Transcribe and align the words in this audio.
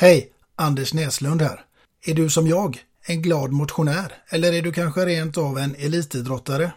Hej, 0.00 0.32
Anders 0.56 0.94
Näslund 0.94 1.42
här. 1.42 1.64
Är 2.06 2.14
du 2.14 2.30
som 2.30 2.46
jag, 2.46 2.78
en 3.06 3.22
glad 3.22 3.52
motionär? 3.52 4.12
Eller 4.28 4.52
är 4.52 4.62
du 4.62 4.72
kanske 4.72 5.06
rent 5.06 5.38
av 5.38 5.58
en 5.58 5.74
elitidrottare? 5.74 6.72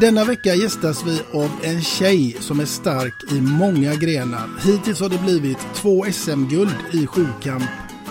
Denna 0.00 0.24
vecka 0.24 0.54
gästas 0.54 1.06
vi 1.06 1.20
av 1.32 1.50
en 1.62 1.82
tjej 1.82 2.36
som 2.40 2.60
är 2.60 2.64
stark 2.64 3.32
i 3.32 3.40
många 3.40 3.94
grenar. 3.94 4.48
Hittills 4.60 5.00
har 5.00 5.08
det 5.08 5.22
blivit 5.22 5.58
två 5.74 6.04
SM-guld 6.04 6.76
i 6.92 7.06
sjukamp 7.06 7.64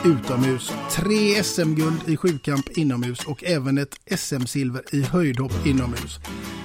utomhus, 0.06 0.72
tre 0.92 1.44
SM-guld 1.44 2.10
i 2.10 2.18
sjukamp 2.18 2.70
inomhus 2.70 3.26
och 3.26 3.44
även 3.44 3.78
ett 3.78 4.00
SM-silver 4.06 4.96
i 4.96 5.02
höjdhopp 5.02 5.66
inomhus. 5.66 6.20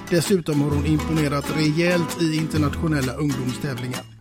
Dessutom 0.09 0.61
har 0.61 0.69
hon 0.69 0.85
imponerat 0.85 1.57
rejält 1.57 2.21
i 2.21 2.35
internationella 2.35 3.13
ungdomstävlingar. 3.13 4.18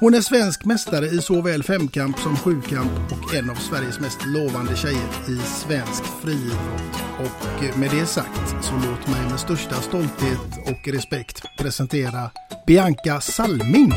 Hon 0.00 0.14
är 0.14 0.20
svensk 0.20 0.64
mästare 0.64 1.06
i 1.06 1.18
såväl 1.18 1.62
femkamp 1.62 2.18
som 2.18 2.36
sjukamp 2.36 2.90
och 3.12 3.34
en 3.34 3.50
av 3.50 3.54
Sveriges 3.54 4.00
mest 4.00 4.18
lovande 4.26 4.76
tjejer 4.76 5.08
i 5.28 5.36
svensk 5.36 6.04
friidrott. 6.22 7.02
Och 7.18 7.78
med 7.78 7.90
det 7.90 8.06
sagt 8.06 8.64
så 8.64 8.72
låt 8.74 9.08
mig 9.08 9.30
med 9.30 9.40
största 9.40 9.74
stolthet 9.74 10.58
och 10.66 10.88
respekt 10.88 11.42
presentera 11.58 12.30
Bianca 12.66 13.20
Salming. 13.20 13.92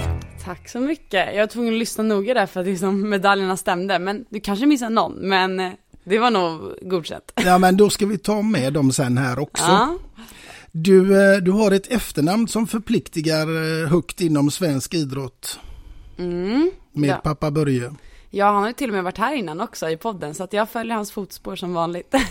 Tack 0.46 0.70
så 0.70 0.80
mycket. 0.80 1.36
Jag 1.36 1.40
var 1.40 1.48
tvungen 1.48 1.74
att 1.74 1.80
lyssna 1.80 2.04
noga 2.04 2.34
där 2.34 2.46
för 2.46 2.60
att 2.60 2.68
liksom 2.68 3.10
medaljerna 3.10 3.58
stämde. 3.58 4.00
Men 4.00 4.26
du 4.30 4.40
kanske 4.40 4.66
missade 4.66 4.96
någon, 4.96 5.14
men 5.14 5.60
eh, 5.60 5.72
det 6.04 6.20
var 6.20 6.32
nog 6.32 6.60
godkänt. 6.82 7.32
Ja, 7.36 7.58
men 7.58 7.78
då 7.78 7.90
ska 7.90 8.06
vi 8.06 8.18
ta 8.18 8.42
med 8.42 8.74
dem 8.74 8.92
sen 8.92 9.18
här 9.18 9.40
också. 9.40 9.64
Ja. 9.64 9.98
Du, 10.72 11.22
eh, 11.34 11.38
du 11.38 11.52
har 11.52 11.72
ett 11.72 11.92
efternamn 11.92 12.48
som 12.48 12.68
förpliktigar 12.68 13.48
eh, 13.48 13.90
högt 13.90 14.22
inom 14.22 14.52
svensk 14.52 14.94
idrott 14.94 15.60
Mm. 16.18 16.72
med 16.92 17.10
Ja. 17.10 17.16
pappa 17.24 17.52
Börje. 17.52 17.94
ja, 18.30 18.46
han 18.46 18.56
har 18.62 18.68
ju 18.68 18.74
till 18.74 18.90
och 18.90 18.94
med 18.96 19.04
varit 19.04 19.18
här 19.18 19.34
innan 19.36 19.62
också 19.62 19.90
i 19.90 19.98
podden, 19.98 20.34
så 20.34 20.44
att 20.44 20.54
jag 20.54 20.70
följer 20.70 20.96
hans 20.96 21.12
fotspår 21.12 21.56
som 21.56 21.74
vanligt. 21.74 22.16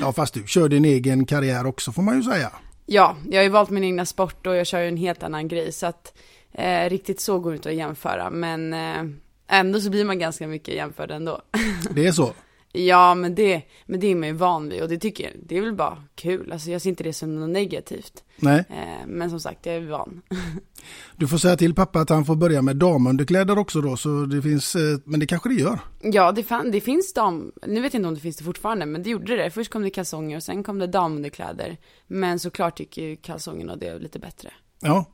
Ja, 0.00 0.12
fast 0.12 0.34
du 0.34 0.42
kör 0.46 0.68
din 0.68 0.84
egen 0.84 1.26
karriär 1.26 1.66
också 1.66 1.92
får 1.92 2.02
man 2.02 2.16
ju 2.16 2.22
säga. 2.22 2.50
ja, 2.86 3.16
jag 3.30 3.38
har 3.38 3.42
ju 3.42 3.48
valt 3.48 3.70
min 3.70 3.84
egna 3.84 4.06
sport 4.06 4.46
och 4.46 4.56
jag 4.56 4.66
kör 4.66 4.80
ju 4.80 4.88
en 4.88 4.96
helt 4.96 5.22
annan 5.22 5.48
grej, 5.48 5.72
så 5.72 5.86
att 5.86 6.14
eh, 6.52 6.90
riktigt 6.90 7.20
så 7.20 7.38
går 7.38 7.50
det 7.50 7.56
inte 7.56 7.68
att 7.68 7.74
jämföra, 7.74 8.30
men 8.30 8.72
eh, 8.74 9.04
ändå 9.48 9.80
så 9.80 9.90
blir 9.90 10.04
man 10.04 10.18
ganska 10.18 10.46
mycket 10.46 10.74
jämförd 10.74 11.10
ändå. 11.10 11.42
Det 11.90 12.06
är 12.06 12.12
så. 12.12 12.32
Ja, 12.74 13.14
men 13.14 13.34
det, 13.34 13.62
men 13.86 14.00
det 14.00 14.06
är 14.06 14.14
man 14.14 14.28
ju 14.28 14.34
van 14.34 14.68
vid 14.68 14.82
och 14.82 14.88
det 14.88 14.98
tycker 14.98 15.24
jag, 15.24 15.32
det 15.46 15.56
är 15.56 15.60
väl 15.62 15.74
bara 15.74 15.98
kul, 16.14 16.52
alltså 16.52 16.70
jag 16.70 16.82
ser 16.82 16.90
inte 16.90 17.04
det 17.04 17.12
som 17.12 17.40
något 17.40 17.50
negativt. 17.50 18.24
Nej, 18.36 18.64
Eh, 18.70 19.06
men 19.06 19.30
som 19.30 19.40
sagt, 19.40 19.66
jag 19.66 19.74
är 19.74 19.80
van. 19.80 20.22
du 21.16 21.28
får 21.28 21.38
säga 21.38 21.56
till 21.56 21.74
pappa 21.74 22.00
att 22.00 22.08
han 22.08 22.24
får 22.24 22.36
börja 22.36 22.62
med 22.62 22.76
damunderkläder 22.76 23.58
också 23.58 23.80
då, 23.80 23.96
så 23.96 24.08
det 24.08 24.42
finns, 24.42 24.76
eh, 24.76 24.98
men 25.04 25.20
det 25.20 25.26
kanske 25.26 25.48
det 25.48 25.54
gör. 25.54 25.78
Ja, 26.02 26.32
det, 26.32 26.42
fan, 26.42 26.70
det 26.70 26.80
finns 26.80 27.12
dam, 27.12 27.52
nu 27.66 27.80
vet 27.80 27.94
jag 27.94 27.98
inte 28.00 28.08
om 28.08 28.14
det 28.14 28.20
finns 28.20 28.36
det 28.36 28.44
fortfarande, 28.44 28.86
men 28.86 29.02
det 29.02 29.10
gjorde 29.10 29.36
det. 29.36 29.50
Först 29.50 29.70
kom 29.70 29.82
det 29.82 29.90
kalsonger 29.90 30.36
och 30.36 30.42
sen 30.42 30.62
kom 30.62 30.78
det 30.78 30.86
damunderkläder. 30.86 31.76
Men 32.06 32.38
såklart 32.38 32.76
tycker 32.76 33.02
ju 33.02 33.16
kalsongerna 33.16 33.76
det 33.76 33.86
är 33.86 33.98
lite 33.98 34.18
bättre. 34.18 34.50
Ja, 34.80 35.04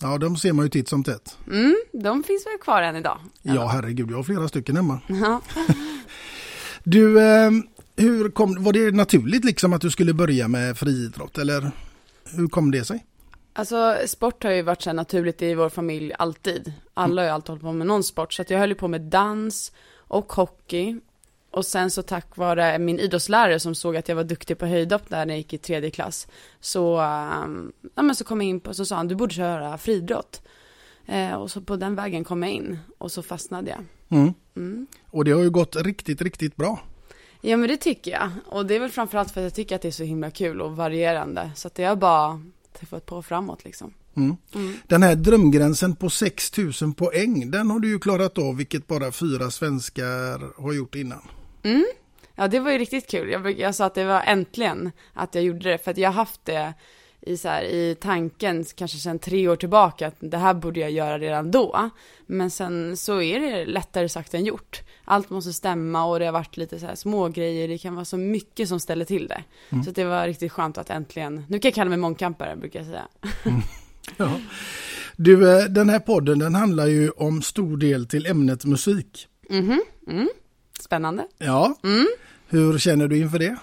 ja 0.00 0.18
de 0.18 0.36
ser 0.36 0.52
man 0.52 0.64
ju 0.64 0.68
titt 0.68 0.88
som 0.88 1.04
tätt. 1.04 1.38
Mm, 1.46 1.76
de 1.92 2.22
finns 2.22 2.46
väl 2.46 2.58
kvar 2.60 2.82
än 2.82 2.96
idag? 2.96 3.18
Ja, 3.42 3.66
herregud, 3.66 4.10
jag 4.10 4.16
har 4.16 4.22
flera 4.22 4.48
stycken 4.48 4.76
hemma. 4.76 5.00
Ja. 5.08 5.40
Du, 6.84 7.20
eh, 7.20 7.50
hur 7.96 8.30
kom, 8.30 8.64
var 8.64 8.72
det 8.72 8.90
naturligt 8.90 9.44
liksom 9.44 9.72
att 9.72 9.80
du 9.80 9.90
skulle 9.90 10.14
börja 10.14 10.48
med 10.48 10.78
friidrott 10.78 11.38
eller 11.38 11.70
hur 12.36 12.48
kom 12.48 12.70
det 12.70 12.84
sig? 12.84 13.04
Alltså 13.52 13.96
sport 14.06 14.44
har 14.44 14.50
ju 14.50 14.62
varit 14.62 14.82
så 14.82 14.92
naturligt 14.92 15.42
i 15.42 15.54
vår 15.54 15.68
familj 15.68 16.12
alltid. 16.18 16.72
Alla 16.94 17.22
har 17.22 17.26
ju 17.26 17.32
alltid 17.32 17.48
hållit 17.48 17.62
på 17.62 17.72
med 17.72 17.86
någon 17.86 18.04
sport. 18.04 18.32
Så 18.32 18.42
att 18.42 18.50
jag 18.50 18.58
höll 18.58 18.68
ju 18.68 18.74
på 18.74 18.88
med 18.88 19.00
dans 19.00 19.72
och 19.94 20.32
hockey. 20.32 21.00
Och 21.50 21.66
sen 21.66 21.90
så 21.90 22.02
tack 22.02 22.36
vare 22.36 22.78
min 22.78 22.98
idrottslärare 22.98 23.60
som 23.60 23.74
såg 23.74 23.96
att 23.96 24.08
jag 24.08 24.16
var 24.16 24.24
duktig 24.24 24.58
på 24.58 24.66
höjdhopp 24.66 25.08
där 25.08 25.26
när 25.26 25.34
jag 25.34 25.38
gick 25.38 25.52
i 25.52 25.58
tredje 25.58 25.90
klass. 25.90 26.26
Så, 26.60 27.00
um, 27.00 27.72
ja, 27.94 28.02
men 28.02 28.16
så 28.16 28.24
kom 28.24 28.40
jag 28.40 28.50
in 28.50 28.60
på, 28.60 28.74
så 28.74 28.84
sa 28.84 28.96
han 28.96 29.08
du 29.08 29.14
borde 29.14 29.34
köra 29.34 29.78
friidrott. 29.78 30.42
Eh, 31.06 31.34
och 31.34 31.50
så 31.50 31.60
på 31.60 31.76
den 31.76 31.94
vägen 31.94 32.24
kom 32.24 32.42
jag 32.42 32.52
in 32.52 32.78
och 32.98 33.12
så 33.12 33.22
fastnade 33.22 33.70
jag. 33.70 33.84
Mm. 34.08 34.34
Mm. 34.56 34.86
Och 35.10 35.24
det 35.24 35.30
har 35.30 35.42
ju 35.42 35.50
gått 35.50 35.76
riktigt, 35.76 36.22
riktigt 36.22 36.56
bra. 36.56 36.80
Ja 37.40 37.56
men 37.56 37.68
det 37.68 37.76
tycker 37.76 38.10
jag. 38.10 38.30
Och 38.46 38.66
det 38.66 38.74
är 38.74 38.80
väl 38.80 38.90
framförallt 38.90 39.30
för 39.30 39.40
att 39.40 39.44
jag 39.44 39.54
tycker 39.54 39.76
att 39.76 39.82
det 39.82 39.88
är 39.88 39.92
så 39.92 40.04
himla 40.04 40.30
kul 40.30 40.60
och 40.60 40.76
varierande. 40.76 41.50
Så 41.54 41.68
att 41.68 41.74
det 41.74 41.84
har 41.84 41.96
bara 41.96 42.42
träffat 42.78 43.06
på 43.06 43.22
framåt 43.22 43.64
liksom. 43.64 43.94
Mm. 44.16 44.36
Mm. 44.54 44.76
Den 44.86 45.02
här 45.02 45.14
drömgränsen 45.14 45.96
på 45.96 46.10
6000 46.10 46.94
poäng, 46.94 47.50
den 47.50 47.70
har 47.70 47.78
du 47.78 47.88
ju 47.88 47.98
klarat 47.98 48.38
av, 48.38 48.56
vilket 48.56 48.86
bara 48.86 49.12
fyra 49.12 49.50
svenskar 49.50 50.62
har 50.62 50.72
gjort 50.72 50.94
innan. 50.94 51.22
Mm. 51.62 51.84
Ja 52.34 52.48
det 52.48 52.60
var 52.60 52.70
ju 52.70 52.78
riktigt 52.78 53.10
kul. 53.10 53.30
Jag, 53.30 53.58
jag 53.58 53.74
sa 53.74 53.84
att 53.84 53.94
det 53.94 54.04
var 54.04 54.22
äntligen 54.26 54.92
att 55.12 55.34
jag 55.34 55.44
gjorde 55.44 55.70
det. 55.70 55.78
För 55.78 55.90
att 55.90 55.98
jag 55.98 56.08
har 56.08 56.14
haft 56.14 56.44
det 56.44 56.74
i, 57.26 57.36
så 57.36 57.48
här, 57.48 57.62
i 57.64 57.96
tanken, 58.00 58.64
kanske 58.74 58.98
sedan 58.98 59.18
tre 59.18 59.48
år 59.48 59.56
tillbaka, 59.56 60.06
att 60.06 60.14
det 60.20 60.36
här 60.38 60.54
borde 60.54 60.80
jag 60.80 60.90
göra 60.90 61.18
redan 61.18 61.50
då. 61.50 61.90
Men 62.26 62.50
sen 62.50 62.96
så 62.96 63.22
är 63.22 63.40
det 63.40 63.66
lättare 63.66 64.08
sagt 64.08 64.34
än 64.34 64.44
gjort. 64.44 64.82
Allt 65.04 65.30
måste 65.30 65.52
stämma 65.52 66.04
och 66.04 66.18
det 66.18 66.24
har 66.24 66.32
varit 66.32 66.56
lite 66.56 66.78
så 66.80 66.86
här 66.86 66.94
små 66.94 67.28
grejer. 67.28 67.68
det 67.68 67.78
kan 67.78 67.94
vara 67.94 68.04
så 68.04 68.16
mycket 68.16 68.68
som 68.68 68.80
ställer 68.80 69.04
till 69.04 69.28
det. 69.28 69.42
Mm. 69.70 69.84
Så 69.84 69.90
det 69.90 70.04
var 70.04 70.26
riktigt 70.26 70.52
skönt 70.52 70.78
att 70.78 70.90
äntligen, 70.90 71.44
nu 71.48 71.58
kan 71.58 71.68
jag 71.68 71.74
kalla 71.74 71.88
mig 71.90 71.98
mångkampare 71.98 72.56
brukar 72.56 72.78
jag 72.80 72.86
säga. 72.88 73.08
Ja. 74.16 74.30
Du, 75.16 75.58
eh, 75.58 75.64
den 75.64 75.88
här 75.88 75.98
podden 75.98 76.38
den 76.38 76.54
handlar 76.54 76.86
ju 76.86 77.10
om 77.10 77.42
stor 77.42 77.76
del 77.76 78.06
till 78.06 78.26
ämnet 78.26 78.64
musik. 78.64 79.28
Mhm, 79.50 79.82
mm. 80.08 80.28
Spännande. 80.80 81.26
Ja, 81.38 81.74
Mm. 81.84 82.06
hur 82.48 82.78
känner 82.78 83.08
du 83.08 83.18
inför 83.18 83.38
det? 83.38 83.56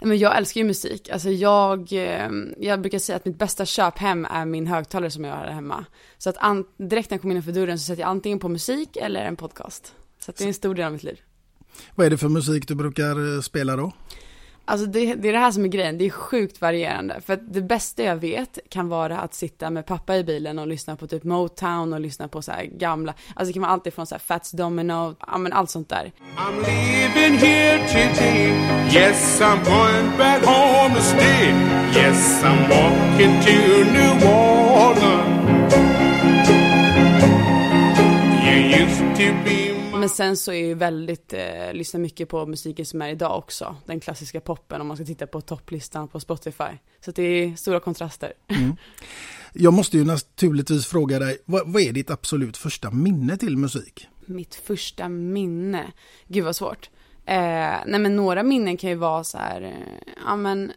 Men 0.00 0.18
jag 0.18 0.36
älskar 0.36 0.60
ju 0.60 0.66
musik. 0.66 1.08
Alltså 1.08 1.30
jag, 1.30 1.92
eh, 1.92 2.30
jag 2.58 2.80
brukar 2.80 2.98
säga 2.98 3.16
att 3.16 3.24
mitt 3.24 3.38
bästa 3.38 3.66
köp 3.66 3.98
hem 3.98 4.24
är 4.30 4.44
min 4.44 4.66
högtalare 4.66 5.10
som 5.10 5.24
jag 5.24 5.36
har 5.36 5.46
hemma. 5.46 5.84
Så 6.18 6.30
att 6.30 6.36
an, 6.38 6.64
direkt 6.76 7.10
när 7.10 7.14
jag 7.14 7.20
kommer 7.20 7.34
innanför 7.34 7.52
dörren 7.52 7.78
så 7.78 7.84
sätter 7.84 8.02
jag 8.02 8.08
antingen 8.08 8.38
på 8.38 8.48
musik 8.48 8.96
eller 8.96 9.24
en 9.24 9.36
podcast. 9.36 9.94
Så 10.18 10.30
att 10.30 10.36
det 10.36 10.44
är 10.44 10.48
en 10.48 10.54
stor 10.54 10.74
del 10.74 10.86
av 10.86 10.92
mitt 10.92 11.02
liv. 11.02 11.20
Vad 11.94 12.06
är 12.06 12.10
det 12.10 12.18
för 12.18 12.28
musik 12.28 12.68
du 12.68 12.74
brukar 12.74 13.34
eh, 13.34 13.40
spela 13.40 13.76
då? 13.76 13.92
Alltså 14.66 14.86
det, 14.86 15.14
det 15.14 15.28
är 15.28 15.32
det 15.32 15.38
här 15.38 15.50
som 15.50 15.64
är 15.64 15.68
grejen, 15.68 15.98
det 15.98 16.06
är 16.06 16.10
sjukt 16.10 16.60
varierande. 16.60 17.20
För 17.20 17.34
att 17.34 17.52
det 17.52 17.62
bästa 17.62 18.02
jag 18.02 18.16
vet 18.16 18.58
kan 18.68 18.88
vara 18.88 19.18
att 19.18 19.34
sitta 19.34 19.70
med 19.70 19.86
pappa 19.86 20.16
i 20.16 20.24
bilen 20.24 20.58
och 20.58 20.66
lyssna 20.66 20.96
på 20.96 21.06
typ 21.06 21.24
Motown 21.24 21.92
och 21.92 22.00
lyssna 22.00 22.28
på 22.28 22.42
så 22.42 22.52
här 22.52 22.64
gamla, 22.64 23.14
alltså 23.34 23.46
det 23.46 23.52
kan 23.52 23.62
vara 23.62 23.72
allt 23.72 23.86
ifrån 23.86 24.06
så 24.06 24.14
här 24.14 24.20
Fats 24.20 24.50
Domino, 24.50 25.14
ja 25.26 25.38
men 25.38 25.52
allt 25.52 25.70
sånt 25.70 25.88
där. 25.88 26.12
I'm 26.36 26.56
leaving 26.66 27.38
here 27.38 27.78
today. 27.88 28.48
Yes, 28.94 29.40
I'm 29.40 29.64
going 29.64 30.18
back 30.18 30.44
home 30.44 30.94
to 30.94 31.00
stay. 31.02 31.48
Yes, 31.96 32.42
I'm 32.44 32.68
walking 32.68 33.40
to 33.42 33.84
New 33.92 34.28
Orleans. 34.28 35.74
You 38.44 38.84
used 38.84 39.16
to 39.16 39.44
be 39.44 39.73
men 40.04 40.08
sen 40.08 40.36
så 40.36 40.52
är 40.52 40.66
ju 40.66 40.74
väldigt, 40.74 41.32
eh, 41.32 41.72
lyssnar 41.72 42.00
mycket 42.00 42.28
på 42.28 42.46
musiken 42.46 42.86
som 42.86 43.02
är 43.02 43.08
idag 43.08 43.38
också. 43.38 43.76
Den 43.86 44.00
klassiska 44.00 44.40
poppen 44.40 44.80
om 44.80 44.86
man 44.86 44.96
ska 44.96 45.06
titta 45.06 45.26
på 45.26 45.40
topplistan 45.40 46.08
på 46.08 46.20
Spotify. 46.20 46.78
Så 47.04 47.10
det 47.10 47.22
är 47.22 47.56
stora 47.56 47.80
kontraster. 47.80 48.32
Jag 49.52 49.72
måste 49.72 49.96
ju 49.96 50.04
naturligtvis 50.04 50.86
fråga 50.86 51.18
dig, 51.18 51.38
vad, 51.44 51.72
vad 51.72 51.82
är 51.82 51.92
ditt 51.92 52.10
absolut 52.10 52.56
första 52.56 52.90
minne 52.90 53.36
till 53.36 53.56
musik? 53.56 54.08
Mitt 54.26 54.54
första 54.54 55.08
minne, 55.08 55.92
gud 56.28 56.44
vad 56.44 56.56
svårt. 56.56 56.90
Eh, 57.26 57.36
nej 57.86 58.00
men 58.00 58.16
några 58.16 58.42
minnen 58.42 58.76
kan 58.76 58.90
ju 58.90 58.96
vara 58.96 59.24
så 59.24 59.38
här, 59.38 59.62
eh, 59.62 60.12
ja 60.26 60.36
men 60.36 60.72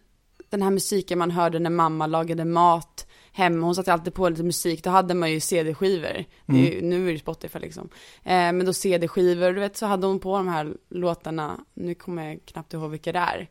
den 0.49 0.61
här 0.61 0.71
musiken 0.71 1.19
man 1.19 1.31
hörde 1.31 1.59
när 1.59 1.69
mamma 1.69 2.07
lagade 2.07 2.45
mat 2.45 3.06
hemma, 3.37 3.65
hon 3.65 3.75
satte 3.75 3.93
alltid 3.93 4.13
på 4.13 4.29
lite 4.29 4.43
musik, 4.43 4.83
då 4.83 4.89
hade 4.89 5.13
man 5.13 5.31
ju 5.31 5.39
CD-skivor. 5.39 6.25
Ju, 6.45 6.81
nu 6.81 7.09
är 7.09 7.13
det 7.13 7.19
Spotify 7.19 7.59
liksom. 7.59 7.89
Eh, 8.23 8.31
men 8.31 8.65
då 8.65 8.73
CD-skivor, 8.73 9.53
du 9.53 9.59
vet 9.59 9.77
så 9.77 9.85
hade 9.85 10.07
hon 10.07 10.19
på 10.19 10.37
de 10.37 10.47
här 10.47 10.77
låtarna, 10.89 11.59
nu 11.73 11.95
kommer 11.95 12.29
jag 12.29 12.45
knappt 12.45 12.73
ihåg 12.73 12.91
vilka 12.91 13.11
det 13.11 13.19
är. 13.19 13.49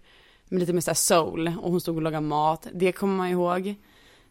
Men 0.48 0.58
lite 0.58 0.72
mer 0.72 0.80
såhär 0.80 0.94
soul, 0.94 1.52
och 1.62 1.70
hon 1.70 1.80
stod 1.80 1.96
och 1.96 2.02
lagade 2.02 2.26
mat, 2.26 2.66
det 2.74 2.92
kommer 2.92 3.16
man 3.16 3.28
ihåg. 3.28 3.66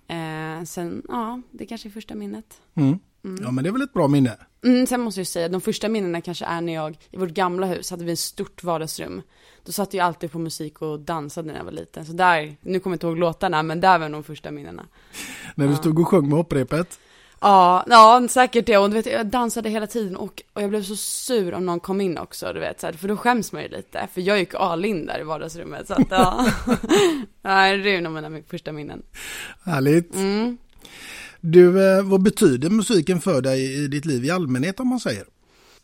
Eh, 0.08 0.64
sen, 0.66 1.04
ja, 1.08 1.42
det 1.52 1.66
kanske 1.66 1.88
är 1.88 1.92
första 1.92 2.16
minnet. 2.16 2.62
Mm. 2.76 3.00
Ja, 3.42 3.52
men 3.52 3.64
det 3.64 3.70
är 3.70 3.72
väl 3.72 3.82
ett 3.82 3.94
bra 3.94 4.08
minne? 4.08 4.38
Mm, 4.64 4.88
sen 4.88 5.02
måste 5.02 5.20
jag 5.20 5.28
säga, 5.28 5.50
de 5.50 5.62
första 5.62 5.90
minnena 5.90 6.22
kanske 6.22 6.46
är 6.46 6.62
när 6.62 6.74
jag, 6.74 6.98
i 7.12 7.18
vårt 7.18 7.30
gamla 7.30 7.68
hus 7.68 7.92
hade 7.92 8.06
vi 8.06 8.12
ett 8.12 8.20
stort 8.20 8.64
vardagsrum. 8.64 9.22
Då 9.66 9.72
satt 9.72 9.94
jag 9.94 10.06
alltid 10.06 10.32
på 10.32 10.40
musik 10.40 10.82
och 10.82 11.00
dansade 11.00 11.48
när 11.48 11.58
jag 11.58 11.64
var 11.64 11.72
liten. 11.72 12.06
Så 12.06 12.14
där, 12.14 12.56
nu 12.62 12.80
kommer 12.80 12.94
jag 12.94 12.96
inte 12.96 13.08
ihåg 13.08 13.18
låtarna, 13.18 13.64
men 13.64 13.82
där 13.82 14.00
var 14.00 14.10
de 14.10 14.24
första 14.24 14.52
minnena. 14.52 14.86
När 15.56 15.68
du 15.68 15.76
stod 15.76 16.00
och 16.00 16.08
sjöng 16.08 16.30
med 16.30 16.38
hopprepet? 16.38 17.00
Ja, 17.40 17.86
ja 17.88 18.28
säkert 18.30 18.66
det. 18.66 18.78
Och 18.78 18.90
du 18.90 18.96
vet, 18.96 19.06
jag 19.06 19.26
dansade 19.26 19.70
hela 19.70 19.88
tiden 19.88 20.16
och, 20.16 20.44
och 20.54 20.62
jag 20.62 20.70
blev 20.70 20.84
så 20.84 20.96
sur 20.96 21.54
om 21.54 21.66
någon 21.66 21.80
kom 21.80 22.02
in 22.02 22.18
också, 22.18 22.54
du 22.54 22.60
vet. 22.60 22.80
Så 22.80 22.88
här, 22.88 22.94
för 22.94 23.08
då 23.08 23.18
skäms 23.18 23.52
man 23.52 23.62
ju 23.62 23.68
lite. 23.68 24.08
För 24.14 24.22
jag 24.22 24.40
gick 24.40 24.54
all 24.54 24.86
in 24.86 25.06
där 25.06 25.20
i 25.20 25.24
vardagsrummet. 25.24 25.88
Så 25.88 25.94
att, 25.94 26.08
ja. 26.10 26.46
ja 27.42 27.78
det 27.78 27.96
är 27.96 28.02
nog 28.02 28.14
mina 28.14 28.42
första 28.50 28.72
minnen. 28.72 29.02
Härligt. 29.66 30.16
Mm. 30.16 30.58
Du, 31.48 31.88
eh, 31.88 32.04
vad 32.04 32.24
betyder 32.24 32.70
musiken 32.70 33.22
för 33.22 33.42
dig 33.42 33.84
i 33.84 33.88
ditt 33.88 34.06
liv 34.06 34.26
i 34.26 34.32
allmänhet 34.32 34.80
om 34.80 34.88
man 34.88 35.00
säger? 35.00 35.26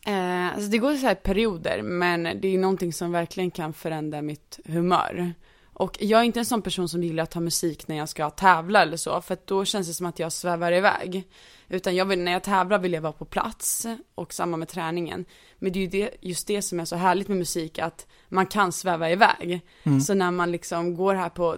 Eh, 0.06 0.48
alltså 0.48 0.70
det 0.70 0.78
går 0.78 0.96
så 0.96 1.06
här 1.06 1.16
perioder, 1.16 1.82
men 1.82 2.24
det 2.24 2.48
är 2.48 2.58
någonting 2.58 2.94
som 2.94 3.12
verkligen 3.12 3.52
kan 3.52 3.74
förändra 3.74 4.22
mitt 4.22 4.60
humör. 4.66 5.34
Och 5.74 5.98
jag 6.00 6.20
är 6.20 6.24
inte 6.24 6.40
en 6.40 6.46
sån 6.46 6.62
person 6.62 6.90
som 6.90 7.04
gillar 7.04 7.24
att 7.24 7.34
ha 7.34 7.42
musik 7.42 7.88
när 7.88 7.98
jag 7.98 8.10
ska 8.10 8.30
tävla 8.30 8.82
eller 8.82 8.98
så, 8.98 9.22
för 9.22 9.38
då 9.46 9.66
känns 9.66 9.88
det 9.88 9.94
som 9.94 10.06
att 10.06 10.20
jag 10.20 10.32
svävar 10.32 10.72
iväg. 10.72 11.24
Utan 11.70 11.96
jag 11.96 12.06
vill, 12.06 12.20
när 12.20 12.32
jag 12.32 12.44
tävlar 12.44 12.80
vill 12.80 12.94
jag 12.94 13.02
vara 13.02 13.14
på 13.14 13.26
plats, 13.26 13.88
och 14.16 14.34
samma 14.34 14.58
med 14.58 14.68
träningen. 14.68 15.26
Men 15.60 15.72
det 15.72 15.80
är 15.80 15.82
ju 15.82 15.88
det, 15.88 16.10
just 16.22 16.48
det 16.48 16.62
som 16.62 16.80
är 16.80 16.86
så 16.86 16.96
härligt 16.96 17.28
med 17.28 17.38
musik, 17.38 17.80
att 17.80 18.08
man 18.30 18.46
kan 18.46 18.72
sväva 18.72 19.12
iväg. 19.12 19.62
Så 20.06 20.14
när 20.14 20.32
man 20.32 20.52
liksom 20.52 20.96
går 20.96 21.16
här 21.16 21.30
på 21.30 21.58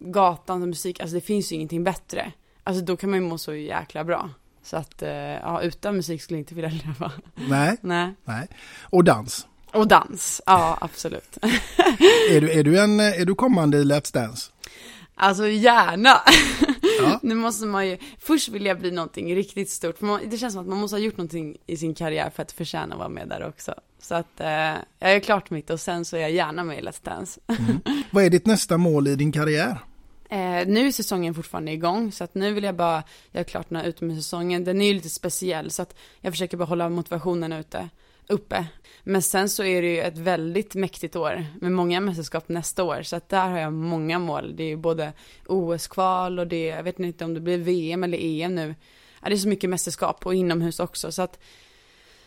gatan 0.00 0.62
och 0.62 0.68
musik, 0.68 1.00
alltså 1.00 1.14
det 1.14 1.20
finns 1.20 1.52
ju 1.52 1.56
ingenting 1.56 1.84
bättre. 1.84 2.32
Alltså 2.64 2.84
då 2.84 2.96
kan 2.96 3.10
man 3.10 3.18
ju 3.22 3.28
må 3.28 3.38
så 3.38 3.54
jäkla 3.54 4.04
bra. 4.04 4.30
Så 4.62 4.76
att, 4.76 5.02
eh, 5.02 5.10
ja, 5.10 5.62
utan 5.62 5.96
musik 5.96 6.22
skulle 6.22 6.38
jag 6.38 6.42
inte 6.42 6.54
vilja 6.54 6.70
leva. 6.86 7.12
Nej, 7.34 7.76
Nej. 7.80 8.14
nej. 8.24 8.48
Och 8.82 9.04
dans. 9.04 9.46
Och 9.72 9.88
dans, 9.88 10.40
ja 10.46 10.78
absolut. 10.80 11.38
Är 12.30 12.40
du, 12.40 12.50
är 12.50 12.62
du, 12.62 12.80
en, 12.80 13.00
är 13.00 13.24
du 13.24 13.34
kommande 13.34 13.78
i 13.78 13.84
Let's 13.84 14.14
Dance? 14.14 14.50
Alltså 15.14 15.48
gärna. 15.48 16.20
Ja. 17.00 17.18
Nu 17.22 17.34
måste 17.34 17.66
man 17.66 17.88
ju, 17.88 17.98
först 18.18 18.48
vill 18.48 18.66
jag 18.66 18.78
bli 18.78 18.90
någonting 18.90 19.34
riktigt 19.34 19.70
stort. 19.70 19.98
För 19.98 20.06
man, 20.06 20.20
det 20.30 20.38
känns 20.38 20.54
som 20.54 20.62
att 20.62 20.68
man 20.68 20.78
måste 20.78 20.94
ha 20.94 21.00
gjort 21.00 21.16
någonting 21.16 21.56
i 21.66 21.76
sin 21.76 21.94
karriär 21.94 22.30
för 22.30 22.42
att 22.42 22.52
förtjäna 22.52 22.94
att 22.94 22.98
vara 22.98 23.08
med 23.08 23.28
där 23.28 23.48
också. 23.48 23.74
Så 24.00 24.14
att 24.14 24.40
eh, 24.40 24.46
jag 24.98 25.12
är 25.12 25.20
klart 25.20 25.50
mitt 25.50 25.70
och 25.70 25.80
sen 25.80 26.04
så 26.04 26.16
är 26.16 26.20
jag 26.20 26.30
gärna 26.30 26.64
med 26.64 26.78
i 26.78 26.82
Let's 26.82 27.04
Dance. 27.04 27.40
Vad 28.10 28.24
är 28.24 28.30
ditt 28.30 28.46
nästa 28.46 28.76
mål 28.78 29.08
i 29.08 29.16
din 29.16 29.32
karriär? 29.32 29.78
Eh, 30.32 30.66
nu 30.66 30.86
är 30.86 30.92
säsongen 30.92 31.34
fortfarande 31.34 31.72
igång, 31.72 32.12
så 32.12 32.24
att 32.24 32.34
nu 32.34 32.52
vill 32.52 32.64
jag 32.64 32.74
bara 32.74 33.02
göra 33.32 33.44
klart 33.44 33.68
den 33.68 33.78
här 33.78 33.84
utomhussäsongen. 33.84 34.64
Den 34.64 34.80
är 34.80 34.86
ju 34.86 34.94
lite 34.94 35.08
speciell, 35.08 35.70
så 35.70 35.82
att 35.82 35.96
jag 36.20 36.32
försöker 36.32 36.56
bara 36.56 36.64
hålla 36.64 36.88
motivationen 36.88 37.52
ute, 37.52 37.88
uppe. 38.28 38.66
Men 39.02 39.22
sen 39.22 39.48
så 39.48 39.64
är 39.64 39.82
det 39.82 39.88
ju 39.88 40.00
ett 40.00 40.18
väldigt 40.18 40.74
mäktigt 40.74 41.16
år 41.16 41.46
med 41.60 41.72
många 41.72 42.00
mästerskap 42.00 42.48
nästa 42.48 42.84
år, 42.84 43.02
så 43.02 43.16
att 43.16 43.28
där 43.28 43.48
har 43.48 43.58
jag 43.58 43.72
många 43.72 44.18
mål. 44.18 44.56
Det 44.56 44.62
är 44.62 44.68
ju 44.68 44.76
både 44.76 45.12
OS-kval 45.46 46.38
och 46.38 46.46
det, 46.46 46.66
jag 46.66 46.82
vet 46.82 46.98
inte 46.98 47.24
om 47.24 47.34
det 47.34 47.40
blir 47.40 47.58
VM 47.58 48.04
eller 48.04 48.18
EM 48.20 48.54
nu. 48.54 48.74
Ja, 49.22 49.28
det 49.28 49.34
är 49.34 49.38
så 49.38 49.48
mycket 49.48 49.70
mästerskap 49.70 50.26
och 50.26 50.34
inomhus 50.34 50.80
också, 50.80 51.12
så 51.12 51.22
att 51.22 51.38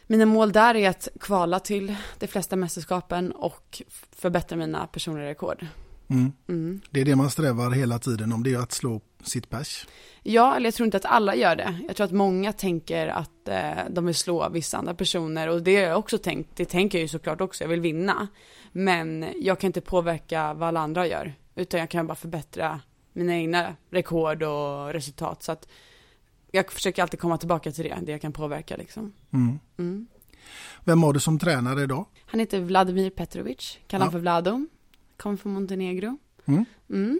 mina 0.07 0.25
mål 0.25 0.51
där 0.51 0.75
är 0.75 0.89
att 0.89 1.07
kvala 1.19 1.59
till 1.59 1.95
de 2.19 2.27
flesta 2.27 2.55
mästerskapen 2.55 3.31
och 3.31 3.81
förbättra 4.15 4.55
mina 4.55 4.87
personliga 4.87 5.29
rekord. 5.29 5.65
Mm. 6.09 6.31
Mm. 6.47 6.81
Det 6.91 7.01
är 7.01 7.05
det 7.05 7.15
man 7.15 7.29
strävar 7.29 7.71
hela 7.71 7.99
tiden 7.99 8.33
om, 8.33 8.43
det 8.43 8.53
är 8.53 8.59
att 8.59 8.71
slå 8.71 9.01
sitt 9.23 9.49
pers. 9.49 9.87
Ja, 10.23 10.55
eller 10.55 10.67
jag 10.67 10.73
tror 10.73 10.85
inte 10.85 10.97
att 10.97 11.05
alla 11.05 11.35
gör 11.35 11.55
det. 11.55 11.79
Jag 11.87 11.95
tror 11.95 12.05
att 12.05 12.11
många 12.11 12.53
tänker 12.53 13.07
att 13.07 13.47
eh, 13.47 13.71
de 13.89 14.05
vill 14.05 14.15
slå 14.15 14.49
vissa 14.49 14.77
andra 14.77 14.93
personer 14.93 15.47
och 15.49 15.63
det 15.63 15.75
har 15.75 15.83
jag 15.83 15.99
också 15.99 16.17
tänkt. 16.17 16.49
Det 16.55 16.65
tänker 16.65 16.97
jag 16.97 17.01
ju 17.01 17.07
såklart 17.07 17.41
också, 17.41 17.63
jag 17.63 17.69
vill 17.69 17.81
vinna. 17.81 18.27
Men 18.71 19.25
jag 19.35 19.59
kan 19.59 19.67
inte 19.67 19.81
påverka 19.81 20.53
vad 20.53 20.67
alla 20.67 20.79
andra 20.79 21.07
gör, 21.07 21.33
utan 21.55 21.79
jag 21.79 21.89
kan 21.89 22.07
bara 22.07 22.15
förbättra 22.15 22.79
mina 23.13 23.35
egna 23.35 23.75
rekord 23.91 24.43
och 24.43 24.93
resultat. 24.93 25.43
Så 25.43 25.51
att 25.51 25.67
jag 26.51 26.71
försöker 26.71 27.01
alltid 27.01 27.19
komma 27.19 27.37
tillbaka 27.37 27.71
till 27.71 27.83
det, 27.83 27.97
det 28.01 28.11
jag 28.11 28.21
kan 28.21 28.33
påverka 28.33 28.77
liksom. 28.77 29.13
Mm. 29.33 29.59
Mm. 29.77 30.07
Vem 30.83 31.03
har 31.03 31.13
du 31.13 31.19
som 31.19 31.39
tränare 31.39 31.83
idag? 31.83 32.05
Han 32.25 32.39
heter 32.39 32.59
Vladimir 32.59 33.09
Petrovic, 33.09 33.77
kallar 33.87 34.05
Ja. 34.05 34.11
för 34.11 34.19
Vlado. 34.19 34.65
Kommer 35.17 35.37
från 35.37 35.53
Montenegro. 35.53 36.17
Mm. 36.45 36.65
Mm. 36.89 37.19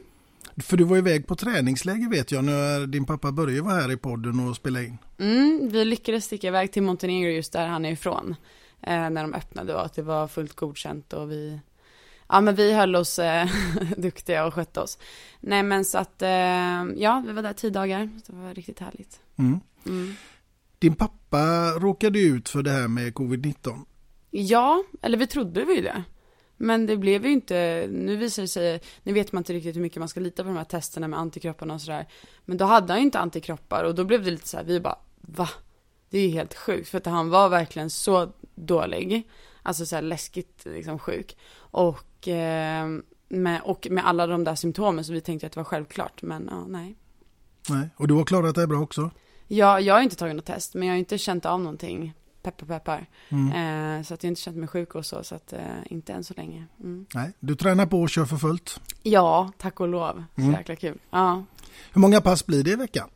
För 0.57 0.77
du 0.77 0.83
var 0.83 0.97
iväg 0.97 1.27
på 1.27 1.35
träningsläger 1.35 2.09
vet 2.09 2.31
jag 2.31 2.43
när 2.43 2.87
din 2.87 3.05
pappa 3.05 3.31
Börje 3.31 3.61
var 3.61 3.71
här 3.71 3.91
i 3.91 3.97
podden 3.97 4.47
och 4.47 4.55
spelade 4.55 4.85
in. 4.85 4.97
Mm, 5.17 5.69
vi 5.71 5.85
lyckades 5.85 6.25
sticka 6.25 6.47
iväg 6.47 6.71
till 6.71 6.83
Montenegro 6.83 7.29
just 7.29 7.53
där 7.53 7.67
han 7.67 7.85
är 7.85 7.91
ifrån. 7.91 8.35
Eh, 8.81 9.09
när 9.09 9.21
de 9.21 9.33
öppnade 9.33 9.75
och 9.75 9.85
att 9.85 9.93
det 9.93 10.01
var 10.01 10.27
fullt 10.27 10.55
godkänt 10.55 11.13
och 11.13 11.31
vi 11.31 11.59
Ja 12.27 12.41
men 12.41 12.55
vi 12.55 12.73
höll 12.73 12.95
oss 12.95 13.19
eh, 13.19 13.49
duktiga 13.97 14.45
och 14.45 14.53
skötte 14.53 14.81
oss. 14.81 14.97
Nej 15.39 15.63
men 15.63 15.85
så 15.85 15.97
att, 15.97 16.21
eh, 16.21 16.29
ja 16.95 17.23
vi 17.27 17.33
var 17.33 17.41
där 17.41 17.53
tio 17.53 17.69
dagar. 17.69 18.09
Det 18.27 18.33
var 18.33 18.53
riktigt 18.53 18.79
härligt. 18.79 19.19
Mm. 19.35 19.59
Mm. 19.85 20.15
Din 20.79 20.95
pappa 20.95 21.71
råkade 21.79 22.19
ut 22.19 22.49
för 22.49 22.63
det 22.63 22.71
här 22.71 22.87
med 22.87 23.13
covid-19. 23.13 23.85
Ja, 24.31 24.83
eller 25.01 25.17
vi 25.17 25.27
trodde 25.27 25.65
vi 25.65 25.81
det. 25.81 26.03
Men 26.57 26.85
det 26.85 26.97
blev 26.97 27.25
ju 27.25 27.31
inte, 27.31 27.87
nu 27.91 28.15
visar 28.15 28.41
det 28.41 28.47
sig, 28.47 28.81
nu 29.03 29.13
vet 29.13 29.31
man 29.31 29.39
inte 29.39 29.53
riktigt 29.53 29.75
hur 29.75 29.81
mycket 29.81 29.99
man 29.99 30.09
ska 30.09 30.19
lita 30.19 30.43
på 30.43 30.49
de 30.49 30.57
här 30.57 30.63
testerna 30.63 31.07
med 31.07 31.19
antikropparna 31.19 31.73
och 31.73 31.81
sådär. 31.81 32.07
Men 32.45 32.57
då 32.57 32.65
hade 32.65 32.93
han 32.93 32.99
ju 32.99 33.05
inte 33.05 33.19
antikroppar 33.19 33.83
och 33.83 33.95
då 33.95 34.03
blev 34.03 34.23
det 34.23 34.31
lite 34.31 34.47
så 34.47 34.57
här, 34.57 34.63
vi 34.63 34.79
bara, 34.79 34.97
va? 35.21 35.49
Det 36.09 36.17
är 36.17 36.27
ju 36.27 36.33
helt 36.33 36.53
sjukt 36.53 36.89
för 36.89 36.97
att 36.97 37.05
han 37.05 37.29
var 37.29 37.49
verkligen 37.49 37.89
så 37.89 38.31
dålig. 38.55 39.29
Alltså 39.63 39.85
så 39.85 39.95
här 39.95 40.01
läskigt 40.01 40.65
liksom 40.65 40.99
sjuk. 40.99 41.37
Och 41.57 42.27
eh, 42.27 42.87
med, 43.29 43.61
och 43.63 43.87
med 43.91 44.07
alla 44.07 44.27
de 44.27 44.43
där 44.43 44.55
symptomen 44.55 45.05
så 45.05 45.13
vi 45.13 45.21
tänkte 45.21 45.47
att 45.47 45.53
det 45.53 45.59
var 45.59 45.63
självklart, 45.63 46.21
men 46.21 46.47
ja, 46.51 46.65
nej. 46.67 46.95
Nej. 47.69 47.89
Och 47.95 48.07
du 48.07 48.13
har 48.13 48.25
klarat 48.25 48.55
det 48.55 48.67
bra 48.67 48.79
också? 48.79 49.11
Ja, 49.47 49.79
jag 49.79 49.93
har 49.93 50.01
inte 50.01 50.15
tagit 50.15 50.35
något 50.35 50.45
test, 50.45 50.73
men 50.73 50.87
jag 50.87 50.93
har 50.93 50.99
inte 50.99 51.17
känt 51.17 51.45
av 51.45 51.59
någonting. 51.59 52.13
Peppar 52.45 52.65
peppar. 52.65 53.05
Mm. 53.29 53.97
Eh, 53.97 54.03
så 54.03 54.13
att 54.13 54.23
jag 54.23 54.31
inte 54.31 54.41
känt 54.41 54.57
mig 54.57 54.67
sjuk 54.67 54.95
och 54.95 55.05
så, 55.05 55.23
så 55.23 55.35
att 55.35 55.53
eh, 55.53 55.59
inte 55.89 56.13
än 56.13 56.23
så 56.23 56.33
länge. 56.37 56.65
Mm. 56.79 57.05
Nej. 57.13 57.31
Du 57.39 57.55
tränar 57.55 57.85
på 57.85 58.01
och 58.01 58.09
kör 58.09 58.25
för 58.25 58.37
fullt. 58.37 58.79
Ja, 59.03 59.51
tack 59.57 59.79
och 59.79 59.87
lov. 59.87 60.23
Så 60.35 60.41
Mm. 60.41 60.53
jäkla 60.53 60.75
kul. 60.75 60.97
Ja. 61.09 61.43
Hur 61.93 62.01
många 62.01 62.21
pass 62.21 62.45
blir 62.45 62.63
det 62.63 62.71
i 62.71 62.75
veckan? 62.75 63.09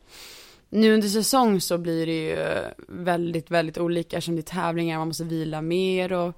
Nu 0.69 0.93
under 0.93 1.07
säsong 1.07 1.61
så 1.61 1.77
blir 1.77 2.05
det 2.05 2.27
ju 2.27 2.63
väldigt, 2.87 3.51
väldigt 3.51 3.77
olika 3.77 4.17
eftersom 4.17 4.35
det 4.35 4.41
är 4.41 4.55
tävlingar, 4.61 4.97
man 4.97 5.07
måste 5.07 5.23
vila 5.23 5.61
mer 5.61 6.13
och 6.13 6.35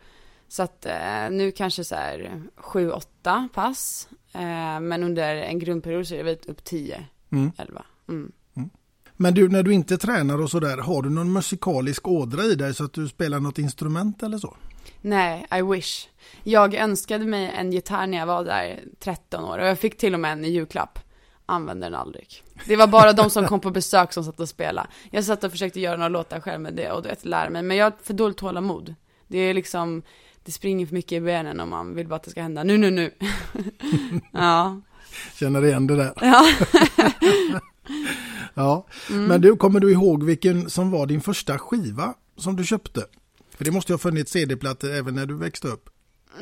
så 0.48 0.64
att 0.64 0.86
eh, 0.86 1.30
nu 1.32 1.52
kanske 1.52 1.84
så 1.84 1.96
här 1.96 2.42
sju, 2.56 2.92
åtta 2.92 3.50
pass. 3.54 4.10
Eh, 4.34 4.80
men 4.80 5.04
under 5.04 5.36
en 5.36 5.60
grundperiod 5.60 6.08
så 6.08 6.14
är 6.14 6.18
det 6.18 6.24
väl 6.24 6.38
upp 6.48 6.64
tio, 6.64 7.06
Mm. 7.32 8.32
Men 9.22 9.34
du, 9.34 9.50
när 9.50 9.64
du 9.64 9.74
inte 9.74 9.98
tränar 9.98 10.42
och 10.42 10.50
sådär, 10.50 10.78
har 10.78 11.02
du 11.02 11.10
någon 11.10 11.34
musikalisk 11.34 12.08
ådra 12.08 12.44
i 12.44 12.56
dig 12.56 12.74
så 12.74 12.86
att 12.86 12.94
du 12.94 13.08
spelar 13.08 13.40
något 13.40 13.58
instrument 13.58 14.24
eller 14.24 14.38
så? 14.38 14.56
Nej, 15.02 15.48
I 15.58 15.62
wish. 15.62 16.08
Jag 16.44 16.76
önskade 16.76 17.26
mig 17.26 17.52
en 17.56 17.72
gitarr 17.72 18.08
när 18.08 18.18
jag 18.18 18.26
var 18.26 18.46
där 18.46 18.80
13 19.00 19.44
år 19.44 19.58
och 19.58 19.66
jag 19.66 19.80
fick 19.80 19.98
till 19.98 20.14
och 20.14 20.20
med 20.20 20.32
en 20.32 20.46
i 20.46 20.50
julklapp. 20.50 21.00
Använde 21.46 21.86
den 21.86 21.96
aldrig. 21.96 22.44
Det 22.66 22.76
var 22.76 22.88
bara 22.88 23.14
de 23.14 23.30
som 23.30 23.48
kom 23.48 23.60
på 23.60 23.70
besök 23.72 24.14
som 24.14 24.24
satt 24.24 24.40
och 24.40 24.50
spelade. 24.50 24.88
Jag 25.12 25.24
satt 25.24 25.44
och 25.44 25.52
försökte 25.52 25.80
göra 25.80 25.98
några 25.98 26.10
låtar 26.10 26.40
själv 26.40 26.62
med 26.62 26.74
det 26.74 26.92
och 26.92 27.04
du 27.04 27.10
vet, 27.10 27.26
lära 27.26 27.50
mig. 27.50 27.64
Men 27.64 27.78
jag 27.78 27.86
har 27.86 27.94
för 28.04 28.14
dåligt 28.14 28.38
tålamod. 28.38 28.96
Det 29.28 29.38
är 29.38 29.54
liksom, 29.54 30.02
det 30.44 30.52
springer 30.52 30.86
för 30.86 30.94
mycket 30.94 31.12
i 31.12 31.22
benen 31.22 31.60
om 31.60 31.70
man 31.70 31.96
vill 31.96 32.08
bara 32.08 32.16
att 32.16 32.24
det 32.24 32.32
ska 32.32 32.42
hända 32.42 32.64
nu, 32.64 32.78
nu, 32.78 32.92
nu. 32.92 33.12
ja. 34.32 34.82
Känner 35.34 35.66
igen 35.66 35.88
det 35.88 35.96
där. 35.96 36.14
Ja. 36.22 36.46
Ja, 38.54 38.88
Mm. 39.10 39.26
men 39.26 39.42
du, 39.42 39.56
kommer 39.56 39.80
du 39.80 39.92
ihåg 39.92 40.24
vilken 40.24 40.70
som 40.70 40.92
var 40.92 41.06
din 41.06 41.22
första 41.22 41.60
skiva 41.60 42.14
som 42.38 42.56
du 42.56 42.64
köpte? 42.66 43.06
För 43.56 43.66
det 43.66 43.72
måste 43.72 43.92
ju 43.92 43.94
ha 43.94 44.00
funnits 44.00 44.32
CD-plattor 44.32 44.92
även 44.92 45.16
när 45.16 45.26
du 45.26 45.34
växte 45.38 45.68
upp. 45.68 45.90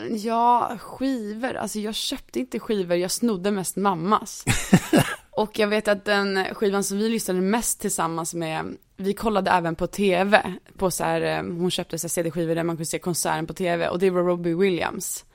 Ja, 0.09 0.77
skivor. 0.79 1.53
Alltså 1.55 1.79
jag 1.79 1.95
köpte 1.95 2.39
inte 2.39 2.59
skivor, 2.59 2.97
jag 2.97 3.11
snodde 3.11 3.51
mest 3.51 3.75
mammas. 3.75 4.45
och 5.31 5.59
jag 5.59 5.67
vet 5.67 5.87
att 5.87 6.05
den 6.05 6.45
skivan 6.55 6.83
som 6.83 6.97
vi 6.97 7.09
lyssnade 7.09 7.41
mest 7.41 7.81
tillsammans 7.81 8.33
med, 8.33 8.77
vi 8.97 9.13
kollade 9.13 9.51
även 9.51 9.75
på 9.75 9.87
tv, 9.87 10.53
på 10.77 10.91
så 10.91 11.03
här, 11.03 11.21
eh, 11.21 11.37
hon 11.43 11.71
köpte 11.71 11.97
så 11.99 12.05
här 12.07 12.09
CD-skivor 12.09 12.55
där 12.55 12.63
man 12.63 12.75
kunde 12.75 12.85
se 12.85 12.99
konserten 12.99 13.47
på 13.47 13.53
tv 13.53 13.87
och 13.89 13.99
det 13.99 14.09
var 14.09 14.21
Robbie 14.21 14.53
Williams. 14.53 15.25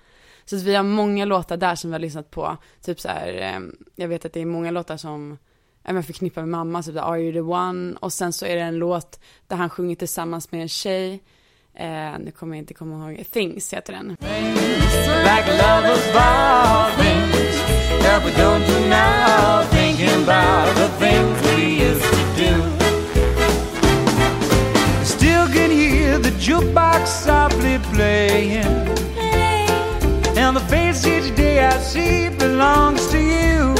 Så 0.45 0.57
att 0.57 0.63
vi 0.63 0.75
har 0.75 0.83
många 0.83 1.25
låtar 1.25 1.57
där 1.57 1.75
som 1.75 1.91
vi 1.91 1.95
har 1.95 2.01
lyssnat 2.01 2.31
på, 2.31 2.57
typ 2.85 3.01
så 3.01 3.09
här, 3.09 3.33
eh, 3.55 3.61
jag 3.97 4.09
vet 4.09 4.25
att 4.25 4.33
det 4.33 4.41
är 4.41 4.47
många 4.47 4.71
låtar 4.71 4.97
som 4.97 5.39
men 5.93 6.03
förknippar 6.03 6.43
med 6.43 6.49
mamma, 6.49 6.83
typ 6.83 6.97
Are 6.97 7.21
You 7.21 7.33
The 7.33 7.41
One, 7.41 7.97
och 8.01 8.13
sen 8.13 8.33
så 8.33 8.47
är 8.47 8.57
det 8.57 8.63
en 8.63 8.79
låt 8.79 9.21
där 9.47 9.57
han 9.57 9.71
sjunger 9.71 9.97
tillsammans 9.97 10.53
med 10.53 10.63
en 10.63 10.69
tjej, 10.69 11.23
eh, 11.75 12.19
nu 12.19 12.31
kommer 12.31 12.57
jag 12.57 12.63
inte 12.63 12.75
komma 12.75 13.11
ihåg, 13.11 13.25
Things 13.31 13.73
heter 13.73 13.93
den. 13.93 14.17
Like 15.25 15.47
lovers 15.63 16.05
things 16.97 17.57
that 18.03 18.25
we 18.25 18.31
don't 18.33 18.65
do 18.67 18.89
now. 18.89 19.63
Thinking 19.71 20.23
about 20.23 20.75
the 20.77 20.89
things 20.99 21.43
we 21.57 21.65
used 21.89 22.03
to 22.03 22.25
do. 22.37 22.53
Still 25.05 25.47
can 25.49 25.71
hear 25.71 26.19
the 26.19 26.31
jukebox 26.31 27.07
softly 27.07 27.79
playing. 27.93 28.65
And 30.37 30.57
the 30.57 30.65
face 30.69 31.07
each 31.07 31.35
day 31.37 31.65
I 31.65 31.79
see 31.79 32.29
belongs 32.39 33.07
to 33.11 33.19
you. 33.19 33.74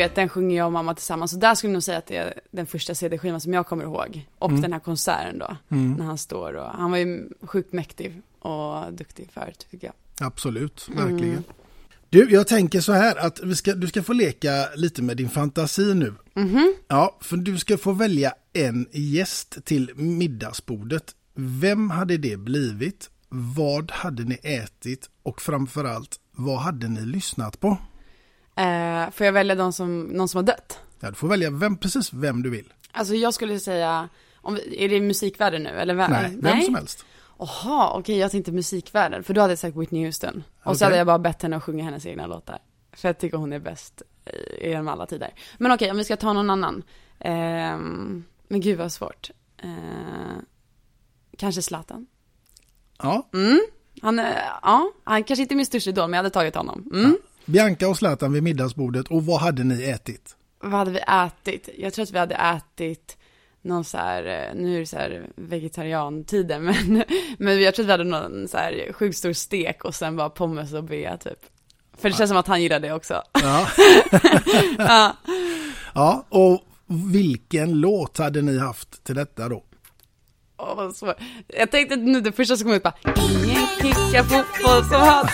Vet, 0.00 0.14
den 0.14 0.28
sjunger 0.28 0.56
jag 0.56 0.66
och 0.66 0.72
mamma 0.72 0.94
tillsammans. 0.94 1.30
Så 1.30 1.36
där 1.36 1.54
skulle 1.54 1.68
jag 1.70 1.72
nog 1.72 1.82
säga 1.82 1.98
att 1.98 2.06
det 2.06 2.16
är 2.16 2.40
den 2.50 2.66
första 2.66 2.94
CD-skivan 2.94 3.40
som 3.40 3.52
jag 3.52 3.66
kommer 3.66 3.84
ihåg. 3.84 4.26
Och 4.38 4.50
Mm. 4.50 4.60
den 4.62 4.72
här 4.72 4.80
konserten 4.80 5.38
då. 5.38 5.56
Mm. 5.68 5.92
När 5.92 6.04
han 6.04 6.18
står 6.18 6.52
och, 6.54 6.66
han 6.70 6.90
var 6.90 6.98
ju 6.98 7.28
sjukt 7.42 7.72
mäktig 7.72 8.22
och 8.38 8.92
duktig 8.92 9.28
förut 9.32 9.66
tycker 9.70 9.86
jag. 9.86 10.26
Absolut, 10.26 10.88
Mm. 10.92 11.08
verkligen. 11.08 11.44
Du, 12.10 12.30
jag 12.30 12.46
tänker 12.46 12.80
så 12.80 12.92
här 12.92 13.16
att 13.26 13.40
vi 13.40 13.56
ska, 13.56 13.74
du 13.74 13.86
ska 13.88 14.02
få 14.02 14.12
leka 14.12 14.68
lite 14.74 15.02
med 15.02 15.16
din 15.16 15.28
fantasi 15.28 15.94
nu. 15.94 16.14
Mhm. 16.34 16.74
Ja, 16.88 17.16
för 17.20 17.36
du 17.36 17.58
ska 17.58 17.78
få 17.78 17.92
välja 17.92 18.34
en 18.52 18.86
gäst 18.92 19.64
till 19.64 19.90
middagsbordet. 19.96 21.14
Vem 21.34 21.90
hade 21.90 22.16
det 22.16 22.36
blivit? 22.36 23.10
Vad 23.28 23.90
hade 23.90 24.24
ni 24.24 24.38
ätit? 24.42 25.10
Och 25.22 25.42
framförallt, 25.42 26.20
vad 26.32 26.58
hade 26.58 26.88
ni 26.88 27.00
lyssnat 27.00 27.60
på? 27.60 27.76
Eh, 28.60 29.10
får 29.10 29.26
jag 29.26 29.32
välja 29.32 29.54
de 29.54 29.72
som, 29.72 30.02
någon 30.02 30.28
som 30.28 30.38
har 30.38 30.42
dött? 30.42 30.78
Ja, 31.00 31.08
du 31.08 31.14
får 31.14 31.28
välja 31.28 31.50
vem, 31.50 31.76
precis 31.76 32.12
vem 32.12 32.42
du 32.42 32.50
vill. 32.50 32.72
Alltså 32.92 33.14
jag 33.14 33.34
skulle 33.34 33.60
säga, 33.60 34.08
om 34.36 34.58
är 34.72 34.88
det 34.88 35.00
musikvärlden 35.00 35.62
nu 35.62 35.70
eller 35.70 35.94
vem? 35.94 36.10
Nej, 36.10 36.36
vem 36.40 36.60
som 36.62 36.74
helst. 36.74 37.04
Jaha, 37.38 37.92
okej 37.98 38.18
jag 38.18 38.30
tänkte 38.30 38.52
musikvärlden, 38.52 39.24
för 39.24 39.34
då 39.34 39.40
hade 39.40 39.50
jag 39.52 39.58
sagt 39.58 39.76
Whitney 39.76 40.04
Houston. 40.04 40.42
Och 40.62 40.62
så 40.64 40.70
Okej. 40.70 40.84
hade 40.84 40.96
jag 40.96 41.06
bara 41.06 41.18
bett 41.18 41.42
henne 41.42 41.56
att 41.56 41.62
sjunga 41.62 41.84
hennes 41.84 42.06
egna 42.06 42.26
låtar. 42.26 42.58
För 42.92 43.08
jag 43.08 43.18
tycker 43.18 43.36
hon 43.36 43.52
är 43.52 43.58
bäst 43.58 44.02
i- 44.60 44.68
genom 44.68 44.88
alla 44.88 45.06
tider. 45.06 45.34
Men 45.58 45.72
okej, 45.72 45.90
om 45.90 45.96
vi 45.96 46.04
ska 46.04 46.16
ta 46.16 46.32
någon 46.32 46.50
annan. 46.50 46.82
Ehm, 47.18 48.24
men 48.48 48.60
gud 48.60 48.78
vad 48.78 48.92
svårt. 48.92 49.30
Ehm, 49.62 50.44
kanske 51.38 51.62
Zlatan? 51.62 52.06
Ja, 52.98 53.28
Mm. 53.34 53.60
Han, 54.02 54.18
är, 54.18 54.42
ja, 54.62 54.90
han 55.04 55.24
kanske 55.24 55.42
inte 55.42 55.54
är 55.54 55.56
min 55.56 55.66
största 55.66 55.90
idol, 55.90 56.10
men 56.10 56.16
jag 56.16 56.22
hade 56.22 56.30
tagit 56.30 56.54
honom. 56.54 56.90
Mm. 56.94 57.16
Bianca 57.50 57.88
och 57.88 57.96
Zlatan 57.96 58.32
vid 58.32 58.42
middagsbordet 58.42 59.08
och 59.08 59.26
vad 59.26 59.40
hade 59.40 59.64
ni 59.64 59.82
ätit? 59.82 60.36
Vad 60.60 60.72
hade 60.72 60.90
vi 60.90 60.98
ätit? 60.98 61.68
Jag 61.78 61.92
tror 61.92 62.02
att 62.02 62.10
vi 62.10 62.18
hade 62.18 62.34
ätit 62.34 63.16
någon 63.62 63.84
så 63.84 63.98
här, 63.98 64.24
eh, 64.24 64.54
nu 64.54 64.76
är 64.76 64.80
det 64.80 64.86
så 64.86 64.96
här 64.96 65.26
vegetariantider, 65.36 66.58
men, 66.60 67.04
men 67.38 67.62
jag 67.62 67.74
tror 67.74 67.84
att 67.84 67.88
vi 67.88 67.92
hade 67.92 68.04
någon 68.04 68.48
så 68.48 68.56
här 68.56 68.92
sjukt 68.92 69.16
stor 69.16 69.32
stek 69.32 69.84
och 69.84 69.94
sen 69.94 70.16
bara 70.16 70.30
pommes 70.30 70.72
och 70.72 70.84
bea 70.84 71.16
typ. 71.16 71.38
För 71.98 72.10
det 72.10 72.16
känns 72.16 72.30
som 72.30 72.38
att 72.38 72.46
han 72.46 72.62
gillar 72.62 72.80
det 72.80 72.92
också. 72.92 73.22
Ja. 73.32 73.68
ja. 74.78 75.16
Ja, 75.94 76.26
och 76.28 76.60
vilken 77.12 77.80
låt 77.80 78.18
hade 78.18 78.42
ni 78.42 78.58
haft 78.58 79.04
till 79.04 79.14
detta 79.14 79.48
då? 79.48 79.64
Åh, 80.58 80.76
vad 80.76 80.96
svårt. 80.96 81.16
Jag 81.46 81.70
tänkte 81.70 81.94
att 81.94 82.00
nu 82.00 82.20
det 82.20 82.32
första 82.32 82.56
som 82.56 82.64
kom 82.64 82.74
ut 82.74 82.82
bara, 82.82 82.94
ingen 83.04 83.66
kickar 83.66 84.22
fotboll 84.22 84.84
som 84.84 85.00
han. 85.00 85.26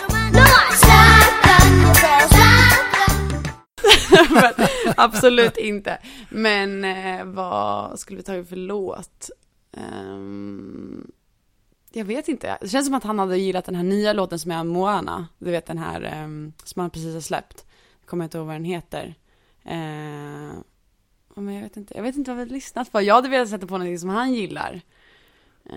Absolut 4.96 5.56
inte. 5.56 5.99
Men 6.30 6.85
eh, 6.85 7.25
vad 7.25 8.00
skulle 8.00 8.16
vi 8.16 8.23
ta 8.23 8.44
för 8.44 8.56
låt? 8.56 9.30
Ehm, 9.76 11.11
jag 11.92 12.04
vet 12.04 12.28
inte. 12.28 12.58
Det 12.61 12.68
känns 12.68 12.87
som 12.87 12.94
att 12.94 13.04
han 13.04 13.18
hade 13.18 13.38
gillat 13.38 13.64
den 13.64 13.75
här 13.75 13.82
nya 13.82 14.12
låten 14.12 14.38
som 14.38 14.50
är 14.50 14.64
Moana. 14.64 15.28
Du 15.38 15.50
vet 15.50 15.66
den 15.66 15.78
här 15.78 16.02
ehm, 16.02 16.52
som 16.64 16.80
han 16.80 16.90
precis 16.90 17.14
har 17.14 17.20
släppt. 17.20 17.64
Jag 18.00 18.08
kommer 18.08 18.25
inte 18.25 18.38
ihåg 18.38 18.46
vad 18.46 18.54
den 18.56 18.64
heter. 18.64 19.14
Eh, 19.64 20.52
men 21.38 21.54
jag 21.54 21.62
vet 21.62 21.76
inte. 21.76 21.94
Jag 21.96 22.02
vet 22.02 22.16
inte 22.16 22.30
vad 22.30 22.37
vi 22.38 22.42
har 22.44 22.50
lyssnat 22.50 22.92
på. 22.92 23.02
Jag 23.02 23.14
hade 23.14 23.28
velat 23.28 23.49
sätta 23.49 23.66
på 23.66 23.73
någonting 23.78 23.99
som 23.99 24.08
han 24.08 24.35
gillar. 24.35 24.80
Eh, 25.70 25.76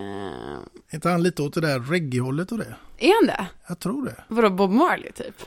Är 0.88 0.94
inte 0.94 1.08
han 1.08 1.22
lite 1.22 1.42
åt 1.42 1.54
det 1.54 1.60
där 1.60 1.80
reggae-hållet 1.80 2.52
och 2.52 2.58
det? 2.58 2.74
är 2.98 3.14
han 3.20 3.26
det? 3.26 3.46
Jag 3.68 3.78
tror 3.78 4.04
det. 4.04 4.24
Vadå 4.28 4.50
Bob 4.50 4.70
Marley 4.70 5.12
typ? 5.12 5.42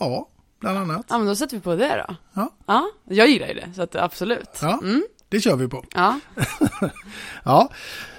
Ja, 0.00 0.28
bland 0.60 0.78
annat. 0.78 1.06
Ja 1.08 1.18
men 1.18 1.26
då 1.26 1.36
sätter 1.36 1.56
vi 1.56 1.60
på 1.62 1.74
det 1.76 2.04
då. 2.08 2.14
Ja. 2.34 2.50
Ja, 2.66 2.90
jag 3.08 3.28
gillar 3.28 3.48
ju 3.48 3.54
det 3.54 3.68
så 3.76 3.82
att 3.82 3.96
absolut. 3.96 4.58
Ja, 4.62 4.80
Mm. 4.82 5.04
det 5.28 5.40
kör 5.40 5.56
vi 5.56 5.68
på. 5.68 5.84
Ja. 5.94 6.20
Ja, 7.44 7.68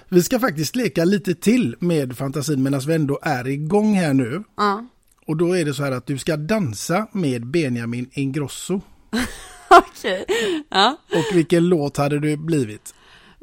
vi 0.09 0.23
ska 0.23 0.39
faktiskt 0.39 0.75
leka 0.75 1.05
lite 1.05 1.35
till 1.35 1.75
med 1.79 2.17
fantasin 2.17 2.63
medan 2.63 2.79
vi 2.79 2.93
ändå 2.93 3.19
är 3.21 3.47
igång 3.47 3.93
här 3.93 4.13
nu. 4.13 4.43
Ja. 4.57 4.85
Och 5.27 5.38
då 5.38 5.57
är 5.57 5.65
det 5.65 5.73
så 5.73 5.83
här 5.83 5.91
att 5.91 6.05
du 6.07 6.17
ska 6.17 6.38
dansa 6.38 7.07
med 7.11 7.45
Benjamin 7.47 8.09
Ingrosso. 8.13 8.81
Okej. 9.69 10.25
Ja. 10.69 10.97
Och 11.11 11.38
vilken 11.38 11.69
låt 11.69 11.97
hade 11.97 12.19
du 12.19 12.38
blivit? 12.38 12.93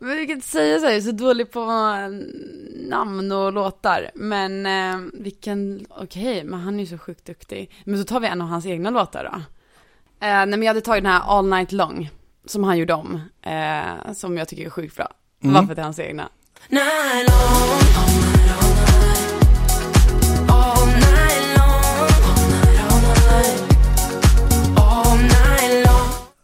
Men 0.01 0.17
vi 0.17 0.27
kan 0.27 0.35
inte 0.35 0.47
säga 0.47 0.79
så, 0.79 0.85
här, 0.85 0.93
jag 0.93 0.99
är 0.99 1.03
så 1.03 1.13
dålig 1.13 1.51
på 1.51 1.61
eh, 1.61 2.09
namn 2.89 3.33
och 3.33 3.53
låtar. 3.53 4.11
Men 4.15 4.67
eh, 4.67 5.11
vilken, 5.13 5.87
okej, 5.91 6.45
men 6.45 6.61
han 6.61 6.75
är 6.75 6.81
ju 6.81 6.87
så 6.87 6.99
sjukt 6.99 7.25
duktig. 7.25 7.71
Men 7.85 7.99
så 7.99 8.05
tar 8.05 8.21
vi 8.21 8.27
en 8.27 8.43
av 8.43 8.49
hans 8.49 8.67
egna 8.67 8.91
låtar 8.91 9.25
då. 9.25 9.39
Eh, 10.27 10.37
nej 10.37 10.47
men 10.47 10.63
jag 10.63 10.69
hade 10.69 10.81
tagit 10.81 11.05
den 11.05 11.13
här 11.13 11.21
All 11.21 11.49
Night 11.49 11.73
Long, 11.73 12.11
som 12.47 12.65
han 12.65 12.79
gjorde 12.79 12.95
om. 12.95 13.21
Eh, 13.43 14.13
som 14.13 14.37
jag 14.37 14.49
tycker 14.49 14.67
är 14.67 14.71
sjukt 14.71 14.97
bra. 14.97 15.09
Mm. 15.43 15.55
Varför 15.55 15.75
det 15.75 15.81
är 15.81 15.85
hans 15.85 15.99
egna. 15.99 16.29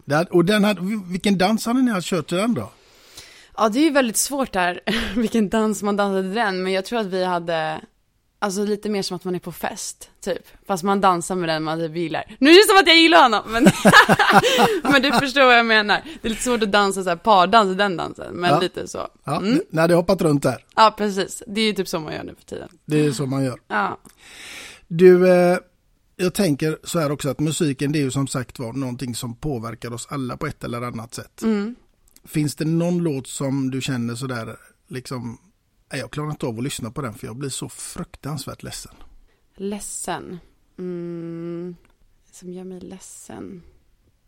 Där, 0.05 0.35
och 0.35 0.45
den 0.45 0.65
hade, 0.65 0.81
vilken 1.11 1.39
dans 1.39 1.67
hade 1.67 1.83
ni 1.83 2.03
kört 2.03 2.27
till 2.27 2.37
den 2.37 2.55
då? 2.55 2.71
Ja, 3.57 3.69
det 3.69 3.79
är 3.79 3.85
ju 3.85 3.91
väldigt 3.91 4.17
svårt 4.17 4.53
där, 4.53 4.81
vilken 5.17 5.49
dans 5.49 5.83
man 5.83 5.97
dansade 5.97 6.35
den, 6.35 6.63
men 6.63 6.73
jag 6.73 6.85
tror 6.85 6.99
att 6.99 7.07
vi 7.07 7.25
hade, 7.25 7.81
Alltså 8.39 8.65
lite 8.65 8.89
mer 8.91 9.03
som 9.03 9.17
att 9.17 9.25
man 9.25 9.35
är 9.35 9.39
på 9.39 9.53
fest, 9.53 10.11
typ. 10.25 10.43
Fast 10.67 10.83
man 10.85 11.01
dansar 11.01 11.35
med 11.37 11.49
den 11.49 11.63
man 11.63 11.79
typ 11.79 11.97
gillar. 11.97 12.37
Nu 12.39 12.51
är 12.51 12.55
det 12.55 12.69
som 12.69 12.79
att 12.79 12.87
jag 12.87 12.97
gillar 12.97 13.23
honom, 13.23 13.43
men, 13.47 13.67
men 14.93 15.03
du 15.03 15.13
förstår 15.13 15.45
vad 15.45 15.59
jag 15.59 15.67
menar. 15.67 16.01
Det 16.23 16.29
är 16.29 16.31
lite 16.31 16.43
svårt 16.43 16.63
att 16.63 16.73
dansa 16.73 17.03
så 17.03 17.09
här 17.09 17.17
pardans 17.17 17.73
i 17.73 17.75
den 17.75 17.97
dansen, 17.97 18.35
men 18.35 18.51
Ja. 18.51 18.61
lite 18.61 18.89
så. 18.89 19.09
Ja, 19.25 19.37
Mm. 19.41 19.61
När 19.71 19.89
det 19.89 19.95
hoppat 19.95 20.23
runt 20.23 20.43
där. 20.43 20.65
Ja, 20.77 20.95
precis. 20.99 21.43
Det 21.47 21.61
är 21.61 21.65
ju 21.65 21.73
typ 21.73 21.89
så 21.89 22.01
man 22.01 22.13
gör 22.15 22.23
nu 22.25 22.35
för 22.39 22.45
tiden. 22.45 22.69
Det 22.85 23.07
är 23.07 23.13
så 23.13 23.27
man 23.27 23.45
gör. 23.45 23.59
Ja. 23.69 23.99
Du, 24.89 25.29
eh, 25.31 25.59
jag 26.17 26.35
tänker 26.35 26.79
så 26.85 26.99
här 26.99 27.13
också 27.13 27.29
att 27.31 27.41
musiken 27.41 27.93
det 27.93 27.99
är 27.99 28.03
ju 28.03 28.11
som 28.11 28.27
sagt 28.27 28.59
var 28.59 28.73
någonting 28.73 29.15
som 29.15 29.37
påverkar 29.37 29.93
oss 29.93 30.07
alla 30.11 30.37
på 30.37 30.47
ett 30.47 30.65
eller 30.65 30.83
annat 30.83 31.15
sätt. 31.15 31.43
Mm. 31.43 31.75
Finns 32.25 32.55
det 32.55 32.65
någon 32.65 32.99
låt 32.99 33.27
som 33.27 33.71
du 33.71 33.81
känner 33.81 34.15
sådär 34.15 34.57
liksom, 34.89 35.39
nej, 35.93 36.01
jag 36.01 36.11
klarar 36.11 36.31
inte 36.31 36.47
av 36.47 36.59
att 36.59 36.65
lyssna 36.65 36.91
på 36.91 37.03
den 37.03 37.15
för 37.15 37.27
jag 37.27 37.37
blir 37.37 37.51
så 37.51 37.69
fruktansvärt 37.69 38.63
ledsen. 38.63 38.95
Ledsen. 39.57 40.39
Mm. 40.79 41.77
Som 42.31 42.53
gör 42.53 42.65
mig 42.65 42.81
ledsen. 42.81 43.63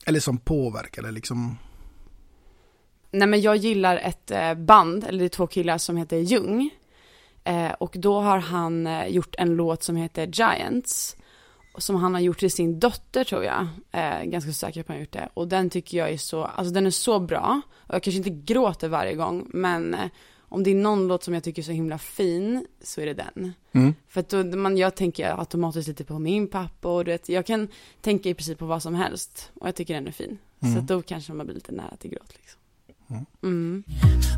Eller 0.07 0.21
som 0.21 0.39
påverkar 0.39 1.03
det 1.03 1.11
liksom. 1.11 1.57
Nej 3.11 3.29
men 3.29 3.41
jag 3.41 3.57
gillar 3.57 3.97
ett 3.97 4.31
eh, 4.31 4.55
band, 4.55 5.05
eller 5.05 5.19
det 5.19 5.25
är 5.25 5.29
två 5.29 5.47
killar 5.47 5.79
som 5.79 5.97
heter 5.97 6.17
Jung. 6.17 6.71
Eh, 7.45 7.73
och 7.73 7.95
då 7.99 8.21
har 8.21 8.39
han 8.39 8.87
eh, 8.87 9.07
gjort 9.07 9.35
en 9.39 9.57
låt 9.57 9.83
som 9.83 9.97
heter 9.97 10.27
Giants. 10.27 11.17
Som 11.79 11.97
han 11.97 12.15
har 12.15 12.21
gjort 12.21 12.39
till 12.39 12.51
sin 12.51 12.81
dotter 12.81 13.25
tror 13.25 13.45
jag. 13.45 13.67
Eh, 13.93 14.25
ganska 14.25 14.53
säker 14.53 14.83
på 14.83 14.93
att 14.93 14.97
han 14.97 15.01
gjort 15.01 15.13
det. 15.13 15.29
Och 15.35 15.49
den 15.49 15.71
tycker 15.71 15.99
jag 15.99 16.11
är 16.11 16.19
så, 16.19 16.45
alltså 16.45 16.75
den 16.75 16.87
är 16.87 16.91
så 16.91 17.21
bra. 17.21 17.61
Och 17.77 17.95
jag 17.95 18.03
kanske 18.03 18.17
inte 18.19 18.53
gråter 18.53 18.89
varje 18.89 19.15
gång, 19.15 19.51
men 19.53 19.95
eh, 19.95 20.01
om 20.49 20.63
det 20.63 20.71
är 20.71 20.75
någon 20.75 21.09
låt 21.09 21.23
som 21.23 21.35
jag 21.35 21.43
tycker 21.43 21.63
är 21.63 21.65
så 21.65 21.73
himla 21.73 21.99
fin 21.99 22.67
så 22.83 23.01
är 23.01 23.07
det 23.07 23.15
den. 23.15 23.53
Mm. 23.73 23.95
För 24.09 24.21
att 24.21 24.29
då, 24.29 24.45
man, 24.45 24.77
jag 24.77 24.95
tänker 24.95 25.39
automatiskt 25.41 25.89
lite 25.89 26.05
på 26.05 26.19
min 26.19 26.49
pappa 26.49 26.89
och 26.89 27.05
du 27.05 27.11
vet, 27.11 27.29
jag 27.29 27.47
kan 27.47 27.69
tänka 28.01 28.29
i 28.29 28.35
princip 28.35 28.59
på 28.59 28.67
vad 28.67 28.83
som 28.83 28.95
helst. 28.95 29.51
Och 29.55 29.69
jag 29.69 29.75
tycker 29.75 29.95
den 29.95 30.07
är 30.09 30.13
fin. 30.13 30.39
Så 30.61 30.67
Mm. 30.67 30.79
att 30.79 30.89
då 30.89 31.03
kanske 31.03 31.33
man 31.33 31.47
blir 31.47 31.55
lite 31.55 31.73
nära 31.73 31.97
till 31.97 32.11
gråt 32.11 32.33
liksom. 32.37 32.61
Mm. 33.43 33.85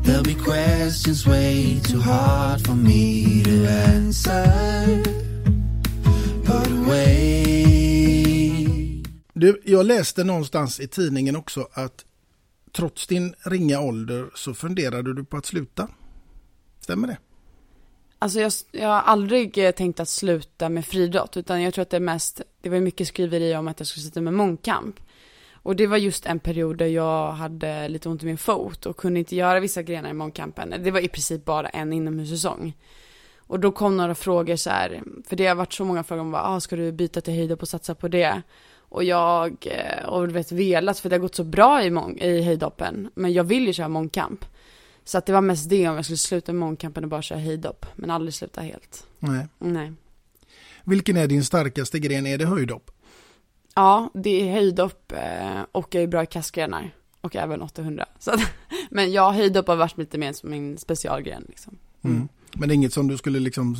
There'll 0.05 0.23
be 0.23 0.33
questions 0.33 1.25
way 1.27 1.79
too 1.79 1.99
hard 1.99 2.61
for 2.67 2.73
me 2.75 3.23
to 3.43 3.51
answer. 3.95 5.28
Du, 9.33 9.61
jag 9.65 9.85
läste 9.85 10.23
någonstans 10.23 10.79
i 10.79 10.87
tidningen 10.87 11.35
också 11.35 11.67
att 11.73 12.05
trots 12.71 13.07
din 13.07 13.35
ringa 13.45 13.81
ålder 13.81 14.29
så 14.35 14.53
funderade 14.53 15.13
du 15.13 15.23
på 15.23 15.37
att 15.37 15.45
sluta. 15.45 15.87
Stämmer 16.79 17.07
det? 17.07 17.17
Alltså 18.19 18.39
jag, 18.39 18.51
jag 18.71 18.87
har 18.87 19.01
aldrig 19.01 19.57
eh, 19.57 19.71
tänkt 19.71 19.99
att 19.99 20.09
sluta 20.09 20.69
med 20.69 20.85
friidrott, 20.85 21.37
utan 21.37 21.61
jag 21.61 21.73
tror 21.73 21.81
att 21.81 21.89
det 21.89 21.97
är 21.97 22.01
mest, 22.01 22.41
det 22.61 22.69
var 22.69 22.79
mycket 22.79 23.07
skriveri 23.07 23.55
om 23.55 23.67
att 23.67 23.79
jag 23.79 23.87
skulle 23.87 24.03
sluta 24.03 24.21
med 24.21 24.33
mångkamp. 24.33 24.95
Och 25.53 25.75
det 25.75 25.87
var 25.87 25.97
just 25.97 26.25
en 26.25 26.39
period 26.39 26.77
där 26.77 26.87
jag 26.87 27.31
hade 27.31 27.87
lite 27.87 28.09
ont 28.09 28.23
i 28.23 28.25
min 28.25 28.37
fot 28.37 28.85
och 28.85 28.97
kunde 28.97 29.19
inte 29.19 29.35
göra 29.35 29.59
vissa 29.59 29.83
grenar 29.83 30.09
i 30.09 30.13
mångkampen. 30.13 30.73
Det 30.83 30.91
var 30.91 30.99
i 30.99 31.07
princip 31.07 31.45
bara 31.45 31.69
en 31.69 31.93
inomhussäsong. 31.93 32.73
Och 33.49 33.59
då 33.59 33.71
kom 33.71 33.97
några 33.97 34.15
frågor 34.15 34.55
så 34.55 34.69
här, 34.69 35.03
för 35.27 35.35
det 35.35 35.47
har 35.47 35.55
varit 35.55 35.73
så 35.73 35.85
många 35.85 36.03
frågor 36.03 36.21
om 36.21 36.31
vad, 36.31 36.41
ah, 36.45 36.59
ska 36.59 36.75
du 36.75 36.91
byta 36.91 37.21
till 37.21 37.33
höjdhopp 37.33 37.61
och 37.61 37.69
satsa 37.69 37.95
på 37.95 38.07
det? 38.07 38.41
Och 38.77 39.03
jag, 39.03 39.67
eh, 39.67 40.05
och 40.05 40.27
du 40.27 40.33
vet 40.33 40.51
velat, 40.51 40.99
för 40.99 41.09
det 41.09 41.15
har 41.15 41.21
gått 41.21 41.35
så 41.35 41.43
bra 41.43 41.83
i, 41.83 41.89
mång, 41.89 42.17
i 42.17 42.41
höjdhoppen, 42.41 43.09
men 43.13 43.33
jag 43.33 43.43
vill 43.43 43.67
ju 43.67 43.73
köra 43.73 43.87
mångkamp. 43.87 44.45
Så 45.03 45.17
att 45.17 45.25
det 45.25 45.33
var 45.33 45.41
mest 45.41 45.69
det 45.69 45.89
om 45.89 45.95
jag 45.95 46.05
skulle 46.05 46.17
sluta 46.17 46.53
med 46.53 46.59
mångkampen 46.59 47.03
och 47.03 47.09
bara 47.09 47.21
köra 47.21 47.39
höjdhopp, 47.39 47.85
men 47.95 48.09
aldrig 48.09 48.33
sluta 48.33 48.61
helt. 48.61 49.07
Nej. 49.19 49.47
Nej. 49.57 49.93
Vilken 50.83 51.17
är 51.17 51.27
din 51.27 51.43
starkaste 51.43 51.99
gren? 51.99 52.27
Är 52.27 52.37
det 52.37 52.45
höjdhopp? 52.45 52.91
Ja, 53.75 54.09
det 54.13 54.41
är 54.41 54.51
höjdhopp 54.51 55.11
eh, 55.11 55.61
och 55.71 55.95
jag 55.95 56.03
är 56.03 56.07
bra 56.07 56.23
i 56.23 56.25
kastgrenar. 56.25 56.91
Och 57.21 57.35
även 57.35 57.61
800. 57.61 58.05
Så 58.19 58.31
att, 58.31 58.39
men 58.89 59.11
ja, 59.11 59.31
höjdhopp 59.31 59.67
har 59.67 59.75
varit 59.75 59.97
lite 59.97 60.17
mer 60.17 60.33
som 60.33 60.49
min 60.49 60.77
specialgren 60.77 61.45
liksom. 61.47 61.77
Mm. 62.03 62.27
Men 62.55 62.69
det 62.69 62.73
är 62.73 62.75
inget 62.75 62.93
som 62.93 63.07
du 63.07 63.17
skulle 63.17 63.39
liksom 63.39 63.75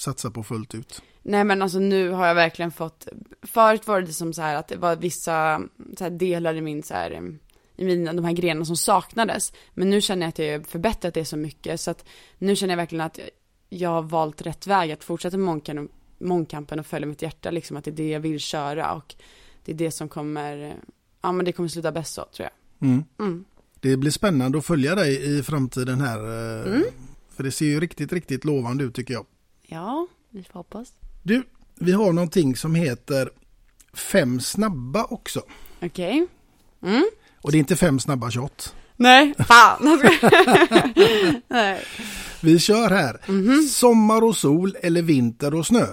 satsa 0.00 0.30
på 0.30 0.42
fullt 0.42 0.74
ut? 0.74 1.02
Nej 1.22 1.44
men 1.44 1.62
alltså 1.62 1.78
nu 1.78 2.10
har 2.10 2.26
jag 2.26 2.34
verkligen 2.34 2.70
fått, 2.70 3.08
förut 3.42 3.86
var 3.86 4.00
det 4.00 4.12
som 4.12 4.32
så 4.32 4.42
här 4.42 4.54
att 4.54 4.68
det 4.68 4.76
var 4.76 4.96
vissa 4.96 5.62
så 5.98 6.08
delar 6.08 6.54
i 6.54 6.60
min 6.60 6.82
så 6.82 6.94
här, 6.94 7.38
i 7.76 7.84
mina, 7.84 8.12
de 8.12 8.24
här 8.24 8.32
grenarna 8.32 8.64
som 8.64 8.76
saknades. 8.76 9.52
Men 9.74 9.90
nu 9.90 10.00
känner 10.00 10.22
jag 10.22 10.28
att 10.28 10.38
jag 10.38 10.58
har 10.58 10.64
förbättrat 10.64 11.14
det 11.14 11.24
så 11.24 11.36
mycket 11.36 11.80
så 11.80 11.90
att 11.90 12.04
nu 12.38 12.56
känner 12.56 12.72
jag 12.72 12.76
verkligen 12.76 13.04
att 13.06 13.18
jag 13.68 13.90
har 13.90 14.02
valt 14.02 14.42
rätt 14.42 14.66
väg 14.66 14.92
att 14.92 15.04
fortsätta 15.04 15.38
mångkampen, 15.38 15.88
mångkampen 16.18 16.78
och 16.80 16.86
följa 16.86 17.06
mitt 17.06 17.22
hjärta 17.22 17.50
liksom 17.50 17.76
att 17.76 17.84
det 17.84 17.90
är 17.90 17.96
det 17.96 18.08
jag 18.08 18.20
vill 18.20 18.40
köra 18.40 18.92
och 18.94 19.14
det 19.64 19.72
är 19.72 19.76
det 19.76 19.90
som 19.90 20.08
kommer, 20.08 20.76
ja 21.22 21.32
men 21.32 21.44
det 21.44 21.52
kommer 21.52 21.68
sluta 21.68 21.92
bäst 21.92 22.14
så 22.14 22.24
tror 22.36 22.48
jag. 22.48 22.88
Mm. 22.88 23.04
Mm. 23.18 23.44
Det 23.80 23.96
blir 23.96 24.10
spännande 24.10 24.58
att 24.58 24.66
följa 24.66 24.94
dig 24.94 25.38
i 25.38 25.42
framtiden 25.42 26.00
här. 26.00 26.18
eh, 26.18 26.72
Mm. 26.72 26.84
För 27.38 27.44
det 27.44 27.52
ser 27.52 27.66
ju 27.66 27.80
riktigt, 27.80 28.12
riktigt 28.12 28.44
lovande 28.44 28.84
ut 28.84 28.94
tycker 28.94 29.14
jag. 29.14 29.26
Ja, 29.62 30.06
vi 30.30 30.42
får 30.42 30.52
hoppas. 30.54 30.92
Du, 31.22 31.42
vi 31.74 31.92
har 31.92 32.12
någonting 32.12 32.56
som 32.56 32.74
heter 32.74 33.30
Fem 33.92 34.40
snabba 34.40 35.04
också. 35.04 35.42
Okej. 35.82 36.26
Mm. 36.82 37.04
Och 37.42 37.52
det 37.52 37.56
är 37.56 37.58
inte 37.58 37.76
fem 37.76 38.00
snabba 38.00 38.30
shot. 38.30 38.74
Nej, 38.96 39.34
fan. 39.38 39.78
Nej. 41.48 41.84
Vi 42.40 42.58
kör 42.58 42.90
här. 42.90 43.20
Mhm. 43.28 43.62
Sommar 43.62 44.24
och 44.24 44.36
sol 44.36 44.76
eller 44.82 45.02
vinter 45.02 45.54
och 45.54 45.66
snö. 45.66 45.86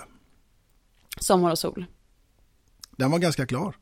Sommar 1.19 1.51
och 1.51 1.59
sol. 1.59 1.85
Den 2.97 3.11
var 3.11 3.19
ganska 3.19 3.47
klar. 3.47 3.75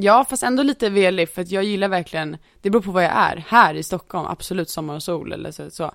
Ja, 0.00 0.24
fast 0.30 0.42
ändå 0.42 0.62
lite 0.62 0.90
velig 0.90 1.28
för 1.28 1.42
att 1.42 1.50
jag 1.50 1.64
gillar 1.64 1.88
verkligen, 1.88 2.36
det 2.60 2.70
beror 2.70 2.82
på 2.82 2.90
vad 2.90 3.04
jag 3.04 3.12
är. 3.12 3.44
Här 3.48 3.74
i 3.74 3.82
Stockholm, 3.82 4.26
absolut 4.26 4.70
sommar 4.70 4.94
och 4.94 5.02
sol 5.02 5.32
eller 5.32 5.50
så. 5.50 5.70
så. 5.70 5.84
Eh, 5.84 5.90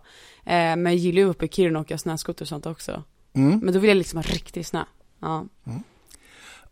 men 0.75 0.85
jag 0.85 0.95
gillar 0.95 1.21
ju 1.21 1.27
uppe 1.27 1.45
i 1.45 1.49
Kiruna 1.49 1.79
och 1.79 1.85
åka 1.85 1.97
snöskoter 1.97 2.41
och 2.41 2.47
sånt 2.47 2.65
också. 2.65 3.03
Mm. 3.33 3.59
Men 3.59 3.73
då 3.73 3.79
vill 3.79 3.87
jag 3.87 3.97
liksom 3.97 4.17
ha 4.17 4.23
riktig 4.23 4.65
snö. 4.65 4.83
Ja. 5.19 5.45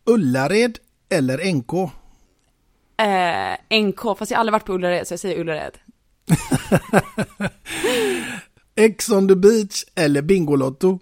Ullared 0.06 0.80
eller 1.10 1.54
NK. 1.54 1.74
Eh, 2.98 3.82
NK, 3.82 4.18
fast 4.18 4.32
jag 4.32 4.38
har 4.38 4.40
aldrig 4.40 4.52
varit 4.52 4.66
på 4.66 4.74
Ullared 4.74 5.08
så 5.08 5.14
jag 5.14 5.20
säger 5.20 5.40
Ullared. 5.40 5.78
Ex 8.76 9.10
on 9.10 9.28
the 9.28 9.36
beach 9.36 9.84
eller 9.96 10.22
Bingolotto. 10.22 11.00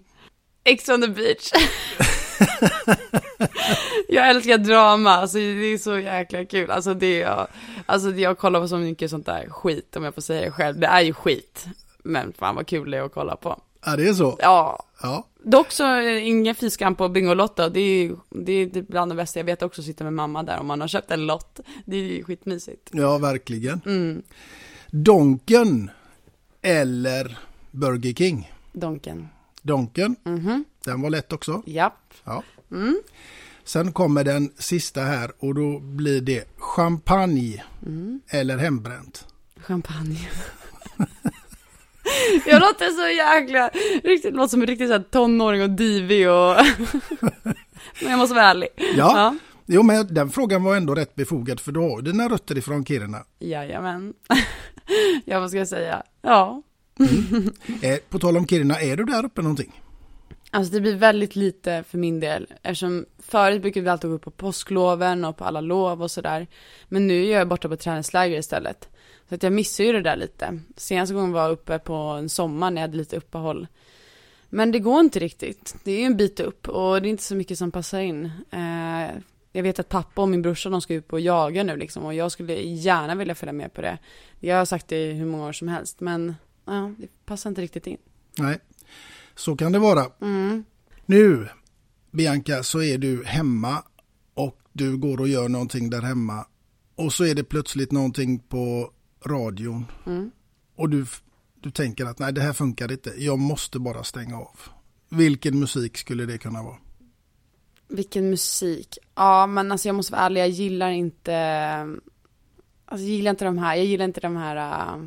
Ex 0.64 0.88
on 0.88 1.02
the 1.02 1.08
beach. 1.08 1.52
jag 4.08 4.30
älskar 4.30 4.58
drama, 4.58 5.10
alltså 5.10 5.38
det 5.38 5.42
är 5.66 5.78
så 5.78 5.98
jäkla 5.98 6.44
kul. 6.44 6.70
Alltså 6.70 6.94
det 6.94 7.18
jag, 7.18 7.46
alltså 7.86 8.10
det 8.10 8.20
jag 8.20 8.38
kollar 8.38 8.60
på 8.60 8.68
så 8.68 8.76
mycket 8.76 9.10
sånt 9.10 9.26
där 9.26 9.48
skit, 9.50 9.96
om 9.96 10.04
jag 10.04 10.14
får 10.14 10.22
säga 10.22 10.40
det 10.44 10.50
själv. 10.50 10.78
Det 10.78 10.86
är 10.86 11.00
ju 11.00 11.12
skit, 11.12 11.66
men 12.02 12.32
fan 12.32 12.54
vad 12.54 12.66
kul 12.66 12.90
det 12.90 12.98
är 12.98 13.02
att 13.02 13.14
kolla 13.14 13.36
på. 13.36 13.60
Ja, 13.84 13.96
det 13.96 14.08
är 14.08 14.12
så. 14.14 14.36
Ja, 14.40 14.82
Ja. 15.02 15.26
dock 15.44 15.70
så 15.72 16.00
ingen 16.00 16.54
fiskan 16.54 16.94
på 16.94 17.08
Bingolotto. 17.08 17.68
Det 17.68 17.80
är 17.80 18.02
ju 18.02 18.16
det 18.30 18.52
är 18.52 18.66
typ 18.70 18.88
bland 18.88 19.10
det 19.12 19.16
bästa 19.16 19.38
jag 19.38 19.44
vet 19.44 19.62
också, 19.62 19.80
att 19.80 19.86
sitta 19.86 20.04
med 20.04 20.12
mamma 20.12 20.42
där 20.42 20.58
om 20.60 20.66
man 20.66 20.80
har 20.80 20.88
köpt 20.88 21.10
en 21.10 21.26
lott. 21.26 21.60
Det 21.84 21.96
är 21.96 22.00
ju 22.02 22.24
skitmysigt. 22.24 22.88
Ja, 22.92 23.18
verkligen. 23.18 23.80
Mm, 23.86 24.22
Donken 24.90 25.90
eller 26.62 27.38
Burger 27.70 28.12
King. 28.12 28.52
Donken. 28.72 29.28
Donken, 29.62 30.16
Mhm, 30.24 30.64
den 30.84 31.02
var 31.02 31.10
lätt 31.10 31.32
också. 31.32 31.62
japp. 31.66 32.14
Ja. 32.24 32.42
Mm. 32.72 33.00
Sen 33.64 33.92
kommer 33.92 34.24
den 34.24 34.52
sista 34.58 35.00
här 35.00 35.32
och 35.38 35.54
då 35.54 35.78
blir 35.78 36.20
det 36.20 36.44
champagne 36.58 37.64
Mm. 37.86 38.20
eller 38.28 38.58
hembränt. 38.58 39.26
Champagne. 39.60 40.28
jag 42.46 42.60
låter 42.60 42.88
så 42.88 43.08
jäkla, 43.08 43.70
riktigt, 44.04 44.34
låter 44.34 44.50
som 44.50 44.60
en 44.60 44.66
riktig 44.66 44.86
så 44.88 44.92
här 44.92 45.04
tonåring 45.10 45.62
och 45.62 45.70
divig 45.70 46.30
och... 46.30 46.56
Men 48.02 48.10
jag 48.10 48.18
måste 48.18 48.34
vara 48.34 48.44
ärlig. 48.46 48.68
Ja. 48.96 49.36
Jo, 49.66 49.82
men 49.82 50.14
den 50.14 50.30
frågan 50.30 50.62
var 50.62 50.76
ändå 50.76 50.94
rätt 50.94 51.14
befogad 51.14 51.60
för 51.60 51.72
du 51.72 51.80
har 51.80 52.02
dina 52.02 52.28
rötter 52.28 52.58
ifrån 52.58 52.84
Kiruna. 52.84 53.24
Jajamän. 53.38 54.14
ja, 55.24 55.40
vad 55.40 55.50
ska 55.50 55.58
jag 55.58 55.68
säga? 55.68 56.02
Ja. 56.22 56.62
Mm. 57.00 57.52
Eh, 57.82 57.98
på 58.08 58.18
tal 58.18 58.36
om 58.36 58.46
Kiruna, 58.46 58.80
är 58.80 58.96
du 58.96 59.04
där 59.04 59.24
uppe 59.24 59.42
någonting? 59.42 59.82
Alltså 60.50 60.72
det 60.72 60.80
blir 60.80 60.96
väldigt 60.96 61.36
lite 61.36 61.84
för 61.88 61.98
min 61.98 62.20
del, 62.20 62.46
eftersom 62.62 63.06
förut 63.18 63.62
brukade 63.62 63.84
vi 63.84 63.90
alltid 63.90 64.10
gå 64.10 64.16
upp 64.16 64.22
på 64.22 64.30
påskloven 64.30 65.24
och 65.24 65.36
på 65.36 65.44
alla 65.44 65.60
lov 65.60 66.02
och 66.02 66.10
sådär. 66.10 66.46
Men 66.88 67.06
nu 67.06 67.26
är 67.26 67.38
jag 67.38 67.48
borta 67.48 67.68
på 67.68 67.76
träningsläger 67.76 68.38
istället. 68.38 68.88
Så 69.28 69.34
att 69.34 69.42
jag 69.42 69.52
missar 69.52 69.84
ju 69.84 69.92
det 69.92 70.02
där 70.02 70.16
lite. 70.16 70.60
Senaste 70.76 71.14
gången 71.14 71.32
var 71.32 71.42
jag 71.42 71.50
uppe 71.50 71.78
på 71.78 71.94
en 71.94 72.28
sommar 72.28 72.70
när 72.70 72.82
jag 72.82 72.88
hade 72.88 72.98
lite 72.98 73.16
uppehåll. 73.16 73.66
Men 74.48 74.72
det 74.72 74.78
går 74.78 75.00
inte 75.00 75.18
riktigt. 75.18 75.76
Det 75.84 75.92
är 75.92 75.98
ju 75.98 76.04
en 76.04 76.16
bit 76.16 76.40
upp 76.40 76.68
och 76.68 77.02
det 77.02 77.08
är 77.08 77.10
inte 77.10 77.22
så 77.22 77.34
mycket 77.34 77.58
som 77.58 77.70
passar 77.70 78.00
in. 78.00 78.30
Eh, 78.50 79.10
jag 79.52 79.62
vet 79.62 79.78
att 79.78 79.88
pappa 79.88 80.22
och 80.22 80.28
min 80.28 80.42
brorsa 80.42 80.70
de 80.70 80.80
ska 80.80 80.94
ut 80.94 81.12
och 81.12 81.20
jaga 81.20 81.62
nu 81.62 81.76
liksom 81.76 82.04
och 82.04 82.14
jag 82.14 82.32
skulle 82.32 82.54
gärna 82.54 83.14
vilja 83.14 83.34
följa 83.34 83.52
med 83.52 83.72
på 83.72 83.80
det. 83.80 83.98
Jag 84.40 84.56
har 84.56 84.64
sagt 84.64 84.88
det 84.88 85.10
i 85.10 85.12
hur 85.12 85.26
många 85.26 85.46
år 85.46 85.52
som 85.52 85.68
helst 85.68 86.00
men 86.00 86.34
ja, 86.70 86.94
det 86.98 87.08
passar 87.26 87.50
inte 87.50 87.62
riktigt 87.62 87.86
in. 87.86 87.98
Nej, 88.38 88.58
så 89.34 89.56
kan 89.56 89.72
det 89.72 89.78
vara. 89.78 90.06
Mm. 90.20 90.64
Nu, 91.06 91.48
Bianca, 92.10 92.62
så 92.62 92.82
är 92.82 92.98
du 92.98 93.24
hemma 93.24 93.82
och 94.34 94.58
du 94.72 94.96
går 94.96 95.20
och 95.20 95.28
gör 95.28 95.48
någonting 95.48 95.90
där 95.90 96.02
hemma. 96.02 96.46
Och 96.94 97.12
så 97.12 97.24
är 97.24 97.34
det 97.34 97.44
plötsligt 97.44 97.92
någonting 97.92 98.38
på 98.38 98.92
radion. 99.26 99.84
Mm. 100.06 100.30
Och 100.76 100.90
du, 100.90 101.06
du 101.60 101.70
tänker 101.70 102.06
att 102.06 102.18
nej, 102.18 102.32
det 102.32 102.40
här 102.40 102.52
funkar 102.52 102.92
inte. 102.92 103.12
Jag 103.16 103.38
måste 103.38 103.78
bara 103.78 104.04
stänga 104.04 104.36
av. 104.36 104.58
Vilken 105.08 105.58
musik 105.58 105.96
skulle 105.96 106.26
det 106.26 106.38
kunna 106.38 106.62
vara? 106.62 106.76
Vilken 107.88 108.30
musik. 108.30 108.98
Ja, 109.14 109.46
men 109.46 109.72
alltså 109.72 109.88
jag 109.88 109.94
måste 109.94 110.12
vara 110.12 110.22
ärlig, 110.22 110.40
jag 110.40 110.48
gillar 110.48 110.90
inte, 110.90 111.36
alltså 112.84 113.06
jag 113.06 113.16
gillar 113.16 113.30
inte 113.30 113.44
de 113.44 113.58
här, 113.58 113.76
jag 113.76 113.84
gillar 113.84 114.04
inte 114.04 114.20
de 114.20 114.36
här, 114.36 114.56
äh, 114.56 115.04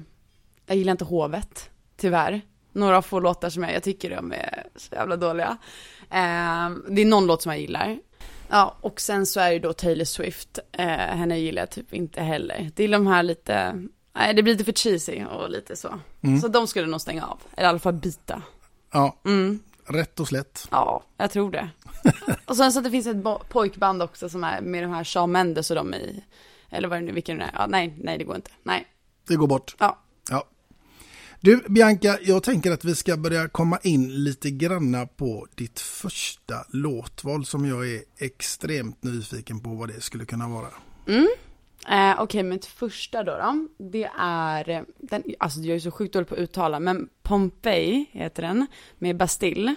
jag 0.65 0.78
gillar 0.78 0.91
inte 0.91 1.06
hovet, 1.06 1.69
tyvärr. 1.97 2.41
Några 2.71 3.02
få 3.02 3.19
låtar 3.19 3.49
som 3.49 3.63
jag, 3.63 3.73
jag 3.73 3.84
tycker 3.84 4.10
de 4.15 4.32
är 4.32 4.63
så 4.76 4.95
jävla 4.95 5.17
dåliga. 5.17 5.58
Eh, 6.02 6.69
det 6.89 7.02
är 7.02 7.06
någon 7.06 7.26
låt 7.28 7.41
som 7.41 7.52
jag 7.52 7.62
gillar. 7.62 7.99
Ja, 8.49 8.76
och 8.82 9.02
sen 9.02 9.26
så 9.26 9.39
är 9.39 9.52
det 9.52 9.60
då 9.60 9.73
Taylor 9.73 10.06
Swift, 10.06 10.60
eh, 10.71 10.86
henne 10.88 11.39
gillar 11.39 11.62
jag 11.62 11.69
typ 11.69 11.93
inte 11.93 12.21
heller. 12.21 12.71
Det 12.76 12.84
är 12.84 12.88
de 12.88 13.08
här 13.08 13.23
lite, 13.23 13.84
nej 14.15 14.34
det 14.34 14.43
blir 14.43 14.54
lite 14.54 14.65
för 14.65 14.71
cheesy 14.73 15.26
och 15.26 15.49
lite 15.49 15.76
så. 15.76 15.99
Mm. 16.21 16.39
Så 16.41 16.47
de 16.47 16.67
skulle 16.67 16.88
nog 16.88 17.02
stänga 17.02 17.26
av, 17.26 17.39
eller 17.54 17.67
i 17.67 17.69
alla 17.69 17.80
fall 17.80 17.93
byta. 17.93 18.41
Ja, 18.91 19.17
Mm. 19.26 19.60
rätt 19.88 20.19
och 20.19 20.28
slätt. 20.28 20.67
Ja, 20.71 21.04
jag 21.17 21.32
tror 21.32 21.52
det. 21.52 21.69
och 22.45 22.58
sen 22.58 22.71
så 22.73 22.80
att 22.80 22.86
det 22.86 22.91
finns 22.91 23.08
ett 23.08 23.49
pojkband 23.49 24.02
också 24.02 24.30
som 24.30 24.43
är 24.43 24.62
med 24.62 24.84
de 24.84 24.91
här 24.91 25.04
Shawn 25.04 25.32
Mendes 25.32 25.69
och 25.69 25.76
de 25.76 25.93
i, 25.93 26.23
eller 26.69 26.88
vad 26.88 26.97
det 26.97 27.06
nu, 27.06 27.12
vilken 27.12 27.38
det 27.38 27.43
är. 27.43 27.52
Ja, 27.54 27.65
nej, 27.67 27.93
nej 27.97 28.17
det 28.17 28.23
går 28.23 28.36
inte. 28.36 28.52
Nej. 28.63 28.88
Det 29.28 29.36
går 29.36 29.47
bort. 29.47 29.76
Ja. 29.80 29.99
Du, 31.45 31.63
Bianca, 31.69 32.17
jag 32.21 32.43
tänker 32.43 32.71
att 32.71 32.86
vi 32.86 32.95
ska 32.95 33.17
börja 33.17 33.47
komma 33.47 33.79
in 33.84 34.23
lite 34.23 34.51
granna 34.51 35.06
på 35.06 35.47
ditt 35.56 35.79
första 35.79 36.56
låtval 36.69 37.45
som 37.45 37.65
jag 37.65 37.89
är 37.89 38.01
extremt 38.17 39.03
nyfiken 39.03 39.60
på 39.60 39.69
vad 39.69 39.89
det 39.89 40.01
skulle 40.01 40.25
kunna 40.25 40.47
vara. 40.47 40.67
Mm. 41.08 41.27
Eh, 41.89 42.21
Okej, 42.21 42.43
mitt 42.43 42.65
första 42.65 43.23
då, 43.23 43.32
då 43.32 43.67
det 43.77 44.10
är, 44.19 44.69
eh, 44.69 44.82
den, 44.97 45.23
alltså 45.39 45.60
jag 45.60 45.75
är 45.75 45.79
så 45.79 45.91
sjukt 45.91 46.13
dålig 46.13 46.27
på 46.27 46.36
att 46.36 46.41
uttala, 46.41 46.79
men 46.79 47.10
Pompeji 47.21 48.06
heter 48.12 48.43
den, 48.43 48.67
med 48.99 49.17
Bastille. 49.17 49.75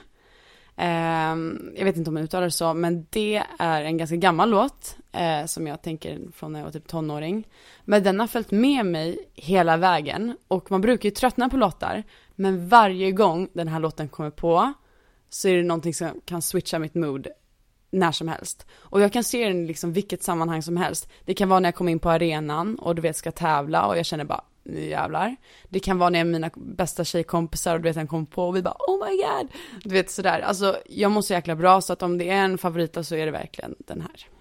Eh, 0.76 1.36
jag 1.74 1.84
vet 1.84 1.96
inte 1.96 2.10
om 2.10 2.14
man 2.14 2.22
uttalar 2.22 2.44
det 2.44 2.50
så, 2.50 2.74
men 2.74 3.06
det 3.10 3.42
är 3.58 3.82
en 3.82 3.96
ganska 3.96 4.16
gammal 4.16 4.50
låt, 4.50 4.96
eh, 5.12 5.46
som 5.46 5.66
jag 5.66 5.82
tänker 5.82 6.18
från 6.32 6.52
när 6.52 6.60
jag 6.60 6.64
var 6.64 6.72
typ 6.72 6.88
tonåring. 6.88 7.48
Men 7.84 8.02
den 8.02 8.20
har 8.20 8.26
följt 8.26 8.50
med 8.50 8.86
mig 8.86 9.18
hela 9.34 9.76
vägen, 9.76 10.36
och 10.48 10.70
man 10.70 10.80
brukar 10.80 11.08
ju 11.08 11.14
tröttna 11.14 11.48
på 11.48 11.56
låtar, 11.56 12.02
men 12.34 12.68
varje 12.68 13.12
gång 13.12 13.48
den 13.52 13.68
här 13.68 13.80
låten 13.80 14.08
kommer 14.08 14.30
på, 14.30 14.72
så 15.28 15.48
är 15.48 15.56
det 15.56 15.62
någonting 15.62 15.94
som 15.94 16.20
kan 16.24 16.42
switcha 16.42 16.78
mitt 16.78 16.94
mood 16.94 17.28
när 17.90 18.12
som 18.12 18.28
helst. 18.28 18.66
Och 18.74 19.00
jag 19.00 19.12
kan 19.12 19.24
se 19.24 19.48
den 19.48 19.64
i 19.64 19.66
liksom 19.66 19.92
vilket 19.92 20.22
sammanhang 20.22 20.62
som 20.62 20.76
helst. 20.76 21.08
Det 21.24 21.34
kan 21.34 21.48
vara 21.48 21.60
när 21.60 21.68
jag 21.68 21.74
kommer 21.74 21.92
in 21.92 21.98
på 21.98 22.10
arenan 22.10 22.78
och 22.78 22.94
du 22.94 23.02
vet 23.02 23.16
ska 23.16 23.32
tävla 23.32 23.86
och 23.86 23.98
jag 23.98 24.06
känner 24.06 24.24
bara 24.24 24.44
nu 24.68 24.88
jävlar. 24.88 25.36
Det 25.68 25.80
kan 25.80 25.98
vara 25.98 26.10
när 26.10 26.24
mina 26.24 26.50
bästa 26.56 27.04
tjejkompisar 27.04 27.74
och 27.74 27.80
du 27.80 27.88
vet 27.88 27.96
en 27.96 28.06
kom 28.06 28.26
på 28.26 28.48
och 28.48 28.56
vi 28.56 28.62
bara 28.62 28.76
oh 28.78 29.08
my 29.08 29.16
god. 29.16 29.50
Du 29.82 29.94
vet 29.94 30.10
sådär, 30.10 30.40
alltså 30.40 30.76
jag 30.86 31.10
mår 31.10 31.22
så 31.22 31.32
jäkla 31.32 31.56
bra 31.56 31.80
så 31.80 31.92
att 31.92 32.02
om 32.02 32.18
det 32.18 32.30
är 32.30 32.44
en 32.44 32.58
favorit 32.58 33.06
så 33.06 33.14
är 33.14 33.26
det 33.26 33.32
verkligen 33.32 33.74
den 33.78 34.00
här. 34.00 34.35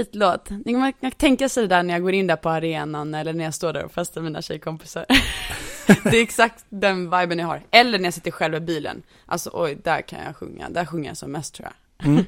Favoritlåt. 0.00 0.50
Man 0.66 0.92
kan 0.92 1.10
tänka 1.10 1.48
sig 1.48 1.62
det 1.62 1.68
där 1.68 1.82
när 1.82 1.94
jag 1.94 2.02
går 2.02 2.12
in 2.12 2.26
där 2.26 2.36
på 2.36 2.50
arenan 2.50 3.14
eller 3.14 3.32
när 3.32 3.44
jag 3.44 3.54
står 3.54 3.72
där 3.72 3.84
och 3.84 3.92
festar 3.92 4.20
med 4.20 4.32
mina 4.32 4.42
tjejkompisar. 4.42 5.06
det 5.86 6.18
är 6.18 6.22
exakt 6.22 6.64
den 6.68 7.04
viben 7.04 7.38
jag 7.38 7.46
har. 7.46 7.62
Eller 7.70 7.98
när 7.98 8.04
jag 8.04 8.14
sitter 8.14 8.30
själv 8.30 8.54
i 8.54 8.60
bilen. 8.60 9.02
Alltså 9.26 9.50
oj, 9.52 9.78
där 9.84 10.02
kan 10.02 10.18
jag 10.26 10.36
sjunga. 10.36 10.68
Där 10.70 10.86
sjunger 10.86 11.10
jag 11.10 11.16
som 11.16 11.32
mest 11.32 11.54
tror 11.54 11.68
jag. 11.68 12.06
Mm. 12.06 12.24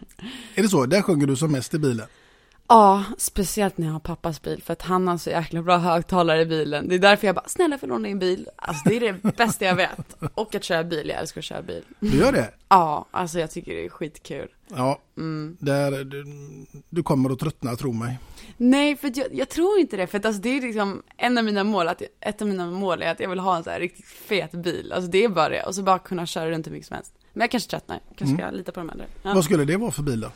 Är 0.55 0.63
det 0.63 0.69
så? 0.69 0.87
Där 0.87 1.03
sjunger 1.03 1.27
du 1.27 1.37
som 1.37 1.53
mest 1.53 1.75
i 1.75 1.79
bilen? 1.79 2.07
Ja, 2.75 3.05
speciellt 3.19 3.79
när 3.79 3.87
jag 3.87 3.93
har 3.93 4.01
pappas 4.01 4.43
bil 4.43 4.63
för 4.63 4.73
att 4.73 4.83
han 4.83 5.09
har 5.09 5.19
så 5.19 5.31
jäkla 5.31 5.63
bra 5.63 5.77
högtalare 5.77 6.41
i 6.41 6.47
bilen. 6.47 6.89
Det 6.89 6.95
är 6.95 6.99
därför 6.99 7.27
jag 7.27 7.35
bara, 7.37 7.49
snälla 7.49 7.79
får 7.79 7.87
låna 7.87 8.09
din 8.09 8.19
bil. 8.19 8.49
Alltså 8.57 8.89
det 8.89 8.97
är 8.97 9.01
det 9.01 9.33
bästa 9.37 9.65
jag 9.65 9.75
vet. 9.75 10.17
Och 10.35 10.55
att 10.55 10.65
köra 10.65 10.85
bil, 10.85 11.09
jag 11.09 11.19
älskar 11.19 11.39
att 11.41 11.45
köra 11.45 11.63
bil. 11.63 11.85
Du 12.01 12.17
gör 12.19 12.33
det? 12.33 12.51
Ja, 12.69 13.07
alltså 13.11 13.39
jag 13.41 13.51
tycker 13.51 13.73
det 13.75 13.85
är 13.85 13.89
skitkul. 13.89 14.49
Ja, 14.69 15.01
Mm. 15.17 15.57
där, 15.61 16.05
du, 16.05 16.25
du 16.91 17.03
kommer 17.03 17.31
att 17.31 17.39
tröttna, 17.39 17.77
tro 17.77 17.93
mig. 17.93 18.19
Nej, 18.57 18.97
för 18.97 19.13
jag, 19.15 19.27
jag 19.35 19.49
tror 19.49 19.79
inte 19.79 19.97
det, 19.97 20.07
för 20.07 20.19
att 20.19 20.25
alltså 20.25 20.43
det 20.43 20.49
är 20.57 20.61
liksom 20.61 21.03
en 21.17 21.39
av 21.39 21.45
mina 21.45 21.65
mål, 21.65 21.89
att, 21.89 22.03
ett 22.21 22.43
av 22.43 22.49
mina 22.49 22.67
mål 22.67 23.03
är 23.03 23.11
att 23.11 23.21
jag 23.21 23.29
vill 23.31 23.39
ha 23.39 23.57
en 23.57 23.65
så 23.65 23.71
här 23.71 23.81
riktigt 23.81 24.07
fet 24.07 24.53
bil. 24.53 24.93
Alltså 24.93 25.11
det 25.11 25.25
är 25.25 25.29
bara 25.29 25.49
det, 25.49 25.63
och 25.63 25.75
så 25.75 25.83
bara 25.83 25.99
kunna 25.99 26.27
köra 26.27 26.51
runt 26.51 26.67
hur 26.67 26.73
mycket 26.73 26.87
som 26.89 26.95
helst. 26.97 27.13
Men 27.33 27.41
jag 27.41 27.51
kanske 27.51 27.71
tröttnar, 27.71 28.01
kanske 28.17 28.37
ska 28.37 28.51
lita 28.51 28.73
på 28.73 28.81
de 28.81 28.91
äldre. 28.91 29.07
Ja. 29.23 29.35
Vad 29.35 29.45
skulle 29.45 29.65
det 29.65 29.77
vara 29.77 29.91
för 29.91 30.03
bil 30.03 30.21
då? 30.21 30.31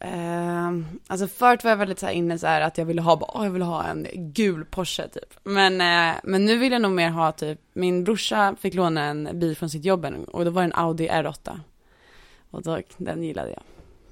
Ehm, 0.00 0.86
alltså 1.06 1.28
förut 1.28 1.64
var 1.64 1.70
jag 1.70 1.76
väldigt 1.76 1.98
så 1.98 2.06
här 2.06 2.12
inne 2.12 2.38
så 2.38 2.46
här 2.46 2.60
att 2.60 2.78
jag 2.78 2.84
ville 2.84 3.02
ha, 3.02 3.16
bara, 3.16 3.30
åh, 3.34 3.44
jag 3.44 3.50
ville 3.50 3.64
ha 3.64 3.84
en 3.84 4.06
gul 4.14 4.64
Porsche 4.64 5.08
typ. 5.08 5.34
Men, 5.44 5.80
eh, 5.80 6.16
men 6.24 6.44
nu 6.44 6.58
vill 6.58 6.72
jag 6.72 6.82
nog 6.82 6.92
mer 6.92 7.10
ha 7.10 7.32
typ, 7.32 7.60
min 7.72 8.04
brorsa 8.04 8.56
fick 8.60 8.74
låna 8.74 9.04
en 9.04 9.28
bil 9.32 9.56
från 9.56 9.70
sitt 9.70 9.84
jobb 9.84 10.06
och 10.28 10.44
då 10.44 10.50
var 10.50 10.62
det 10.62 10.66
en 10.66 10.72
Audi 10.72 11.08
R8. 11.08 11.60
Och 12.50 12.62
då, 12.62 12.80
den 12.96 13.22
gillade 13.22 13.50
jag. 13.50 13.62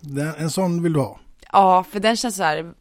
Den, 0.00 0.34
en 0.38 0.50
sån 0.50 0.82
vill 0.82 0.92
du 0.92 1.00
ha? 1.00 1.20
Ja, 1.52 1.84
för 1.84 2.00
den 2.00 2.16
känns 2.16 2.36
så 2.36 2.42
här, 2.42 2.72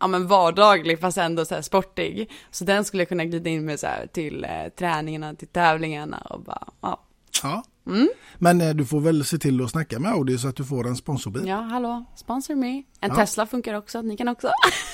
ja 0.00 0.06
men 0.06 0.26
vardaglig 0.26 1.00
fast 1.00 1.18
ändå 1.18 1.44
så 1.44 1.54
här 1.54 1.62
sportig. 1.62 2.30
Så 2.50 2.64
den 2.64 2.84
skulle 2.84 3.00
jag 3.00 3.08
kunna 3.08 3.24
glida 3.24 3.50
in 3.50 3.64
med 3.64 3.80
så 3.80 3.86
här 3.86 4.06
till 4.06 4.44
eh, 4.44 4.68
träningarna, 4.78 5.34
till 5.34 5.48
tävlingarna 5.48 6.18
och 6.18 6.40
bara, 6.40 6.68
ja. 6.80 7.00
Ja. 7.42 7.62
Mm. 7.86 8.08
Men 8.38 8.60
eh, 8.60 8.74
du 8.74 8.84
får 8.84 9.00
väl 9.00 9.24
se 9.24 9.38
till 9.38 9.64
att 9.64 9.70
snacka 9.70 9.98
med 9.98 10.12
Audi 10.12 10.38
så 10.38 10.48
att 10.48 10.56
du 10.56 10.64
får 10.64 10.86
en 10.86 10.96
sponsorbil. 10.96 11.46
Ja, 11.46 11.56
hallå, 11.60 12.04
sponsor 12.16 12.54
me. 12.54 12.66
En 12.68 12.84
Ja. 13.00 13.14
Tesla 13.14 13.46
funkar 13.46 13.74
också, 13.74 14.02
ni 14.02 14.16
kan 14.16 14.28
också. 14.28 14.50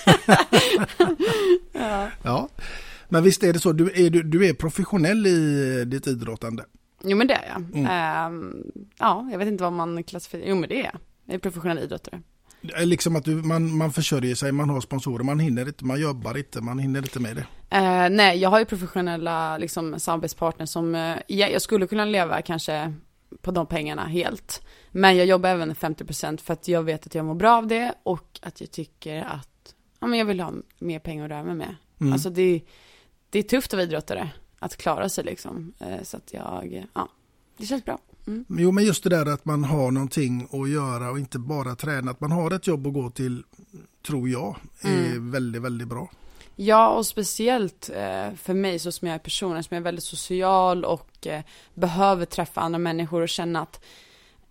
ja. 1.73 2.09
Ja. 2.23 2.49
Men 3.09 3.23
visst 3.23 3.43
är 3.43 3.53
det 3.53 3.59
så, 3.59 3.73
du 3.73 4.07
är, 4.07 4.11
du, 4.11 4.23
du 4.23 4.47
är 4.49 4.55
professionell 4.55 5.27
i 5.27 5.85
ditt 5.85 6.07
idrottande? 6.07 6.65
Jo 7.05 7.17
men 7.17 7.27
det 7.27 7.35
är 7.35 7.49
jag. 7.49 7.79
Mm. 7.79 7.87
Ehm, 7.91 8.63
ja, 8.99 9.29
jag 9.31 9.39
vet 9.39 9.49
inte 9.49 9.65
vad 9.65 9.73
man 9.73 10.05
klassificerar, 10.05 10.49
jo 10.51 10.57
men 10.57 10.69
det 10.69 10.81
är 10.81 10.85
jag. 10.85 10.97
Jag 11.25 11.35
är 11.35 11.39
professionell 11.39 11.79
idrottare. 11.79 12.23
Är 12.75 12.87
Liksom 12.87 13.17
att 13.17 13.25
du, 13.25 13.35
man, 13.35 13.77
man 13.77 13.93
försörjer 13.93 14.35
sig, 14.35 14.53
man 14.53 14.71
har 14.71 14.81
sponsorer, 14.81 15.25
man 15.25 15.41
hinner 15.41 15.67
inte, 15.69 15.85
man 15.85 16.01
jobbar 16.01 16.37
inte, 16.37 16.61
man 16.61 16.79
hinner 16.79 17.01
inte 17.01 17.21
med 17.21 17.37
det. 17.37 17.47
Eh, 17.77 18.11
nej, 18.11 18.39
jag 18.39 18.51
har 18.51 18.59
ju 18.59 18.65
professionella 18.65 19.59
liksom, 19.59 20.01
samarbetspartners 20.01 20.71
som, 20.71 20.95
eh, 20.95 21.17
ja, 21.27 21.49
jag 21.49 21.63
skulle 21.63 21.87
kunna 21.87 22.05
leva 22.05 22.43
kanske 22.43 22.93
på 23.41 23.51
de 23.51 23.67
pengarna 23.67 24.05
helt. 24.05 24.63
Men 24.91 25.17
jag 25.17 25.27
jobbar 25.27 25.49
även 25.51 25.75
50% 25.75 26.41
för 26.41 26.53
att 26.53 26.69
jag 26.69 26.83
vet 26.83 27.07
att 27.07 27.15
jag 27.15 27.25
mår 27.25 27.35
bra 27.35 27.57
av 27.57 27.67
det 27.67 27.95
och 28.03 28.41
att 28.43 28.61
jag 28.61 28.71
tycker 28.71 29.23
att, 29.23 29.75
ja 30.01 30.07
men 30.07 30.19
jag 30.19 30.27
vill 30.27 30.41
ha 30.41 30.53
mer 30.79 30.99
pengar 30.99 31.25
att 31.25 31.31
röra 31.31 31.43
mig 31.43 31.55
med. 31.55 31.77
Mm. 32.01 32.13
Alltså 32.13 32.31
det, 32.31 32.63
det 33.31 33.39
är 33.39 33.43
tufft 33.43 33.73
att 33.73 33.77
vara 33.77 33.85
idrottare, 33.85 34.31
att 34.59 34.77
klara 34.77 35.09
sig 35.09 35.25
liksom. 35.25 35.73
Eh, 35.79 36.03
så 36.03 36.17
att 36.17 36.33
jag, 36.33 36.87
ja, 36.95 37.09
det 37.57 37.67
känns 37.67 37.85
bra. 37.85 37.99
Mm. 38.27 38.45
Jo 38.49 38.73
men 38.73 38.85
just 38.85 39.03
det 39.03 39.11
där 39.11 39.27
att 39.27 39.45
man 39.45 39.65
har 39.65 39.91
någonting 39.91 40.49
att 40.53 40.71
göra 40.71 41.11
och 41.11 41.19
inte 41.19 41.39
bara 41.39 41.75
träna, 41.77 42.11
att 42.11 42.21
man 42.21 42.33
har 42.33 42.51
ett 42.51 42.67
jobb 42.67 42.87
att 42.87 42.95
gå 42.95 43.11
till, 43.11 43.43
tror 44.07 44.29
jag, 44.29 44.57
är 44.81 45.07
Mm. 45.11 45.31
väldigt, 45.31 45.63
väldigt 45.63 45.89
bra. 45.89 46.11
Ja, 46.57 46.89
och 46.89 47.07
speciellt 47.07 47.91
eh, 47.95 48.35
för 48.35 48.55
mig 48.55 48.79
så 48.79 48.93
som 48.93 49.09
jag 49.09 49.15
är 49.15 49.19
person, 49.19 49.63
som 49.63 49.75
jag 49.75 49.81
är 49.81 49.85
väldigt 49.85 50.05
social 50.05 50.85
och 50.85 51.27
eh, 51.27 51.43
behöver 51.75 52.25
träffa 52.25 52.61
andra 52.61 52.79
människor 52.79 53.23
och 53.23 53.29
känna 53.29 53.61
att 53.63 53.81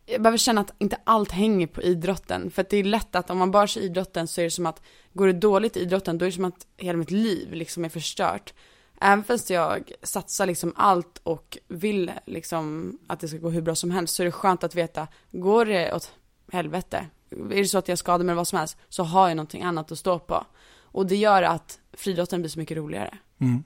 jag 0.06 0.22
behöver 0.22 0.38
känna 0.38 0.62
att 0.62 0.74
inte 0.78 0.98
allt 1.04 1.32
hänger 1.32 1.68
på 1.68 1.82
idrotten. 1.82 2.52
För 2.52 2.62
att 2.62 2.70
det 2.70 2.78
är 2.78 2.84
lätt 2.84 3.16
att 3.16 3.30
om 3.30 3.38
man 3.38 3.52
bara 3.52 3.68
kör 3.68 3.82
idrotten 3.82 4.28
så 4.28 4.42
är 4.42 4.46
det 4.46 4.52
som 4.52 4.66
att, 4.66 4.82
går 5.14 5.28
det 5.28 5.34
dåligt 5.34 5.78
i 5.78 5.80
idrotten 5.80 6.18
då 6.18 6.26
är 6.26 6.30
det 6.30 6.36
som 6.36 6.46
att 6.46 6.68
hela 6.78 6.98
mitt 6.98 7.12
liv 7.12 7.54
liksom 7.54 7.86
är 7.86 7.90
förstört. 7.90 8.54
Även 9.02 9.24
fast 9.24 9.50
jag 9.50 9.92
satsar 10.04 10.46
liksom 10.46 10.74
allt 10.76 11.20
och 11.24 11.58
vill 11.68 12.12
liksom 12.26 12.98
att 13.08 13.20
det 13.20 13.28
ska 13.28 13.38
gå 13.38 13.50
hur 13.50 13.62
bra 13.62 13.76
som 13.76 13.92
helst 13.92 14.16
så 14.16 14.24
är 14.24 14.26
det 14.26 14.32
skönt 14.32 14.64
att 14.64 14.76
veta, 14.76 15.08
går 15.32 15.66
det 15.66 15.94
åt 15.94 16.12
helvete, 16.52 17.08
är 17.30 17.56
det 17.56 17.66
så 17.66 17.78
att 17.78 17.88
jag 17.88 17.98
skadar 17.98 18.24
mig 18.26 18.32
eller 18.32 18.38
vad 18.38 18.48
som 18.48 18.60
helst 18.60 18.78
så 18.90 19.04
har 19.04 19.28
jag 19.28 19.36
någonting 19.38 19.64
annat 19.64 19.92
att 19.92 20.00
stå 20.00 20.20
på. 20.20 20.46
Och 20.78 21.06
det 21.08 21.16
gör 21.16 21.44
att 21.44 21.80
friidrotten 21.94 22.42
blir 22.42 22.50
så 22.50 22.60
mycket 22.60 22.78
roligare. 22.78 23.18
Mm. 23.40 23.64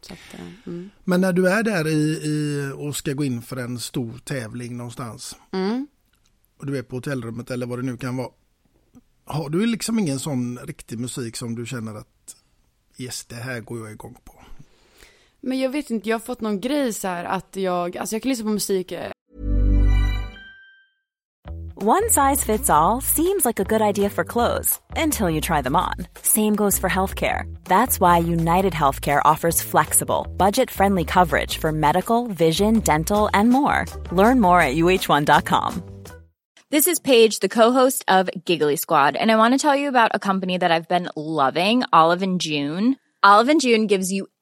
Så 0.00 0.12
att, 0.12 0.34
eh, 0.34 0.46
mm. 0.66 0.90
Men 1.04 1.20
när 1.20 1.32
du 1.32 1.48
är 1.48 1.62
där 1.62 1.88
i, 1.88 2.20
i, 2.24 2.72
och 2.76 2.96
ska 2.96 3.12
gå 3.12 3.24
in 3.24 3.42
för 3.42 3.56
en 3.56 3.78
stor 3.80 4.18
tävling 4.24 4.76
någonstans 4.76 5.36
Mm. 5.52 5.86
och 6.58 6.66
du 6.66 6.78
är 6.78 6.82
på 6.82 6.96
hotellrummet 6.96 7.50
eller 7.50 7.66
vad 7.66 7.78
det 7.78 7.82
nu 7.82 7.96
kan 7.96 8.16
vara. 8.16 8.30
Har 9.24 9.48
du 9.48 9.66
liksom 9.66 9.98
ingen 9.98 10.18
sån 10.18 10.58
riktig 10.58 10.98
musik 10.98 11.36
som 11.36 11.54
du 11.54 11.66
känner 11.66 11.94
att 11.94 12.36
yes, 12.96 13.24
det 13.24 13.34
här 13.34 13.60
går 13.60 13.78
jag 13.78 13.90
igång 13.92 14.16
på? 14.24 14.35
Men 15.46 15.58
jag 15.58 15.70
vet 15.70 15.90
inte, 15.90 16.08
jag 16.08 16.14
har 16.14 16.20
fått 16.20 16.40
någon 16.40 16.60
grej 16.60 16.92
så 16.92 17.08
här 17.08 17.24
att 17.24 17.56
jag, 17.56 17.96
alltså 17.96 18.14
jag 18.14 18.22
kan 18.22 18.28
lyssna 18.28 18.44
på 18.44 18.50
musik 18.50 18.92
eh, 18.92 19.10
One 21.74 22.08
size 22.08 22.44
fits 22.44 22.70
all 22.70 23.02
seems 23.02 23.44
like 23.44 23.60
a 23.62 23.64
good 23.68 23.96
idea 23.96 24.10
for 24.10 24.24
clothes 24.24 24.80
until 24.96 25.28
you 25.28 25.40
try 25.40 25.62
them 25.62 25.76
on. 25.76 26.06
Same 26.22 26.56
goes 26.56 26.78
for 26.78 26.90
healthcare. 26.90 27.44
That's 27.64 28.00
why 28.00 28.32
United 28.32 28.72
Healthcare 28.72 29.20
offers 29.34 29.62
flexible, 29.62 30.26
budget 30.36 30.70
friendly 30.70 31.04
coverage 31.04 31.58
for 31.58 31.72
medical, 31.72 32.26
vision, 32.26 32.80
dental, 32.80 33.28
and 33.32 33.50
more. 33.50 33.84
Learn 34.10 34.40
more 34.40 34.60
at 34.60 34.74
uh1.com. 34.74 35.82
This 36.70 36.88
is 36.88 36.98
Paige, 36.98 37.38
the 37.38 37.48
co-host 37.48 38.04
of 38.08 38.28
Giggly 38.44 38.76
Squad, 38.76 39.16
and 39.16 39.30
I 39.30 39.36
want 39.36 39.54
to 39.54 39.58
tell 39.58 39.76
you 39.76 39.88
about 39.88 40.10
a 40.14 40.18
company 40.18 40.58
that 40.58 40.72
I've 40.72 40.88
been 40.88 41.08
loving, 41.14 41.84
Olive 41.92 42.22
and 42.22 42.40
June. 42.40 42.96
Olive 43.22 43.48
and 43.48 43.60
June 43.60 43.86
gives 43.86 44.10
you 44.10 44.26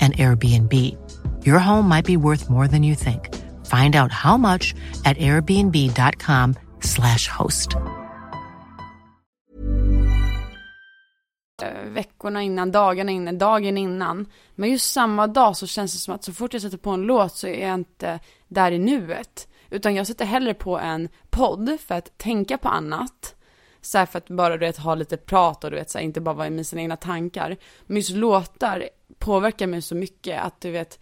and 0.00 0.16
Airbnb. 0.16 0.72
Your 1.46 1.58
home 1.58 1.88
might 1.88 2.06
be 2.06 2.16
worth 2.16 2.50
more 2.50 2.68
than 2.68 2.84
you 2.84 2.94
think. 2.94 3.34
Find 3.66 3.96
out 3.96 4.12
how 4.12 4.36
much 4.36 4.74
at 5.04 5.18
airbnb.com/slash 5.18 7.28
host. 7.28 7.76
Eh, 11.62 11.84
veckorna 11.84 12.42
innan, 12.42 12.72
dagarna 12.72 13.12
innan, 13.12 13.38
dagen 13.38 13.78
innan. 13.78 14.26
Men 14.54 14.70
just 14.70 14.92
samma 14.92 15.26
dag 15.26 15.56
så 15.56 15.66
känns 15.66 15.92
det 15.92 15.98
som 15.98 16.14
att 16.14 16.24
så 16.24 16.32
fort 16.32 16.52
jag 16.52 16.62
sätter 16.62 16.78
på 16.78 16.90
en 16.90 17.02
låt 17.02 17.36
så 17.36 17.46
är 17.46 17.68
jag 17.68 17.74
inte 17.74 18.20
där 18.48 18.72
i 18.72 18.78
nuet. 18.78 19.48
Utan 19.70 19.94
jag 19.94 20.06
sätter 20.06 20.24
hellre 20.24 20.54
på 20.54 20.78
en 20.78 21.08
podd 21.30 21.76
för 21.86 21.94
att 21.94 22.18
tänka 22.18 22.58
på 22.58 22.68
annat. 22.68 23.34
Så 23.80 23.98
här 23.98 24.06
för 24.06 24.18
att 24.18 24.28
bara 24.28 24.56
du 24.56 24.66
vet, 24.66 24.78
ha 24.78 24.94
lite 24.94 25.16
prat 25.16 25.64
och 25.64 25.70
du 25.70 25.76
vet, 25.76 25.90
så 25.90 25.98
här, 25.98 26.04
inte 26.04 26.20
bara 26.20 26.34
vara 26.34 26.50
med 26.50 26.66
sina 26.66 26.82
egna 26.82 26.96
tankar. 26.96 27.56
Men 27.86 27.96
just 27.96 28.10
låtar 28.10 28.88
påverkar 29.18 29.66
mig 29.66 29.82
så 29.82 29.94
mycket 29.94 30.42
att 30.42 30.60
du 30.60 30.70
vet, 30.70 30.98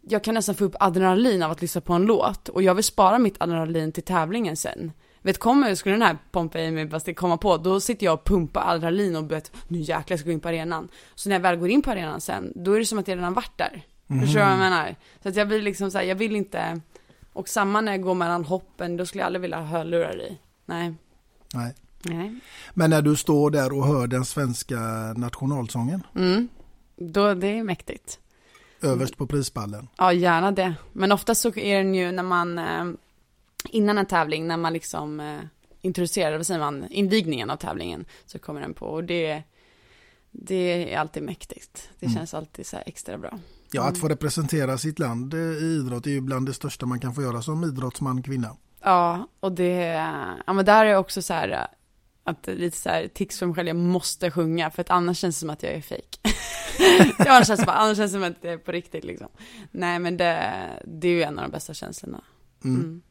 jag 0.00 0.24
kan 0.24 0.34
nästan 0.34 0.54
få 0.54 0.64
upp 0.64 0.76
adrenalin 0.80 1.42
av 1.42 1.50
att 1.50 1.62
lyssna 1.62 1.80
på 1.80 1.92
en 1.92 2.06
låt. 2.06 2.48
Och 2.48 2.62
jag 2.62 2.74
vill 2.74 2.84
spara 2.84 3.18
mitt 3.18 3.42
adrenalin 3.42 3.92
till 3.92 4.02
tävlingen 4.02 4.56
sen. 4.56 4.92
Vet, 5.22 5.38
kommer, 5.38 5.74
skulle 5.74 5.94
den 5.94 6.02
här 6.02 6.18
Pompa 6.30 6.58
Amy 6.58 6.84
Basti 6.84 7.14
komma 7.14 7.36
på, 7.36 7.56
då 7.56 7.80
sitter 7.80 8.06
jag 8.06 8.14
och 8.14 8.24
pumpar 8.24 8.62
adrenalin 8.66 9.16
och 9.16 9.30
vet, 9.30 9.52
nu 9.68 9.78
jäklar 9.78 10.16
ska 10.16 10.16
jag 10.16 10.26
gå 10.26 10.32
in 10.32 10.40
på 10.40 10.48
arenan. 10.48 10.88
Så 11.14 11.28
när 11.28 11.36
jag 11.36 11.40
väl 11.40 11.56
går 11.56 11.68
in 11.68 11.82
på 11.82 11.90
arenan 11.90 12.20
sen, 12.20 12.52
då 12.54 12.72
är 12.72 12.78
det 12.78 12.86
som 12.86 12.98
att 12.98 13.08
jag 13.08 13.16
redan 13.16 13.34
varit 13.34 13.58
där. 13.58 13.82
Förstår 14.20 14.40
du 14.40 14.44
vad 14.44 14.52
jag 14.52 14.58
menar? 14.58 14.96
Så 15.22 15.28
att 15.28 15.36
jag 15.36 15.48
blir 15.48 15.62
liksom 15.62 15.90
så 15.90 15.98
här, 15.98 16.04
jag 16.04 16.14
vill 16.14 16.36
inte, 16.36 16.80
och 17.32 17.48
samma 17.48 17.80
när 17.80 17.92
jag 17.92 18.02
går 18.02 18.14
mellan 18.14 18.44
hoppen, 18.44 18.96
då 18.96 19.06
skulle 19.06 19.20
jag 19.20 19.26
aldrig 19.26 19.42
vilja 19.42 19.56
ha 19.58 19.64
hörlurar 19.64 20.22
i. 20.22 20.38
Nej. 20.66 20.94
Nej. 21.54 21.74
Nej. 22.04 22.40
Men 22.74 22.90
när 22.90 23.02
du 23.02 23.16
står 23.16 23.50
där 23.50 23.78
och 23.78 23.86
hör 23.86 24.06
den 24.06 24.24
svenska 24.24 24.78
nationalsången 25.16 26.02
Mm. 26.16 26.48
Då, 27.10 27.34
det 27.34 27.46
är 27.46 27.62
mäktigt. 27.62 28.18
överst 28.82 29.16
på 29.16 29.26
prispallen. 29.26 29.88
Ja, 29.98 30.12
gärna 30.12 30.52
det. 30.52 30.74
Men 30.92 31.12
ofta 31.12 31.34
så 31.34 31.48
är 31.56 31.76
den 31.78 31.94
ju 31.94 32.12
när 32.12 32.22
man, 32.22 32.58
eh, 32.58 32.84
innan 33.70 33.98
en 33.98 34.06
tävling, 34.06 34.46
när 34.46 34.56
man 34.56 34.72
liksom 34.72 35.20
eh, 35.20 35.38
introducerar, 35.80 36.36
vad 36.36 36.46
säger 36.46 36.60
man, 36.60 36.86
invigningen 36.90 37.50
av 37.50 37.56
tävlingen, 37.56 38.04
så 38.26 38.38
kommer 38.38 38.60
den 38.60 38.74
på. 38.74 38.86
Och 38.86 39.04
det, 39.04 39.42
det 40.30 40.94
är 40.94 40.98
alltid 40.98 41.22
mäktigt. 41.22 41.88
Det 41.98 42.06
Mm. 42.06 42.16
känns 42.18 42.34
alltid 42.34 42.66
så 42.66 42.76
extra 42.86 43.18
bra. 43.18 43.38
Ja, 43.72 43.82
att 43.88 43.98
få 43.98 44.08
representera 44.08 44.78
sitt 44.78 44.98
land 44.98 45.34
eh, 45.34 45.40
i 45.40 45.76
idrott 45.80 46.06
är 46.06 46.10
ju 46.10 46.20
bland 46.20 46.46
det 46.46 46.52
största 46.54 46.86
man 46.86 47.00
kan 47.00 47.14
få 47.14 47.22
göra 47.22 47.42
som 47.42 47.64
idrottsman, 47.64 48.22
kvinna. 48.22 48.56
Ja, 48.82 49.28
och 49.40 49.52
det, 49.52 49.78
ja 50.46 50.52
men 50.52 50.64
där 50.64 50.86
är 50.86 50.96
också 50.96 51.22
så 51.22 51.34
här, 51.34 51.66
att 52.24 52.46
lite 52.46 52.76
så 52.76 52.88
här 52.88 53.08
tics 53.08 53.38
för 53.38 53.46
mig 53.46 53.54
själv, 53.54 53.68
jag 53.68 53.76
måste 53.76 54.30
sjunga, 54.30 54.70
för 54.70 54.80
att 54.80 54.90
annars 54.90 55.18
känns 55.18 55.36
det 55.36 55.40
som 55.40 55.50
att 55.50 55.62
jag 55.62 55.72
är 55.72 55.80
fake. 55.80 56.18
ja, 57.18 57.34
annars 57.34 57.46
känns 57.46 57.60
det, 57.60 57.66
bara, 57.66 57.76
annars 57.76 57.96
känns 57.96 58.12
det 58.12 58.18
som 58.18 58.24
att 58.24 58.42
det 58.42 58.50
är 58.50 58.58
på 58.58 58.72
riktigt 58.72 59.04
liksom. 59.04 59.28
Nej, 59.70 59.98
men 59.98 60.16
det, 60.16 60.52
det 60.84 61.08
är 61.08 61.12
ju 61.12 61.22
en 61.22 61.38
av 61.38 61.44
de 61.44 61.50
bästa 61.50 61.74
känslorna. 61.74 62.24
Mm. 62.64 62.80
Mm. 62.80 63.02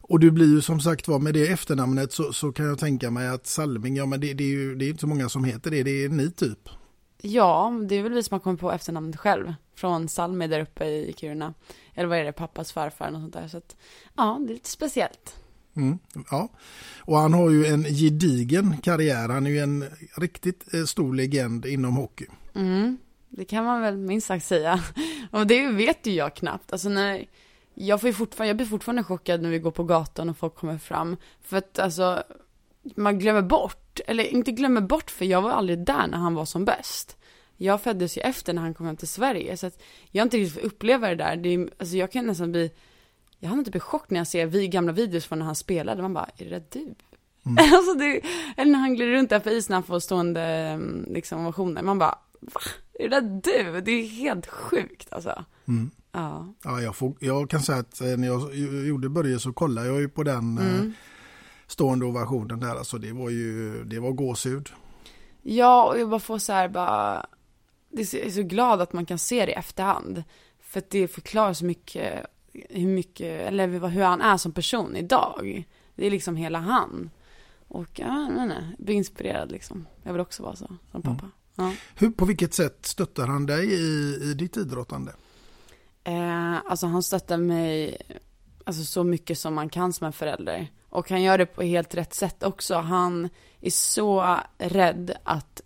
Och 0.00 0.20
du 0.20 0.30
blir 0.30 0.46
ju 0.46 0.60
som 0.60 0.80
sagt 0.80 1.08
var 1.08 1.18
med 1.18 1.34
det 1.34 1.48
efternamnet 1.48 2.12
så, 2.12 2.32
så 2.32 2.52
kan 2.52 2.66
jag 2.66 2.78
tänka 2.78 3.10
mig 3.10 3.28
att 3.28 3.46
Salming, 3.46 3.96
ja 3.96 4.06
men 4.06 4.20
det, 4.20 4.34
det 4.34 4.44
är 4.44 4.48
ju 4.48 4.74
det 4.74 4.84
är 4.84 4.88
inte 4.88 5.00
så 5.00 5.06
många 5.06 5.28
som 5.28 5.44
heter 5.44 5.70
det, 5.70 5.82
det 5.82 6.04
är 6.04 6.08
ni 6.08 6.30
typ. 6.30 6.68
Ja, 7.22 7.72
det 7.88 7.94
är 7.94 8.02
väl 8.02 8.12
vi 8.12 8.22
som 8.22 8.34
har 8.34 8.40
kommit 8.40 8.60
på 8.60 8.72
efternamnet 8.72 9.16
själv. 9.16 9.54
Från 9.74 10.08
Salmi 10.08 10.46
där 10.46 10.60
uppe 10.60 10.84
i 10.84 11.14
Kiruna. 11.16 11.54
Eller 11.94 12.08
vad 12.08 12.18
är 12.18 12.24
det, 12.24 12.32
pappas 12.32 12.72
farfar 12.72 13.06
och 13.06 13.20
sånt 13.20 13.32
där. 13.32 13.48
Så 13.48 13.56
att, 13.56 13.76
ja, 14.16 14.38
det 14.46 14.52
är 14.52 14.54
lite 14.54 14.68
speciellt. 14.68 15.36
Mm, 15.78 15.98
ja. 16.30 16.48
Och 17.00 17.16
han 17.16 17.32
har 17.32 17.50
ju 17.50 17.66
en 17.66 17.84
gedigen 17.84 18.76
karriär, 18.76 19.28
han 19.28 19.46
är 19.46 19.50
ju 19.50 19.58
en 19.58 19.84
riktigt 20.16 20.74
eh, 20.74 20.84
stor 20.84 21.14
legend 21.14 21.66
inom 21.66 21.96
hockey. 21.96 22.26
Mm, 22.54 22.98
det 23.28 23.44
kan 23.44 23.64
man 23.64 23.80
väl 23.80 23.96
minst 23.96 24.26
sagt 24.26 24.44
säga. 24.44 24.84
Och 25.30 25.46
det 25.46 25.66
vet 25.66 26.06
ju 26.06 26.12
jag 26.12 26.36
knappt. 26.36 26.72
Alltså 26.72 26.88
när, 26.88 27.26
jag, 27.74 28.00
får 28.00 28.08
ju 28.08 28.14
fortfarande, 28.14 28.48
jag 28.48 28.56
blir 28.56 28.66
fortfarande 28.66 29.04
chockad 29.04 29.42
när 29.42 29.50
vi 29.50 29.58
går 29.58 29.70
på 29.70 29.84
gatan 29.84 30.28
och 30.28 30.38
folk 30.38 30.54
kommer 30.54 30.78
fram. 30.78 31.16
För 31.42 31.56
att 31.56 31.78
alltså, 31.78 32.22
man 32.96 33.18
glömmer 33.18 33.42
bort, 33.42 34.00
eller 34.06 34.24
inte 34.24 34.52
glömmer 34.52 34.80
bort 34.80 35.10
för 35.10 35.24
jag 35.24 35.42
var 35.42 35.50
aldrig 35.50 35.78
där 35.78 36.06
när 36.06 36.18
han 36.18 36.34
var 36.34 36.44
som 36.44 36.64
bäst. 36.64 37.16
Jag 37.56 37.82
föddes 37.82 38.18
ju 38.18 38.22
efter 38.22 38.52
när 38.52 38.62
han 38.62 38.74
kom 38.74 38.86
hem 38.86 38.96
till 38.96 39.08
Sverige, 39.08 39.56
så 39.56 39.66
att 39.66 39.82
jag 40.10 40.20
har 40.20 40.26
inte 40.26 40.36
riktigt 40.36 40.54
fått 40.54 40.72
uppleva 40.72 41.08
det 41.08 41.14
där. 41.14 41.36
Det 41.36 41.54
är, 41.54 41.70
alltså 41.78 41.96
jag 41.96 42.12
kan 42.12 42.26
nästan 42.26 42.52
bli, 42.52 42.70
jag 43.38 43.48
har 43.50 43.58
inte 43.58 43.70
blivit 43.70 43.82
chockad 43.82 44.12
när 44.12 44.20
jag 44.20 44.26
ser 44.26 44.46
vi, 44.46 44.68
gamla 44.68 44.92
videos 44.92 45.26
från 45.26 45.38
när 45.38 45.46
han 45.46 45.54
spelade. 45.54 46.02
Man 46.02 46.14
bara, 46.14 46.28
är 46.36 46.44
det 46.44 46.50
där 46.50 46.64
du? 46.70 46.94
alltså 47.76 47.94
det, 47.94 48.20
eller 48.56 48.72
när 48.72 48.78
han 48.78 48.94
glider 48.94 49.12
runt 49.12 49.30
där 49.30 49.40
på 49.40 49.50
isen 49.50 49.74
han 49.74 49.82
får 49.82 50.00
stående 50.00 50.42
mm, 50.42 51.06
liksom, 51.08 51.40
ovationer. 51.40 51.82
Man 51.82 51.98
bara, 51.98 52.18
va? 52.40 52.60
Är 52.98 53.08
det 53.08 53.20
där 53.20 53.40
du? 53.72 53.80
Det 53.80 53.90
är 53.90 54.06
helt 54.08 54.46
sjukt 54.46 55.12
alltså. 55.12 55.44
Mm. 55.68 55.90
Ja. 56.12 56.54
Ja, 56.64 56.80
jag, 56.80 56.96
får, 56.96 57.14
jag 57.20 57.50
kan 57.50 57.60
säga 57.60 57.78
att 57.78 58.00
eh, 58.00 58.06
när 58.06 58.28
jag 58.28 58.54
gjorde 58.86 59.08
Börje 59.08 59.38
så 59.38 59.52
kollade 59.52 59.86
jag 59.86 60.00
ju 60.00 60.08
på 60.08 60.22
den 60.22 60.58
eh, 60.58 60.74
Mm. 60.74 60.92
stående 61.66 62.06
ovationen 62.06 62.60
där. 62.60 62.76
Alltså 62.76 62.98
det 62.98 63.12
var 63.12 63.30
ju, 63.30 63.84
det 63.84 64.00
var 64.00 64.10
gåshud. 64.12 64.68
Ja, 65.42 65.84
och 65.88 66.00
jag 66.00 66.08
bara 66.10 66.20
får 66.20 66.38
så 66.38 66.52
här 66.52 66.68
bara, 66.68 67.26
det 67.90 68.14
är 68.14 68.30
så 68.30 68.42
glad 68.42 68.80
att 68.80 68.92
man 68.92 69.06
kan 69.06 69.18
se 69.18 69.46
det 69.46 69.52
i 69.52 69.54
efterhand. 69.54 70.22
För 70.60 70.78
att 70.78 70.90
det 70.90 71.08
förklarar 71.08 71.52
så 71.52 71.64
mycket, 71.64 72.26
hur 72.70 72.88
mycket, 72.88 73.48
eller 73.48 73.88
hur 73.88 74.02
han 74.02 74.20
är 74.20 74.36
som 74.36 74.52
person 74.52 74.96
idag. 74.96 75.64
Det 75.94 76.06
är 76.06 76.10
liksom 76.10 76.36
hela 76.36 76.58
han. 76.58 77.10
Och 77.68 77.88
ja, 77.94 78.28
nej, 78.28 78.46
nej, 78.46 78.76
blir 78.78 78.94
inspirerad 78.94 79.52
liksom. 79.52 79.86
Jag 80.02 80.12
vill 80.12 80.20
också 80.20 80.42
vara 80.42 80.56
så, 80.56 80.76
som 80.92 81.02
pappa. 81.02 81.30
Ja. 81.54 81.72
Hur, 81.94 82.10
på 82.10 82.24
vilket 82.24 82.54
sätt 82.54 82.86
stöttar 82.86 83.26
han 83.26 83.46
dig 83.46 83.72
i, 83.72 84.18
i 84.22 84.34
ditt 84.34 84.56
idrottande? 84.56 85.12
Eh, 86.04 86.56
alltså 86.66 86.86
han 86.86 87.02
stöttar 87.02 87.36
mig 87.36 87.96
alltså 88.64 88.84
så 88.84 89.04
mycket 89.04 89.38
som 89.38 89.54
man 89.54 89.68
kan 89.68 89.92
som 89.92 90.06
en 90.06 90.12
förälder. 90.12 90.68
Och 90.88 91.10
han 91.10 91.22
gör 91.22 91.38
det 91.38 91.46
på 91.46 91.62
helt 91.62 91.94
rätt 91.94 92.14
sätt 92.14 92.42
också. 92.42 92.74
Han 92.74 93.28
är 93.60 93.70
så 93.70 94.36
rädd 94.58 95.16
att 95.22 95.62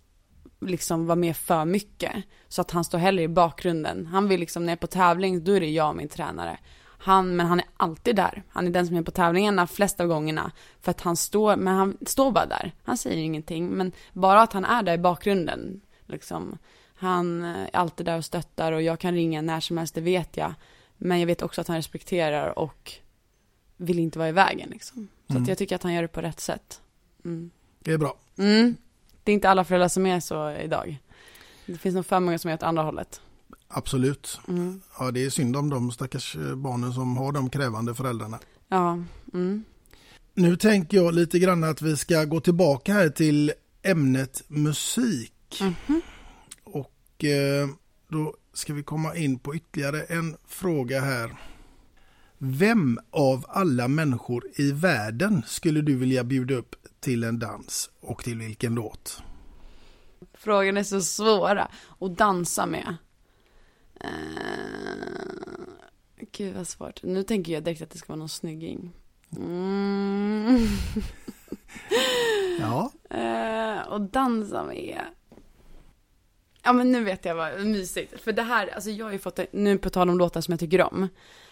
liksom 0.61 1.05
vara 1.05 1.15
med 1.15 1.37
för 1.37 1.65
mycket. 1.65 2.11
Så 2.47 2.61
att 2.61 2.71
han 2.71 2.83
står 2.83 2.97
hellre 2.97 3.23
i 3.23 3.27
bakgrunden. 3.27 4.05
Han 4.05 4.27
vill 4.27 4.39
liksom, 4.39 4.65
när 4.65 4.71
jag 4.71 4.77
är 4.77 4.81
på 4.81 4.87
tävling, 4.87 5.43
då 5.43 5.51
är 5.51 5.59
det 5.59 5.69
jag 5.69 5.89
och 5.89 5.95
min 5.95 6.09
tränare. 6.09 6.57
Han, 7.03 7.35
men 7.35 7.45
han 7.45 7.59
är 7.59 7.65
alltid 7.77 8.15
där. 8.15 8.43
Han 8.49 8.67
är 8.67 8.71
den 8.71 8.87
som 8.87 8.95
är 8.95 9.01
på 9.01 9.11
tävlingarna 9.11 9.67
flest 9.67 9.99
av 9.99 10.07
gångerna. 10.07 10.51
För 10.81 10.91
att 10.91 11.01
han 11.01 11.15
står, 11.17 11.55
men 11.55 11.75
han 11.75 11.97
står 12.05 12.31
bara 12.31 12.45
där. 12.45 12.71
Han 12.83 12.97
säger 12.97 13.17
ingenting. 13.17 13.69
Men 13.69 13.91
bara 14.13 14.41
att 14.41 14.53
han 14.53 14.65
är 14.65 14.83
där 14.83 14.93
i 14.93 14.97
bakgrunden. 14.97 15.81
Liksom. 16.05 16.57
Han 16.95 17.43
är 17.43 17.69
alltid 17.73 18.05
där 18.05 18.17
och 18.17 18.25
stöttar 18.25 18.71
och 18.71 18.81
jag 18.81 18.99
kan 18.99 19.13
ringa 19.13 19.41
när 19.41 19.59
som 19.59 19.77
helst, 19.77 19.95
det 19.95 20.01
vet 20.01 20.37
jag. 20.37 20.53
Men 20.97 21.19
jag 21.19 21.27
vet 21.27 21.41
också 21.41 21.61
att 21.61 21.67
han 21.67 21.77
respekterar 21.77 22.59
och 22.59 22.91
vill 23.77 23.99
inte 23.99 24.19
vara 24.19 24.29
i 24.29 24.31
vägen 24.31 24.69
liksom. 24.69 25.07
Så 25.27 25.33
Mm. 25.33 25.45
jag 25.49 25.57
tycker 25.57 25.75
att 25.75 25.83
han 25.83 25.93
gör 25.93 26.01
det 26.01 26.07
på 26.07 26.21
rätt 26.21 26.39
sätt. 26.39 26.81
Mm. 27.25 27.51
Det 27.79 27.91
är 27.91 27.97
bra. 27.97 28.15
Mm. 28.37 28.75
Det 29.23 29.31
är 29.31 29.33
inte 29.33 29.49
alla 29.49 29.63
föräldrar 29.63 29.87
som 29.87 30.05
är 30.05 30.19
så 30.19 30.51
idag. 30.51 30.97
Det 31.65 31.77
finns 31.77 31.95
nog 31.95 32.05
för 32.05 32.19
många 32.19 32.39
som 32.39 32.49
är 32.51 32.55
åt 32.55 32.63
andra 32.63 32.83
hållet. 32.83 33.21
Absolut. 33.67 34.39
Mm. 34.47 34.81
Ja, 34.99 35.11
det 35.11 35.25
är 35.25 35.29
synd 35.29 35.55
om 35.55 35.69
de 35.69 35.91
stackars 35.91 36.35
eh, 36.35 36.55
barnen 36.55 36.93
som 36.93 37.17
har 37.17 37.31
de 37.31 37.49
krävande 37.49 37.95
föräldrarna. 37.95 38.39
Ja. 38.67 38.99
Mm. 39.33 39.63
Nu 40.33 40.57
tänker 40.57 40.97
jag 40.97 41.13
lite 41.13 41.39
grann 41.39 41.63
att 41.63 41.81
vi 41.81 41.97
ska 41.97 42.23
gå 42.25 42.39
tillbaka 42.39 42.93
här 42.93 43.09
till 43.09 43.53
ämnet 43.83 44.43
musik. 44.47 45.61
Mhm. 45.61 46.01
Och 46.63 47.23
eh, 47.23 47.67
då 48.07 48.35
ska 48.53 48.73
vi 48.73 48.83
komma 48.83 49.15
in 49.15 49.39
på 49.39 49.55
ytterligare 49.55 50.01
en 50.03 50.37
fråga 50.47 51.01
här. 51.01 51.31
Vem 52.37 52.99
av 53.11 53.45
alla 53.49 53.87
människor 53.87 54.43
i 54.55 54.71
världen 54.71 55.43
skulle 55.47 55.81
du 55.81 55.95
vilja 55.95 56.23
bjuda 56.23 56.55
upp 56.55 56.75
till 56.99 57.23
en 57.23 57.39
dans 57.39 57.89
och 58.01 58.23
till 58.23 58.37
vilken 58.37 58.75
låt? 58.75 59.23
Frågan 60.33 60.77
är 60.77 60.83
så 60.83 61.01
svåra 61.01 61.71
att 61.99 62.17
dansa 62.17 62.65
med. 62.65 62.95
Eh, 64.03 64.09
gud 66.31 66.55
vad 66.55 66.67
svårt. 66.67 67.03
Nu 67.03 67.23
tänker 67.23 67.53
jag 67.53 67.63
direkt 67.63 67.81
att 67.81 67.89
det 67.89 67.97
ska 67.97 68.07
vara 68.07 68.19
någon 68.19 68.29
snygging. 68.29 68.91
Mm. 69.37 70.67
Ja. 72.59 72.91
Eh, 73.09 73.87
och 73.87 74.01
dansa 74.01 74.63
med. 74.63 74.99
Ja 76.63 76.73
men 76.73 76.91
nu 76.91 77.03
vet 77.03 77.25
jag 77.25 77.35
vad 77.35 77.65
mysigt. 77.65 78.21
För 78.21 78.31
det 78.31 78.41
här, 78.41 78.67
alltså 78.75 78.89
jag 78.89 79.05
har 79.05 79.11
ju 79.11 79.19
fått, 79.19 79.39
nu 79.51 79.77
på 79.77 79.89
tal 79.89 80.09
om 80.09 80.17
låtar 80.17 80.41
som 80.41 80.51
jag 80.51 80.59
tycker 80.59 80.81
om. 80.81 81.07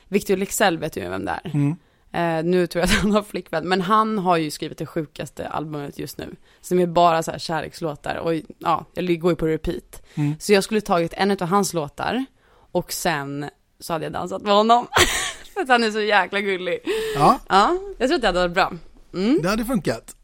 Victor 0.07 0.37
Leksell 0.37 0.77
vet 0.77 0.97
ju 0.97 1.09
vem 1.09 1.25
det 1.25 1.39
är. 1.43 1.51
Mm. 1.53 1.75
Eh, 2.11 2.43
nu 2.51 2.67
tror 2.67 2.79
jag 2.79 2.85
att 2.85 3.01
han 3.01 3.11
har 3.11 3.23
flickvän, 3.23 3.67
men 3.67 3.81
han 3.81 4.17
har 4.17 4.37
ju 4.37 4.51
skrivit 4.51 4.77
det 4.77 4.85
sjukaste 4.85 5.47
albumet 5.47 5.99
just 5.99 6.17
nu. 6.17 6.35
Som 6.61 6.79
är 6.79 6.87
bara 6.87 7.23
så 7.23 7.31
här 7.31 7.39
kärlekslåtar 7.39 8.15
och 8.15 8.33
ja, 8.57 8.85
jag 8.93 9.19
går 9.19 9.31
ju 9.31 9.35
på 9.35 9.47
repeat. 9.47 10.03
Mm. 10.15 10.35
Så 10.39 10.53
jag 10.53 10.63
skulle 10.63 10.81
tagit 10.81 11.13
en 11.13 11.31
av 11.31 11.41
hans 11.41 11.73
låtar 11.73 12.25
och 12.71 12.93
sen 12.93 13.49
så 13.79 13.93
hade 13.93 14.05
jag 14.05 14.13
dansat 14.13 14.41
med 14.41 14.53
honom. 14.53 14.87
För 15.53 15.61
att 15.61 15.67
han 15.67 15.83
är 15.83 15.91
så 15.91 16.01
jäkla 16.01 16.41
gullig. 16.41 16.79
Ja. 17.15 17.39
Ja, 17.49 17.77
jag 17.97 18.09
tror 18.09 18.15
att 18.15 18.21
det 18.21 18.27
hade 18.27 18.39
varit 18.39 18.53
bra. 18.53 18.71
Mm. 19.13 19.39
Det 19.41 19.49
hade 19.49 19.65
funkat. 19.65 20.15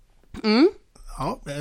Mm. 0.43 0.69
Ja, 1.17 1.39
eh, 1.45 1.53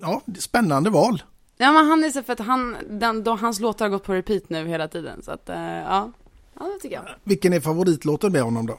ja, 0.00 0.22
spännande 0.38 0.90
val. 0.90 1.22
Ja 1.56 1.72
men 1.72 1.86
han 1.86 2.04
är 2.04 2.10
så 2.10 2.22
för 2.22 2.32
att 2.32 2.38
han, 2.38 2.76
den, 2.90 3.24
då, 3.24 3.34
hans 3.34 3.60
låtar 3.60 3.84
har 3.84 3.90
gått 3.90 4.04
på 4.04 4.12
repeat 4.14 4.48
nu 4.48 4.66
hela 4.66 4.88
tiden 4.88 5.22
så 5.22 5.30
att, 5.30 5.48
eh, 5.48 5.60
ja. 5.60 6.12
Ja 6.58 6.64
det 6.66 6.78
tycker 6.82 6.96
jag. 6.96 7.04
Vilken 7.24 7.52
är 7.52 7.60
favoritlåten 7.60 8.32
med 8.32 8.42
honom 8.42 8.66
då? 8.66 8.78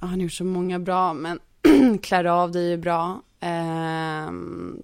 Ja, 0.00 0.06
han 0.06 0.10
har 0.10 0.16
gjort 0.16 0.32
så 0.32 0.44
många 0.44 0.78
bra, 0.78 1.12
men 1.12 1.38
Klär 2.02 2.24
av 2.24 2.52
dig 2.52 2.72
är 2.72 2.76
bra. 2.76 3.22
Ehm, 3.40 4.82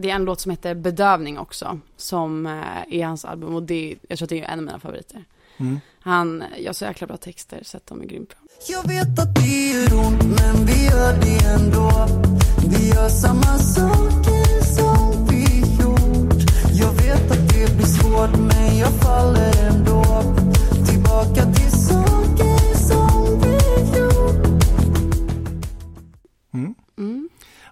det 0.00 0.10
är 0.10 0.14
en 0.14 0.24
låt 0.24 0.40
som 0.40 0.50
heter 0.50 0.74
Bedövning 0.74 1.38
också, 1.38 1.80
som 1.96 2.46
eh, 2.46 3.00
är 3.00 3.04
hans 3.04 3.24
album 3.24 3.54
och 3.54 3.62
det, 3.62 3.96
jag 4.08 4.18
tror 4.18 4.26
att 4.26 4.30
det 4.30 4.40
är 4.40 4.44
en 4.44 4.58
av 4.58 4.64
mina 4.64 4.78
favoriter. 4.78 5.24
Mm. 5.56 5.80
Han 6.00 6.44
gör 6.58 6.72
så 6.72 6.84
jäkla 6.84 7.06
bra 7.06 7.16
texter 7.16 7.60
så 7.62 7.76
att 7.76 7.86
de 7.86 8.00
är 8.00 8.06
grymt 8.06 8.28
bra. 8.28 8.38
Jag 8.68 8.88
vet 8.88 9.18
att 9.18 9.34
det 9.34 9.70
gör 9.70 9.98
ont 9.98 10.22
men 10.22 10.66
vi 10.66 10.84
gör 10.84 11.12
det 11.20 11.44
ändå 11.46 12.06
Vi 12.68 12.88
gör 12.88 13.08
samma 13.08 13.58
saker 13.58 14.64
som 14.64 15.26
vi 15.30 15.60
gjort 15.82 16.50
Jag 16.72 16.92
vet 16.92 17.30
att 17.30 17.48
det 17.48 17.76
blir 17.76 17.86
svårt 17.86 18.38
men 18.38 18.78
jag 18.78 18.92
faller 18.92 19.52
ändå 19.68 19.89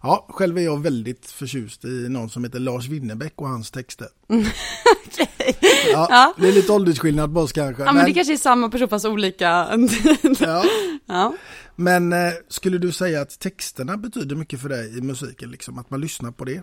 Ja, 0.09 0.27
själv 0.29 0.59
är 0.59 0.63
jag 0.63 0.83
väldigt 0.83 1.27
förtjust 1.27 1.85
i 1.85 2.09
någon 2.09 2.31
som 2.31 2.45
heter 2.45 2.59
Lars 2.59 2.89
Winnerbäck 2.89 3.33
och 3.37 3.49
hans 3.49 3.71
texter. 3.71 4.09
Ja, 5.93 6.07
Ja. 6.11 6.35
Det 6.39 6.49
är 6.49 6.53
lite 6.53 6.73
åldersskillnad 6.73 7.35
på 7.35 7.41
oss 7.41 7.53
kanske. 7.53 7.83
Ja 7.83 7.93
men 7.93 8.05
det 8.05 8.13
kanske 8.13 8.33
är 8.33 8.37
samma 8.37 8.71
person 8.71 8.89
fast 8.89 9.05
olika. 9.05 9.47
ja. 10.41 10.65
ja. 11.07 11.35
Men 11.77 12.13
eh, 12.13 12.33
skulle 12.49 12.79
du 12.79 12.93
säga 12.93 13.21
att 13.21 13.39
texterna 13.39 13.97
betyder 13.97 14.37
mycket 14.37 14.61
för 14.61 14.69
dig 14.69 14.99
i 14.99 15.01
musiken, 15.01 15.51
liksom 15.51 15.79
att 15.79 15.91
man 15.91 16.01
lyssnar 16.01 16.31
på 16.31 16.45
det? 16.45 16.63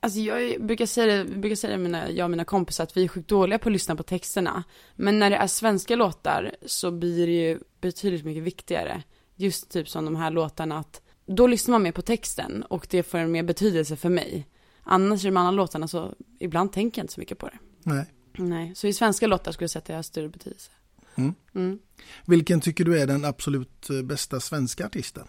Alltså 0.00 0.18
jag 0.18 0.66
brukar 0.66 0.86
säga 0.86 1.16
det, 1.16 1.24
brukar 1.24 1.56
säga 1.56 1.76
det 1.76 1.82
mina, 1.82 2.10
jag 2.10 2.24
och 2.24 2.30
mina 2.30 2.44
kompisar 2.44 2.84
att 2.84 2.96
vi 2.96 3.04
är 3.04 3.08
sjukt 3.08 3.28
dåliga 3.28 3.58
på 3.58 3.68
att 3.68 3.72
lyssna 3.72 3.96
på 3.96 4.02
texterna. 4.02 4.64
Men 4.96 5.18
när 5.18 5.30
det 5.30 5.36
är 5.36 5.46
svenska 5.46 5.96
låtar 5.96 6.54
så 6.66 6.90
blir 6.90 7.26
det 7.26 7.32
ju 7.32 7.58
betydligt 7.80 8.24
mycket 8.24 8.42
viktigare. 8.42 9.02
Just 9.36 9.70
typ 9.70 9.88
som 9.88 10.04
de 10.04 10.16
här 10.16 10.30
låtarna 10.30 10.78
att 10.78 11.00
då 11.32 11.46
lyssnar 11.46 11.72
man 11.72 11.82
mer 11.82 11.92
på 11.92 12.02
texten 12.02 12.62
och 12.62 12.86
det 12.90 13.02
får 13.02 13.18
en 13.18 13.32
mer 13.32 13.42
betydelse 13.42 13.96
för 13.96 14.08
mig. 14.08 14.46
Annars 14.82 15.24
i 15.24 15.26
de 15.26 15.36
andra 15.36 15.50
låtarna 15.50 15.88
så 15.88 16.14
ibland 16.38 16.72
tänker 16.72 17.00
jag 17.00 17.04
inte 17.04 17.14
så 17.14 17.20
mycket 17.20 17.38
på 17.38 17.46
det. 17.48 17.58
Nej. 17.82 18.06
Nej, 18.36 18.74
så 18.74 18.86
i 18.86 18.92
svenska 18.92 19.26
låtar 19.26 19.52
skulle 19.52 19.64
jag 19.64 19.70
säga 19.70 19.80
att 19.80 19.86
det 19.86 19.94
har 19.94 20.02
större 20.02 20.28
betydelse. 20.28 20.70
Mm. 21.14 21.34
Mm. 21.54 21.78
Vilken 22.26 22.60
tycker 22.60 22.84
du 22.84 23.00
är 23.00 23.06
den 23.06 23.24
absolut 23.24 23.90
eh, 23.90 24.02
bästa 24.02 24.40
svenska 24.40 24.86
artisten? 24.86 25.26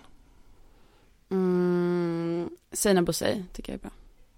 Mm, 1.30 2.50
Sina 2.72 3.02
Bosei 3.02 3.46
tycker 3.54 3.74
jag 3.74 3.78
är 3.78 3.82
bra. 3.82 3.92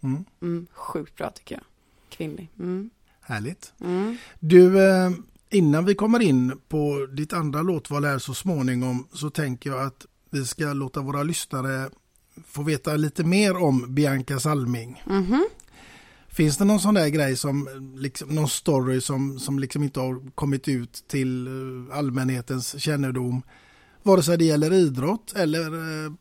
Mm. 0.03 0.26
Mm, 0.41 0.68
sjukt 0.74 1.16
bra 1.16 1.30
tycker 1.30 1.55
jag. 1.55 1.63
Kvinnlig. 2.09 2.49
Mm. 2.59 2.89
Härligt. 3.22 3.74
Mm. 3.82 4.18
Du, 4.39 4.88
eh, 4.88 5.11
innan 5.49 5.86
vi 5.86 5.95
kommer 5.95 6.22
in 6.22 6.61
på 6.68 7.07
ditt 7.13 7.34
andra 7.34 7.61
låtval 7.61 8.05
här 8.05 8.20
så 8.20 8.34
småningom 8.34 9.07
så 9.13 9.30
tänker 9.30 9.70
jag 9.70 9.82
att 9.82 10.05
vi 10.36 10.45
ska 10.45 10.73
låta 10.73 11.01
våra 11.01 11.23
lyssnare 11.23 11.89
få 12.47 12.63
veta 12.63 12.95
lite 12.95 13.23
mer 13.23 13.57
om 13.57 13.95
Bianca 13.95 14.39
Salming. 14.39 15.03
Mhm. 15.05 15.45
Finns 16.27 16.57
det 16.57 16.65
någon 16.65 16.79
sån 16.79 16.93
där 16.93 17.07
grej 17.07 17.38
som, 17.38 17.69
liksom, 17.97 18.29
någon 18.29 18.47
story 18.49 19.01
som, 19.01 19.39
som 19.39 19.59
liksom 19.59 19.83
inte 19.83 19.99
har 19.99 20.31
kommit 20.36 20.67
ut 20.67 21.03
till 21.07 21.47
eh, 21.47 21.97
allmänhetens 21.97 22.81
kännedom? 22.81 23.41
Vare 24.03 24.23
sig 24.23 24.38
det 24.38 24.45
gäller 24.45 24.73
idrott 24.73 25.33
eller 25.36 25.65
eh, 26.05 26.11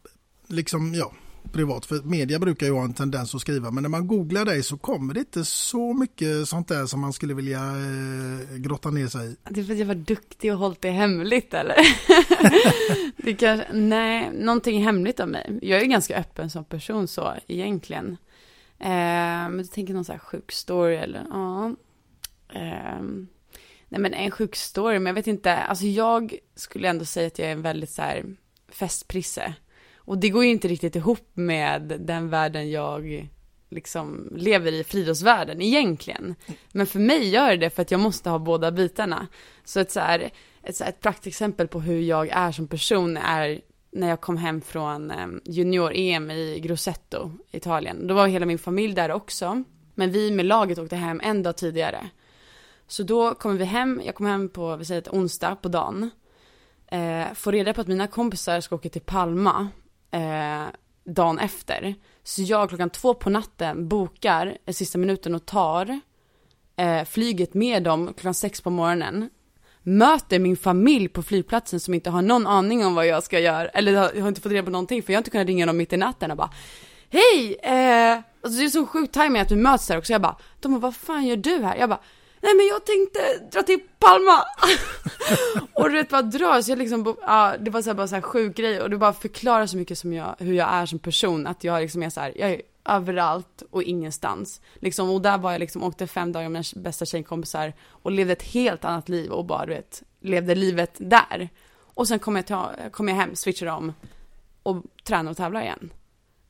liksom, 0.49 0.95
ja, 0.95 1.13
privat. 1.53 1.87
För 1.87 2.03
media 2.03 2.39
brukar 2.39 2.67
ju 2.67 2.73
ha 2.73 2.85
en 2.85 2.95
tendens 2.95 3.35
att 3.35 3.41
skriva, 3.41 3.71
men 3.71 3.83
när 3.83 3.91
man 3.91 4.07
googlar 4.07 4.45
dig 4.45 4.63
så 4.63 4.77
kommer 4.77 5.15
det 5.15 5.21
inte 5.21 5.45
så 5.45 5.95
mycket 5.95 6.49
sånt 6.49 6.69
där 6.69 6.87
som 6.87 7.01
man 7.01 7.13
skulle 7.13 7.35
vilja 7.35 7.61
eh, 7.61 8.57
grotta 8.57 8.91
ner 8.91 9.07
sig 9.07 9.31
i. 9.31 9.37
Det 9.51 9.61
är 9.61 9.65
för 9.65 9.73
att 9.73 9.79
jag 9.79 9.87
var 9.87 9.95
duktig 9.95 10.53
och 10.53 10.59
hållit 10.59 10.81
det 10.81 10.91
hemligt 10.91 11.55
eller? 11.55 11.77
det 13.25 13.35
kanske, 13.35 13.67
nej, 13.73 14.31
någonting 14.33 14.85
hemligt 14.85 15.21
av 15.21 15.29
mig. 15.29 15.59
Jag 15.63 15.81
är 15.81 15.87
ganska 15.87 16.17
öppen 16.17 16.51
som 16.51 16.65
person 16.65 17.09
så 17.09 17.35
egentligen. 17.47 18.17
Eh, 18.79 19.49
men 19.49 19.59
du 19.59 19.65
tänker 19.65 19.95
någon 19.95 20.05
sån 20.05 20.13
här 20.13 20.21
sjuk 20.21 20.53
story 20.53 20.97
eller 20.97 21.27
ja. 21.31 21.75
Ehm, 22.55 23.29
nej 23.89 24.01
men 24.01 24.15
en 24.15 24.31
sjuk 24.31 24.57
story, 24.57 24.99
men 24.99 25.07
jag 25.07 25.15
vet 25.15 25.27
inte, 25.27 25.57
alltså 25.57 25.85
jag 25.85 26.35
skulle 26.55 26.89
ändå 26.89 27.05
säga 27.05 27.27
att 27.27 27.39
jag 27.39 27.49
är 27.49 27.53
en 27.53 27.63
väldigt 27.63 27.91
så 27.91 28.03
här 28.03 28.25
festprisse. 28.69 29.55
Och 30.05 30.19
det 30.19 30.29
går 30.29 30.45
ju 30.45 30.51
inte 30.51 30.69
riktigt 30.69 30.97
ihop 30.97 31.31
med 31.35 31.83
den 32.01 32.31
världen 32.31 32.71
jag 32.71 33.29
liksom 33.71 34.29
lever 34.37 34.73
i, 34.73 34.85
friidrottsvärlden 34.85 35.63
egentligen. 35.63 36.35
Men 36.73 36.87
för 36.87 36.99
mig 36.99 37.29
gör 37.29 37.51
det 37.51 37.57
det 37.57 37.71
för 37.71 37.83
att 37.83 37.91
jag 37.91 38.01
måste 38.01 38.31
ha 38.31 38.39
båda 38.39 38.73
bitarna. 38.73 39.27
Så 39.65 39.81
ett, 39.81 39.91
så 39.91 40.01
här, 40.01 40.31
ett, 40.63 40.77
så 40.77 40.85
här, 40.85 40.91
ett 40.91 41.01
praktexempel 41.01 41.69
på 41.69 41.81
hur 41.81 42.01
jag 42.01 42.29
är 42.29 42.53
som 42.53 42.69
person 42.69 43.17
är 43.17 43.61
när 43.93 44.09
jag 44.09 44.21
kom 44.21 44.37
hem 44.37 44.61
från 44.61 45.11
ehm, 45.11 45.41
junior-EM 45.45 46.31
i 46.31 46.61
Grosseto, 46.61 47.31
Italien. 47.51 48.07
Då 48.07 48.15
var 48.15 48.27
hela 48.27 48.47
min 48.47 48.59
familj 48.59 48.95
där 48.95 49.13
också. 49.13 49.65
Men 49.95 50.11
vi 50.11 50.31
med 50.31 50.47
laget 50.47 50.79
åkte 50.79 50.97
hem 50.97 51.21
en 51.25 51.43
dag 51.43 51.57
tidigare. 51.57 52.09
Så 52.87 53.03
då 53.03 53.35
kommer 53.35 53.57
vi 53.57 53.65
hem, 53.65 54.03
jag 54.05 54.15
kommer 54.15 54.31
hem 54.31 54.49
på, 54.49 54.77
vi 54.77 54.85
säger 54.85 55.01
ett 55.01 55.09
onsdag 55.09 55.57
på 55.57 55.69
dagen. 55.69 56.11
Eh, 56.87 57.35
får 57.35 57.53
reda 57.53 57.75
på 57.75 57.81
att 57.81 57.87
mina 57.87 58.07
kompisar 58.07 58.61
ska 58.61 58.75
åka 58.75 58.89
till 58.89 59.01
Palma 59.01 59.69
eh, 60.15 60.67
dagen 61.05 61.39
efter. 61.39 61.95
Så 62.23 62.43
jag 62.43 62.69
klockan 62.69 62.91
två 62.91 63.15
på 63.15 63.31
natten 63.31 63.89
bokar 63.89 64.59
sista 64.73 64.99
minuten 64.99 65.35
och 65.35 65.47
tar 65.47 66.01
eh, 66.77 67.05
flyget 67.05 67.55
med 67.55 67.83
dem 67.83 68.07
klockan 68.07 68.35
sex 68.35 68.61
på 68.61 68.71
morgonen. 68.71 69.31
Möter 69.83 70.39
min 70.39 70.57
familj 70.57 71.09
på 71.09 71.23
flygplatsen 71.23 71.81
som 71.81 71.95
inte 71.95 72.11
har 72.11 72.23
någon 72.23 72.47
aning 72.47 72.87
om 72.87 72.95
vad 72.95 73.07
jag 73.07 73.23
ska 73.23 73.39
göra. 73.39 73.69
Eller 73.69 73.93
jag 73.93 74.21
har 74.21 74.29
inte 74.29 74.41
fått 74.41 74.53
reda 74.53 74.65
på 74.65 74.71
någonting 74.71 75.03
för 75.03 75.13
jag 75.13 75.17
har 75.17 75.21
inte 75.21 75.31
kunnat 75.31 75.47
ringa 75.47 75.67
dem 75.67 75.77
mitt 75.77 75.93
i 75.93 75.97
natten 75.97 76.31
och 76.31 76.37
bara 76.37 76.51
Hej! 77.11 77.57
Eh, 77.63 78.19
alltså 78.41 78.59
det 78.59 78.65
är 78.65 78.69
så 78.69 78.87
sjukt 78.87 79.15
timing 79.15 79.43
att 79.43 79.51
vi 79.51 79.57
möts 79.57 79.87
där 79.87 79.99
också. 79.99 80.13
Jag 80.13 80.23
bara, 80.23 80.37
de 80.61 80.73
bara, 80.73 80.79
vad 80.79 80.97
fan 80.97 81.27
gör 81.27 81.37
du 81.37 81.63
här? 81.63 81.77
Jag 81.77 81.89
bara, 81.89 82.01
nej 82.45 82.55
men 82.55 82.67
jag 82.67 82.85
tänkte 82.85 83.39
dra 83.53 83.63
till 83.63 83.81
Palma. 83.99 84.45
och 85.73 85.91
du 85.91 85.97
vet 85.97 86.09
bara 86.09 86.23
drar, 86.23 86.61
så 86.61 86.71
jag 86.71 86.79
liksom, 86.79 87.17
ja 87.21 87.55
det 87.61 87.71
var 87.71 87.83
så 87.83 87.91
här, 87.91 87.95
bara 87.95 88.09
så 88.09 88.15
här 88.15 88.23
sjuk 88.23 88.57
grej 88.57 88.81
och 88.81 88.91
det 88.91 88.97
bara 88.97 89.13
förklarar 89.13 89.67
så 89.67 89.77
mycket 89.77 89.99
som 89.99 90.13
jag, 90.13 90.35
hur 90.39 90.55
jag 90.55 90.69
är 90.69 90.87
som 90.87 90.99
person. 90.99 91.47
Att 91.47 91.65
jag 91.65 91.83
liksom 91.83 92.03
är 92.03 92.11
så 92.11 92.21
här, 92.21 92.33
jag 92.37 92.51
är 92.51 92.63
överallt 92.85 93.63
och 93.71 93.83
ingenstans. 93.83 94.61
Liksom, 94.75 95.11
och 95.11 95.23
där 95.23 95.39
var 95.39 95.53
jag 95.53 95.59
liksom, 95.59 95.83
åkte 95.83 96.07
fem 96.07 96.33
dagar 96.33 96.49
med 96.49 96.53
mina 96.53 96.83
bästa 96.83 97.05
tjejkompisar 97.05 97.73
och 97.89 98.11
levde 98.11 98.33
ett 98.33 98.43
helt 98.43 98.85
annat 98.85 99.09
liv 99.09 99.31
och 99.31 99.45
bara 99.45 99.67
du 99.67 99.73
vet, 99.75 100.03
levde 100.21 100.55
livet 100.55 100.95
där. 100.99 101.49
Och 101.95 102.09
sen 102.09 102.19
kom 102.19 102.37
jag, 102.37 102.47
ta, 102.47 102.71
kom 102.93 103.09
jag 103.09 103.17
hem, 103.17 103.37
switchade 103.37 103.71
om 103.71 103.93
och 104.63 104.85
tränade 105.05 105.31
och 105.31 105.37
tävlade 105.37 105.65
igen. 105.65 105.93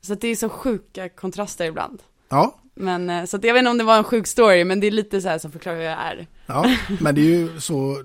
Så 0.00 0.12
att 0.12 0.20
det 0.20 0.28
är 0.28 0.36
så 0.36 0.48
sjuka 0.48 1.08
kontraster 1.08 1.64
ibland. 1.64 2.02
Ja, 2.28 2.58
Men 2.74 3.10
eh, 3.10 3.24
så 3.24 3.36
att 3.36 3.44
jag 3.44 3.54
vet 3.54 3.60
inte 3.60 3.70
om 3.70 3.78
det 3.78 3.84
var 3.84 3.98
en 3.98 4.04
sjuk 4.04 4.26
story, 4.26 4.64
men 4.64 4.80
det 4.80 4.86
är 4.86 4.90
lite 4.90 5.20
så 5.20 5.28
här 5.28 5.38
som 5.38 5.52
förklarar 5.52 5.76
hur 5.76 5.84
jag 5.84 5.98
är. 5.98 6.26
ja, 6.46 6.70
men 7.00 7.14
det 7.14 7.20
är 7.20 7.24
ju 7.38 7.60
så 7.60 7.96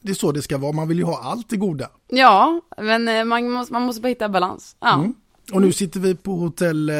det 0.00 0.10
är 0.10 0.14
så 0.14 0.32
det 0.32 0.42
ska 0.42 0.58
vara. 0.58 0.72
Man 0.72 0.88
vill 0.88 0.98
ju 0.98 1.04
ha 1.04 1.20
allt 1.22 1.48
det 1.48 1.56
goda. 1.56 1.88
Ja, 2.08 2.60
men 2.76 3.08
eh, 3.08 3.24
man 3.24 3.50
måste, 3.50 3.72
man 3.72 3.82
måste 3.82 4.02
bara 4.02 4.08
hitta 4.08 4.28
balans. 4.28 4.76
Ja, 4.80 4.94
Mm. 4.94 5.14
Och 5.52 5.62
nu 5.62 5.72
sitter 5.72 6.00
vi 6.00 6.14
på 6.14 6.36
hotell 6.36 6.90
eh, 6.90 6.94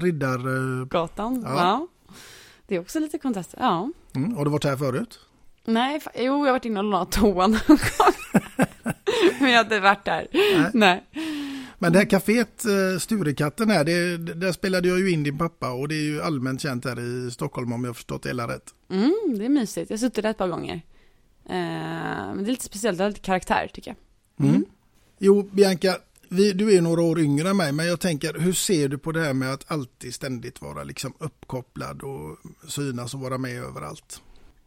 Riddar... 0.00 0.38
Eh. 0.38 0.86
Ja. 0.90 1.38
Ja. 1.44 1.86
Det 2.66 2.74
är 2.76 2.80
också 2.80 3.00
lite 3.00 3.18
kontraster. 3.18 3.58
Ja. 3.60 3.90
mm, 4.14 4.36
har 4.36 4.44
du 4.44 4.50
varit 4.50 4.64
här 4.64 4.76
förut? 4.76 5.18
Nej, 5.64 6.00
jo, 6.14 6.22
jag 6.22 6.32
har 6.32 6.50
varit 6.50 6.64
inne 6.64 6.78
och 6.80 6.84
lånat 6.84 7.12
toan 7.12 7.50
någon 7.50 7.60
gång. 7.68 8.14
Men 9.40 9.50
jag 9.50 9.58
har 9.58 9.64
inte 9.64 9.80
varit 9.80 10.04
där. 10.04 10.26
Nej. 10.32 10.70
Nej. 10.74 11.04
Men 11.84 11.92
det 11.92 11.98
här 11.98 12.06
kaféet 12.06 12.64
eh, 12.64 12.98
Sturekatten 12.98 13.70
här, 13.70 13.84
det, 13.84 14.16
där 14.16 14.52
spelade 14.52 14.88
jag 14.88 14.98
ju 14.98 15.10
in 15.10 15.22
din 15.22 15.38
pappa 15.38 15.72
och 15.72 15.88
det 15.88 15.94
är 15.94 16.02
ju 16.02 16.22
allmänt 16.22 16.60
känt 16.60 16.84
här 16.84 17.00
i 17.00 17.30
Stockholm 17.30 17.72
om 17.72 17.84
jag 17.84 17.88
har 17.88 17.94
förstått 17.94 18.22
det 18.22 18.28
hela 18.28 18.48
rätt. 18.48 18.74
Mm, 18.90 19.38
det 19.38 19.44
är 19.44 19.48
mysigt. 19.48 19.90
Jag 19.90 19.96
har 19.96 20.00
suttit 20.00 20.22
där 20.22 20.30
ett 20.30 20.38
par 20.38 20.48
gånger. 20.48 20.74
Eh, 21.46 21.54
men 22.34 22.36
det 22.36 22.44
är 22.44 22.50
lite 22.50 22.64
speciellt, 22.64 22.98
det 22.98 23.04
har 23.04 23.08
lite 23.10 23.20
karaktär 23.20 23.70
tycker 23.74 23.96
jag. 24.36 24.48
Mm. 24.48 24.64
Jo, 25.18 25.42
Bianca, 25.52 25.96
vi, 26.28 26.52
du 26.52 26.76
är 26.76 26.82
några 26.82 27.02
år 27.02 27.20
yngre 27.20 27.50
än 27.50 27.56
mig, 27.56 27.72
men 27.72 27.86
jag 27.86 28.00
tänker, 28.00 28.34
hur 28.38 28.52
ser 28.52 28.88
du 28.88 28.98
på 28.98 29.12
det 29.12 29.20
här 29.20 29.34
med 29.34 29.52
att 29.52 29.70
alltid 29.70 30.14
ständigt 30.14 30.62
vara 30.62 30.84
liksom 30.84 31.14
uppkopplad 31.18 32.02
och 32.02 32.38
synas 32.68 33.14
och 33.14 33.20
vara 33.20 33.38
med 33.38 33.64
överallt? 33.64 34.22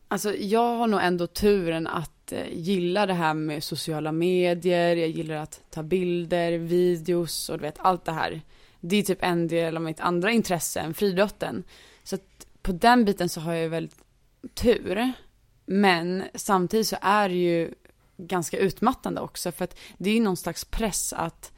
Alltså 0.08 0.36
jag 0.36 0.78
har 0.78 0.88
nog 0.88 1.00
ändå 1.04 1.28
turen 1.28 1.88
att 1.88 2.32
eh, 2.32 2.48
gilla 2.52 3.06
det 3.06 3.14
här 3.14 3.34
med 3.34 3.64
sociala 3.64 4.12
medier, 4.12 4.96
jag 4.96 5.10
gillar 5.10 5.36
att 5.36 5.62
ta 5.70 5.84
bilder, 5.84 6.52
videos 6.52 7.50
och 7.50 7.58
du 7.58 7.62
vet 7.62 7.80
allt 7.80 8.06
det 8.06 8.12
här. 8.12 8.42
Det 8.80 8.96
är 8.96 9.04
typ 9.04 9.24
en 9.24 9.48
del 9.48 9.78
av 9.78 9.84
mitt 9.84 10.00
andra 10.00 10.32
intresse 10.32 10.80
än 10.80 10.94
friidrotten. 10.94 11.64
Så 12.04 12.16
att 12.16 12.48
på 12.62 12.72
den 12.72 13.06
biten 13.06 13.30
så 13.30 13.42
har 13.42 13.54
jag 13.54 13.70
väldigt 13.70 13.98
tur. 14.54 15.14
Men 15.66 16.24
samtidigt 16.36 16.88
så 16.88 16.98
är 17.02 17.30
det 17.30 17.36
ju 17.36 17.74
ganska 18.18 18.58
utmattande 18.58 19.22
också 19.22 19.52
för 19.52 19.64
att 19.64 19.78
det 19.98 20.10
är 20.10 20.14
ju 20.14 20.22
någon 20.22 20.38
slags 20.38 20.66
press 20.66 21.14
att 21.14 21.52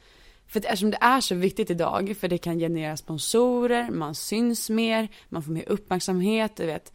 för 0.46 0.60
att 0.60 0.64
eftersom 0.64 0.90
det 0.90 0.98
är 1.00 1.20
så 1.20 1.34
viktigt 1.34 1.70
idag, 1.70 2.16
för 2.20 2.28
det 2.28 2.38
kan 2.38 2.58
generera 2.58 2.96
sponsorer, 2.96 3.90
man 3.90 4.14
syns 4.14 4.70
mer, 4.70 5.08
man 5.28 5.42
får 5.42 5.52
mer 5.52 5.68
uppmärksamhet, 5.68 6.56
du 6.56 6.66
vet. 6.66 6.92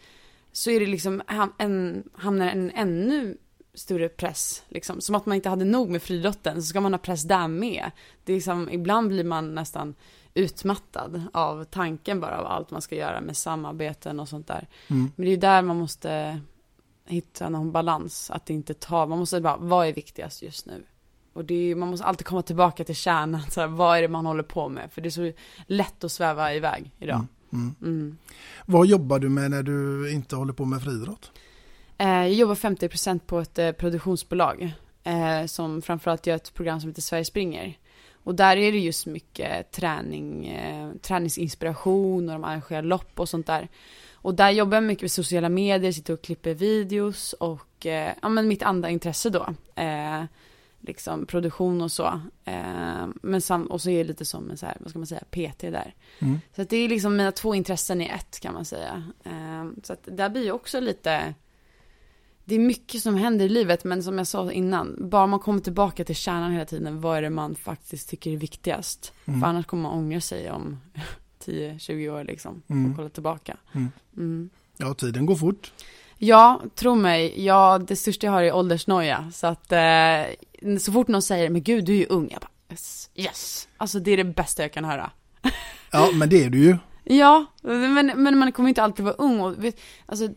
Så 0.55 0.71
är 0.71 0.79
det 0.79 0.85
liksom, 0.85 1.21
ham- 1.27 1.53
en, 1.57 2.03
hamnar 2.13 2.47
en 2.47 2.71
ännu 2.71 3.37
större 3.73 4.09
press, 4.09 4.63
liksom. 4.67 5.01
Som 5.01 5.15
att 5.15 5.25
man 5.25 5.35
inte 5.35 5.49
hade 5.49 5.65
nog 5.65 5.89
med 5.89 6.01
friidrotten, 6.01 6.61
så 6.61 6.67
ska 6.67 6.81
man 6.81 6.93
ha 6.93 6.97
press 6.97 7.23
där 7.23 7.47
med. 7.47 7.91
Det 8.23 8.33
är 8.33 8.35
liksom, 8.35 8.69
ibland 8.71 9.07
blir 9.07 9.23
man 9.23 9.55
nästan 9.55 9.95
utmattad 10.33 11.23
av 11.33 11.63
tanken 11.63 12.19
bara 12.19 12.37
av 12.37 12.45
allt 12.45 12.71
man 12.71 12.81
ska 12.81 12.95
göra 12.95 13.21
med 13.21 13.37
samarbeten 13.37 14.19
och 14.19 14.29
sånt 14.29 14.47
där. 14.47 14.67
Mm. 14.87 15.11
Men 15.15 15.25
det 15.25 15.29
är 15.29 15.31
ju 15.31 15.37
där 15.37 15.61
man 15.61 15.77
måste 15.77 16.39
hitta 17.05 17.49
någon 17.49 17.71
balans, 17.71 18.31
att 18.31 18.45
det 18.45 18.53
inte 18.53 18.73
tar, 18.73 19.07
man 19.07 19.19
måste 19.19 19.41
bara, 19.41 19.57
vad 19.57 19.87
är 19.87 19.93
viktigast 19.93 20.41
just 20.41 20.65
nu? 20.65 20.83
Och 21.33 21.45
det 21.45 21.71
är, 21.71 21.75
man 21.75 21.89
måste 21.89 22.05
alltid 22.05 22.25
komma 22.25 22.41
tillbaka 22.41 22.83
till 22.83 22.95
kärnan, 22.95 23.41
så 23.51 23.61
här, 23.61 23.67
vad 23.67 23.97
är 23.97 24.01
det 24.01 24.07
man 24.07 24.25
håller 24.25 24.43
på 24.43 24.69
med? 24.69 24.91
För 24.91 25.01
det 25.01 25.09
är 25.09 25.11
så 25.11 25.31
lätt 25.67 26.03
att 26.03 26.11
sväva 26.11 26.53
iväg 26.53 26.91
idag. 26.99 27.15
Mm. 27.15 27.27
Mm. 27.53 28.17
Vad 28.65 28.87
jobbar 28.87 29.19
du 29.19 29.29
med 29.29 29.51
när 29.51 29.63
du 29.63 30.11
inte 30.11 30.35
håller 30.35 30.53
på 30.53 30.65
med 30.65 30.81
friidrott? 30.81 31.31
Eh, 31.97 32.07
jag 32.07 32.33
jobbar 32.33 32.55
50% 32.55 33.19
på 33.19 33.39
ett 33.39 33.59
eh, 33.59 33.71
produktionsbolag 33.71 34.73
eh, 35.03 35.45
som 35.45 35.81
framförallt 35.81 36.27
gör 36.27 36.35
ett 36.35 36.53
program 36.53 36.79
som 36.79 36.89
heter 36.89 37.01
Sverige 37.01 37.25
springer. 37.25 37.77
Och 38.13 38.35
där 38.35 38.57
är 38.57 38.71
det 38.71 38.79
just 38.79 39.05
mycket 39.05 39.71
träning, 39.71 40.59
träningsinspiration 41.01 42.29
och 42.29 42.33
de 42.33 42.43
arrangerar 42.43 42.81
lopp 42.81 43.19
och 43.19 43.29
sånt 43.29 43.47
där. 43.47 43.67
Och 44.13 44.35
där 44.35 44.49
jobbar 44.49 44.77
jag 44.77 44.83
mycket 44.83 45.01
med 45.01 45.11
sociala 45.11 45.49
medier, 45.49 45.91
sitter 45.91 46.13
och 46.13 46.21
klipper 46.21 46.53
videos 46.53 47.33
och 47.33 47.85
ja 48.21 48.29
men 48.29 48.47
mitt 48.47 48.63
andra 48.63 48.89
intresse 48.89 49.29
då. 49.29 49.53
Liksom 50.87 51.25
produktion 51.25 51.81
och 51.81 51.91
så. 51.91 52.21
Eh, 52.45 53.07
men 53.21 53.41
sam- 53.41 53.67
och 53.67 53.81
så 53.81 53.89
är 53.89 53.97
det 53.97 54.03
lite 54.03 54.25
som 54.25 54.49
en 54.49 54.57
så 54.57 54.65
här, 54.65 54.77
vad 54.79 54.89
ska 54.89 54.99
man 54.99 55.07
säga, 55.07 55.23
PT 55.31 55.61
där. 55.71 55.93
Mm. 56.19 56.39
Så 56.55 56.61
att 56.61 56.69
det 56.69 56.77
är 56.77 56.89
liksom 56.89 57.15
mina 57.17 57.31
två 57.31 57.55
intressen 57.55 58.01
i 58.01 58.05
ett 58.05 58.39
kan 58.39 58.53
man 58.53 58.65
säga. 58.65 59.03
Eh, 59.23 59.65
så 59.83 59.93
att 59.93 60.07
där 60.11 60.29
blir 60.29 60.43
ju 60.43 60.51
också 60.51 60.79
lite, 60.79 61.33
det 62.45 62.55
är 62.55 62.59
mycket 62.59 63.01
som 63.01 63.15
händer 63.15 63.45
i 63.45 63.49
livet 63.49 63.83
men 63.83 64.03
som 64.03 64.17
jag 64.17 64.27
sa 64.27 64.51
innan, 64.51 64.95
bara 65.09 65.27
man 65.27 65.39
kommer 65.39 65.59
tillbaka 65.59 66.05
till 66.05 66.15
kärnan 66.15 66.51
hela 66.51 66.65
tiden, 66.65 67.01
vad 67.01 67.17
är 67.17 67.21
det 67.21 67.29
man 67.29 67.55
faktiskt 67.55 68.09
tycker 68.09 68.31
är 68.31 68.37
viktigast? 68.37 69.13
Mm. 69.25 69.41
För 69.41 69.47
annars 69.47 69.65
kommer 69.65 69.83
man 69.83 69.91
ångra 69.91 70.21
sig 70.21 70.51
om 70.51 70.79
10-20 71.45 72.09
år 72.09 72.23
liksom, 72.23 72.61
Mm. 72.67 72.91
och 72.91 72.97
kolla 72.97 73.09
tillbaka. 73.09 73.57
Mm. 73.73 73.91
Mm. 74.17 74.49
Ja, 74.77 74.93
tiden 74.93 75.25
går 75.25 75.35
fort. 75.35 75.71
Ja, 76.25 76.61
tro 76.75 76.95
mig, 76.95 77.45
ja, 77.45 77.77
det 77.87 77.95
största 77.95 78.27
jag 78.27 78.31
har 78.31 78.43
är 78.43 78.53
åldersnoja. 78.53 79.31
Så 79.33 79.47
att 79.47 79.71
eh, 79.71 80.77
så 80.79 80.91
fort 80.91 81.07
någon 81.07 81.21
säger, 81.21 81.49
men 81.49 81.63
gud 81.63 81.85
du 81.85 81.93
är 81.93 81.97
ju 81.97 82.05
ung, 82.05 82.29
jag 82.31 82.41
bara 82.41 82.49
yes, 82.71 83.09
yes. 83.15 83.67
Alltså 83.77 83.99
det 83.99 84.11
är 84.11 84.17
det 84.17 84.23
bästa 84.23 84.61
jag 84.61 84.73
kan 84.73 84.85
höra. 84.85 85.11
Ja, 85.91 86.09
men 86.13 86.29
det 86.29 86.43
är 86.43 86.49
du 86.49 86.63
ju. 86.63 86.77
Ja, 87.03 87.45
men, 87.61 88.11
men 88.15 88.37
man 88.37 88.51
kommer 88.51 88.69
inte 88.69 88.83
alltid 88.83 89.05
vara 89.05 89.15
ung 89.15 89.39
och 89.39 89.63
vet, 89.63 89.79
alltså 90.05 90.29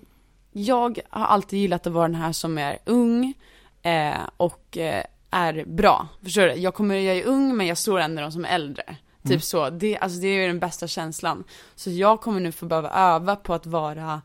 jag 0.52 0.98
har 1.10 1.26
alltid 1.26 1.58
gillat 1.58 1.86
att 1.86 1.92
vara 1.92 2.08
den 2.08 2.14
här 2.14 2.32
som 2.32 2.58
är 2.58 2.78
ung 2.84 3.34
eh, 3.82 4.14
och 4.36 4.78
eh, 4.78 5.04
är 5.30 5.64
bra. 5.64 6.08
Förstår 6.22 6.42
du? 6.42 6.52
Jag 6.54 6.74
kommer, 6.74 6.94
jag 6.94 7.16
är 7.16 7.24
ung 7.26 7.56
men 7.56 7.66
jag 7.66 7.78
står 7.78 8.00
ändå 8.00 8.22
de 8.22 8.32
som 8.32 8.44
är 8.44 8.48
äldre. 8.48 8.84
Typ 9.22 9.30
Mm. 9.30 9.40
så. 9.40 9.70
Det, 9.70 9.98
alltså 9.98 10.18
det 10.20 10.26
är 10.28 10.40
ju 10.40 10.46
den 10.46 10.58
bästa 10.58 10.86
känslan. 10.86 11.44
Så 11.74 11.90
jag 11.90 12.20
kommer 12.20 12.40
nu 12.40 12.52
få 12.52 12.66
behöva 12.66 12.90
öva 12.90 13.36
på 13.36 13.54
att 13.54 13.66
vara 13.66 14.22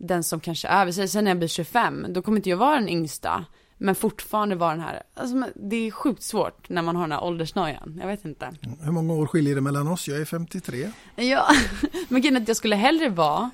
den 0.00 0.24
som 0.24 0.40
kanske 0.40 0.68
är 0.68 0.80
över 0.82 0.92
sig. 0.92 1.08
Sen 1.08 1.24
när 1.24 1.30
jag 1.30 1.38
blir 1.38 1.48
25, 1.48 2.06
då 2.08 2.22
kommer 2.22 2.38
inte 2.38 2.50
jag 2.50 2.56
vara 2.56 2.74
den 2.74 2.88
yngsta. 2.88 3.44
Men 3.78 3.94
fortfarande 3.94 4.54
vara 4.54 4.70
den 4.70 4.80
här, 4.80 5.02
alltså 5.14 5.44
det 5.54 5.76
är 5.76 5.90
sjukt 5.90 6.22
svårt 6.22 6.68
när 6.68 6.82
man 6.82 6.96
har 6.96 7.02
den 7.02 7.12
här 7.12 7.24
åldersnojan. 7.24 7.98
Jag 8.00 8.06
vet 8.06 8.24
inte. 8.24 8.52
Hur 8.80 8.92
många 8.92 9.14
år 9.14 9.26
skiljer 9.26 9.54
det 9.54 9.60
mellan 9.60 9.88
oss? 9.88 10.08
Jag 10.08 10.20
är 10.20 10.24
53. 10.24 10.90
Ja, 11.16 11.46
men 12.08 12.22
grejen 12.22 12.42
att 12.42 12.48
jag 12.48 12.56
skulle 12.56 12.76
hellre 12.76 13.08
vara, 13.08 13.50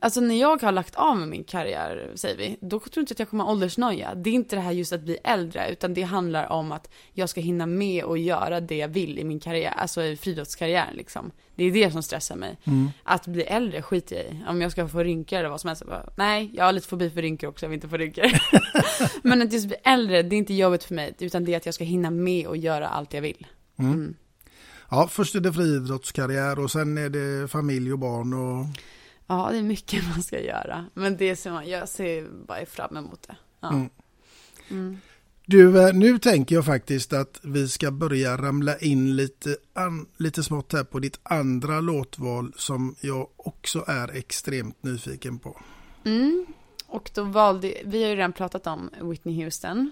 alltså 0.00 0.20
när 0.20 0.40
jag 0.40 0.62
har 0.62 0.72
lagt 0.72 0.94
av 0.94 1.16
med 1.16 1.28
min 1.28 1.44
karriär, 1.44 2.12
säger 2.14 2.36
vi, 2.36 2.56
då 2.60 2.80
tror 2.80 2.92
jag 2.94 3.02
inte 3.02 3.12
att 3.12 3.18
jag 3.18 3.28
kommer 3.28 3.44
ha 3.44 3.50
åldersnoja. 3.50 4.14
Det 4.14 4.30
är 4.30 4.34
inte 4.34 4.56
det 4.56 4.62
här 4.62 4.72
just 4.72 4.92
att 4.92 5.00
bli 5.00 5.18
äldre, 5.24 5.70
utan 5.70 5.94
det 5.94 6.02
handlar 6.02 6.52
om 6.52 6.72
att 6.72 6.90
jag 7.12 7.28
ska 7.28 7.40
hinna 7.40 7.66
med 7.66 8.04
och 8.04 8.18
göra 8.18 8.60
det 8.60 8.76
jag 8.76 8.88
vill 8.88 9.18
i 9.18 9.24
min 9.24 9.40
karriär, 9.40 9.72
alltså 9.76 10.02
i 10.02 10.16
friidrottskarriären 10.16 10.96
liksom. 10.96 11.30
Det 11.54 11.64
är 11.64 11.72
det 11.72 11.90
som 11.90 12.02
stressar 12.02 12.36
mig. 12.36 12.58
Mm. 12.64 12.88
Att 13.02 13.26
bli 13.26 13.42
äldre 13.42 13.82
skiter 13.82 14.16
jag 14.16 14.24
i. 14.24 14.44
Om 14.48 14.60
jag 14.60 14.72
ska 14.72 14.88
få 14.88 15.02
rynkor 15.02 15.38
eller 15.38 15.48
vad 15.48 15.60
som 15.60 15.68
helst, 15.68 15.86
bara, 15.86 16.10
nej, 16.16 16.50
jag 16.54 16.64
har 16.64 16.72
lite 16.72 16.88
fobi 16.88 17.10
för 17.10 17.22
rynkor 17.22 17.48
också, 17.48 17.66
jag 17.66 17.70
vill 17.70 17.76
inte 17.76 17.88
få 17.88 17.96
rynkor. 17.96 18.24
men 19.22 19.42
att 19.42 19.52
just 19.52 19.66
bli 19.66 19.76
äldre, 19.84 20.22
det 20.22 20.36
är 20.36 20.38
inte 20.38 20.54
jobbet 20.54 20.84
för 20.84 20.94
mig, 20.94 21.14
utan 21.18 21.44
det 21.44 21.52
är 21.52 21.56
att 21.56 21.66
jag 21.66 21.74
ska 21.74 21.84
hinna 21.84 22.10
med 22.10 22.46
och 22.46 22.56
göra 22.56 22.88
allt 22.88 23.14
jag 23.14 23.22
vill. 23.22 23.46
Mm. 23.78 23.92
Mm. 23.92 24.14
Ja, 24.90 25.08
först 25.10 25.34
är 25.34 25.40
det 25.40 25.52
friidrottskarriär 25.52 26.58
och 26.58 26.70
sen 26.70 26.98
är 26.98 27.08
det 27.08 27.48
familj 27.48 27.92
och 27.92 27.98
barn 27.98 28.32
och 28.32 28.66
Ja, 29.28 29.48
det 29.52 29.58
är 29.58 29.62
mycket 29.62 30.08
man 30.08 30.22
ska 30.22 30.40
göra. 30.40 30.86
Men 30.94 31.16
det 31.16 31.36
som 31.36 31.52
man, 31.52 31.68
jag 31.68 31.88
ser 31.88 32.28
bara 32.46 32.66
fram 32.66 32.96
emot 32.96 33.22
det. 33.28 33.36
Ja. 33.60 33.68
Mm. 33.68 33.90
Mm. 34.70 34.98
Du, 35.46 35.82
eh, 35.82 35.94
nu 35.94 36.18
tänker 36.18 36.54
jag 36.54 36.64
faktiskt 36.64 37.12
att 37.12 37.40
vi 37.42 37.68
ska 37.68 37.90
börja 37.90 38.36
ramla 38.36 38.78
in 38.78 39.16
lite, 39.16 39.56
an, 39.72 40.06
lite 40.16 40.42
smått 40.42 40.72
här 40.72 40.84
på 40.84 40.98
ditt 40.98 41.20
andra 41.22 41.80
låtval 41.80 42.52
som 42.56 42.94
jag 43.00 43.28
också 43.36 43.84
är 43.86 44.16
extremt 44.16 44.82
nyfiken 44.82 45.38
på. 45.38 45.60
Mm. 46.04 46.46
Och 46.86 47.10
då 47.14 47.24
valde, 47.24 47.74
vi 47.84 48.02
har 48.02 48.10
ju 48.10 48.16
redan 48.16 48.32
pratat 48.32 48.66
om 48.66 48.90
Whitney 49.00 49.44
Houston. 49.44 49.90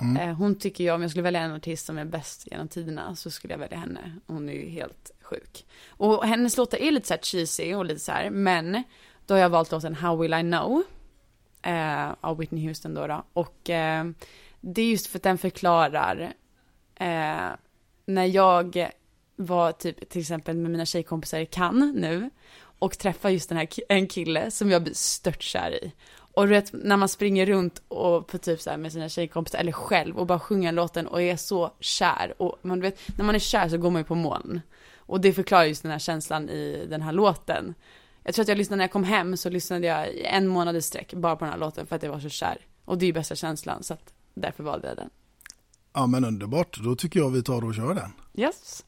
Mm. 0.00 0.16
Eh, 0.16 0.36
hon 0.36 0.54
tycker 0.54 0.84
jag, 0.84 0.94
om 0.94 1.02
jag 1.02 1.10
skulle 1.10 1.22
välja 1.22 1.40
en 1.40 1.52
artist 1.52 1.86
som 1.86 1.98
är 1.98 2.04
bäst 2.04 2.48
genom 2.50 2.68
tiderna 2.68 3.16
så 3.16 3.30
skulle 3.30 3.54
jag 3.54 3.58
välja 3.58 3.78
henne. 3.78 4.16
Hon 4.26 4.48
är 4.48 4.52
ju 4.52 4.68
helt 4.68 5.10
sjuk. 5.30 5.66
Och 5.88 6.26
hennes 6.26 6.56
låtar 6.56 6.78
är 6.78 6.90
lite 6.90 7.06
så 7.06 7.14
här 7.14 7.20
cheesy 7.22 7.74
och 7.74 7.84
lite 7.84 8.00
så 8.00 8.12
här, 8.12 8.30
men 8.30 8.82
då 9.26 9.34
har 9.34 9.38
jag 9.38 9.48
valt 9.48 9.72
låten 9.72 9.94
How 9.94 10.16
Will 10.16 10.34
I 10.34 10.42
Know. 10.42 10.82
Eh, 11.62 12.08
av 12.20 12.38
Whitney 12.38 12.66
Houston 12.66 12.94
då. 12.94 13.06
då. 13.06 13.24
Och 13.32 13.70
eh, 13.70 14.04
det 14.60 14.82
är 14.82 14.90
just 14.90 15.06
för 15.06 15.18
att 15.18 15.22
den 15.22 15.38
förklarar 15.38 16.32
eh, 16.94 17.48
när 18.06 18.24
jag 18.24 18.90
var 19.36 19.72
typ 19.72 20.08
till 20.08 20.20
exempel 20.20 20.56
med 20.56 20.70
mina 20.70 20.86
tjejkompisar 20.86 21.38
i 21.38 21.46
Cannes 21.46 21.94
nu 21.94 22.30
och 22.78 22.98
träffar 22.98 23.30
just 23.30 23.48
den 23.48 23.58
här 23.58 23.68
en 23.88 24.06
kille 24.06 24.50
som 24.50 24.70
jag 24.70 24.82
blir 24.82 24.94
störtkär 24.94 25.70
i. 25.70 25.92
Och 26.36 26.42
du 26.46 26.48
vet, 26.48 26.72
när 26.72 26.96
man 26.96 27.08
springer 27.08 27.46
runt 27.46 27.82
och 27.88 28.26
på 28.26 28.38
typ 28.38 28.60
så 28.60 28.70
här 28.70 28.76
med 28.76 28.92
sina 28.92 29.08
tjejkompisar 29.08 29.58
eller 29.58 29.72
själv 29.72 30.18
och 30.18 30.26
bara 30.26 30.40
sjunger 30.40 30.72
låten 30.72 31.06
och 31.06 31.22
är 31.22 31.36
så 31.36 31.72
kär. 31.80 32.42
Och 32.42 32.58
man 32.62 32.80
vet, 32.80 33.18
när 33.18 33.24
man 33.24 33.34
är 33.34 33.38
kär 33.38 33.68
så 33.68 33.78
går 33.78 33.90
man 33.90 34.00
ju 34.00 34.04
på 34.04 34.14
moln. 34.14 34.60
Och 35.06 35.20
det 35.20 35.32
förklarar 35.32 35.64
just 35.64 35.82
den 35.82 35.92
här 35.92 35.98
känslan 35.98 36.48
i 36.48 36.86
den 36.90 37.02
här 37.02 37.12
låten. 37.12 37.74
Jag 38.22 38.34
tror 38.34 38.42
att 38.42 38.48
jag 38.48 38.58
lyssnade 38.58 38.76
när 38.76 38.84
jag 38.84 38.92
kom 38.92 39.04
hem 39.04 39.36
så 39.36 39.50
lyssnade 39.50 39.86
jag 39.86 40.08
i 40.08 40.24
en 40.24 40.48
månad 40.48 40.76
i 40.76 40.82
sträck 40.82 41.14
bara 41.14 41.36
på 41.36 41.44
den 41.44 41.52
här 41.52 41.60
låten 41.60 41.86
för 41.86 41.96
att 41.96 42.02
jag 42.02 42.10
var 42.10 42.20
så 42.20 42.28
kär. 42.28 42.58
Och 42.84 42.98
det 42.98 43.04
är 43.04 43.06
ju 43.06 43.12
bästa 43.12 43.34
känslan 43.34 43.82
så 43.82 43.94
att 43.94 44.12
därför 44.34 44.62
valde 44.62 44.88
jag 44.88 44.96
den. 44.96 45.10
Ja, 45.92 46.06
men 46.06 46.24
underbart. 46.24 46.78
Då 46.78 46.96
tycker 46.96 47.20
jag 47.20 47.30
vi 47.30 47.42
tar 47.42 47.64
och 47.64 47.74
kör 47.74 47.94
den. 47.94 48.12
Yes. 48.34 48.84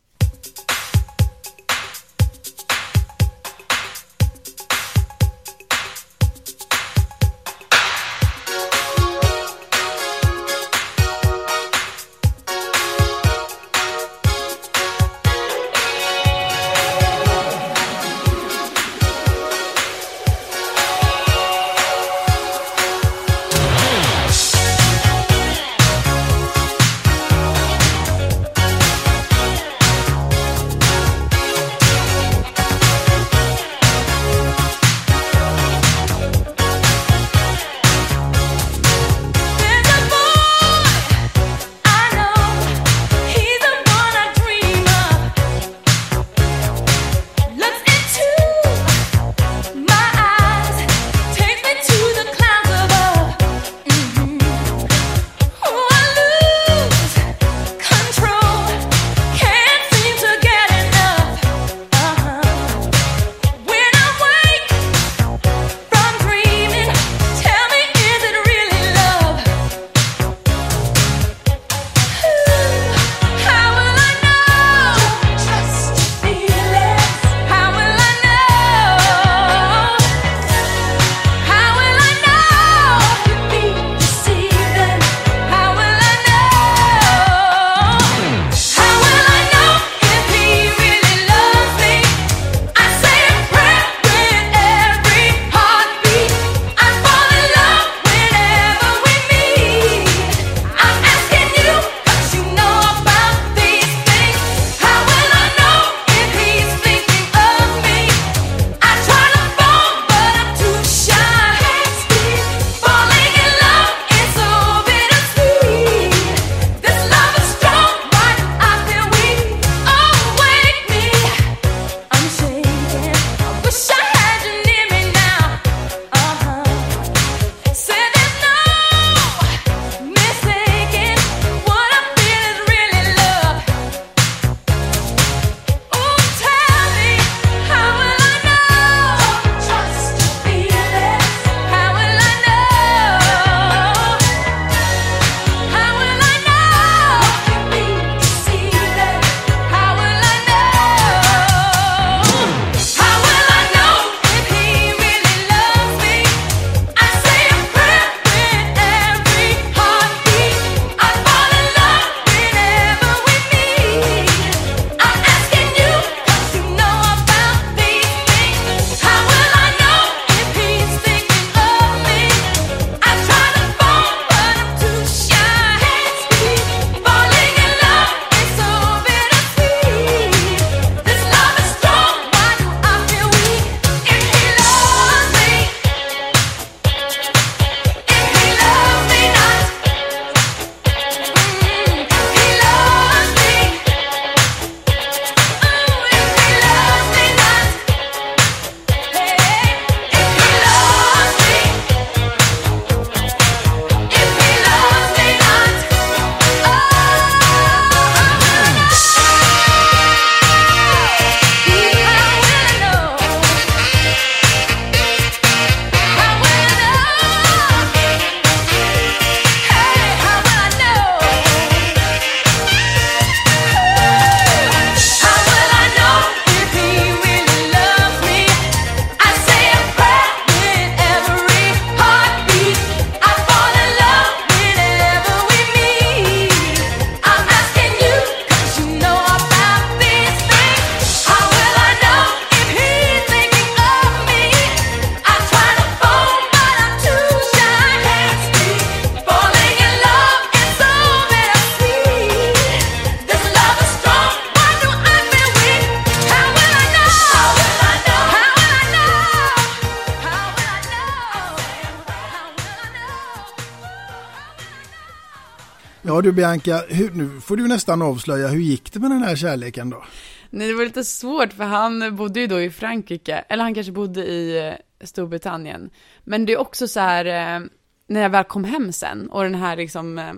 Ja 266.08 266.20
du 266.20 266.32
Bianca, 266.32 266.82
hur, 266.88 267.10
nu 267.10 267.40
får 267.40 267.56
du 267.56 267.68
nästan 267.68 268.02
avslöja, 268.02 268.48
hur 268.48 268.60
gick 268.60 268.92
det 268.92 269.00
med 269.00 269.10
den 269.10 269.22
här 269.22 269.36
kärleken 269.36 269.90
då? 269.90 270.04
Nej, 270.50 270.68
det 270.68 270.74
var 270.74 270.84
lite 270.84 271.04
svårt 271.04 271.52
för 271.52 271.64
han 271.64 272.16
bodde 272.16 272.40
ju 272.40 272.46
då 272.46 272.60
i 272.60 272.70
Frankrike, 272.70 273.44
eller 273.48 273.64
han 273.64 273.74
kanske 273.74 273.92
bodde 273.92 274.24
i 274.24 274.68
eh, 274.68 275.06
Storbritannien. 275.06 275.90
Men 276.24 276.46
det 276.46 276.52
är 276.52 276.58
också 276.58 276.88
så 276.88 277.00
här, 277.00 277.24
eh, 277.24 277.66
när 278.06 278.20
jag 278.20 278.30
väl 278.30 278.44
kom 278.44 278.64
hem 278.64 278.92
sen 278.92 279.30
och 279.30 279.42
den 279.42 279.54
här 279.54 279.76
liksom 279.76 280.18
eh, 280.18 280.32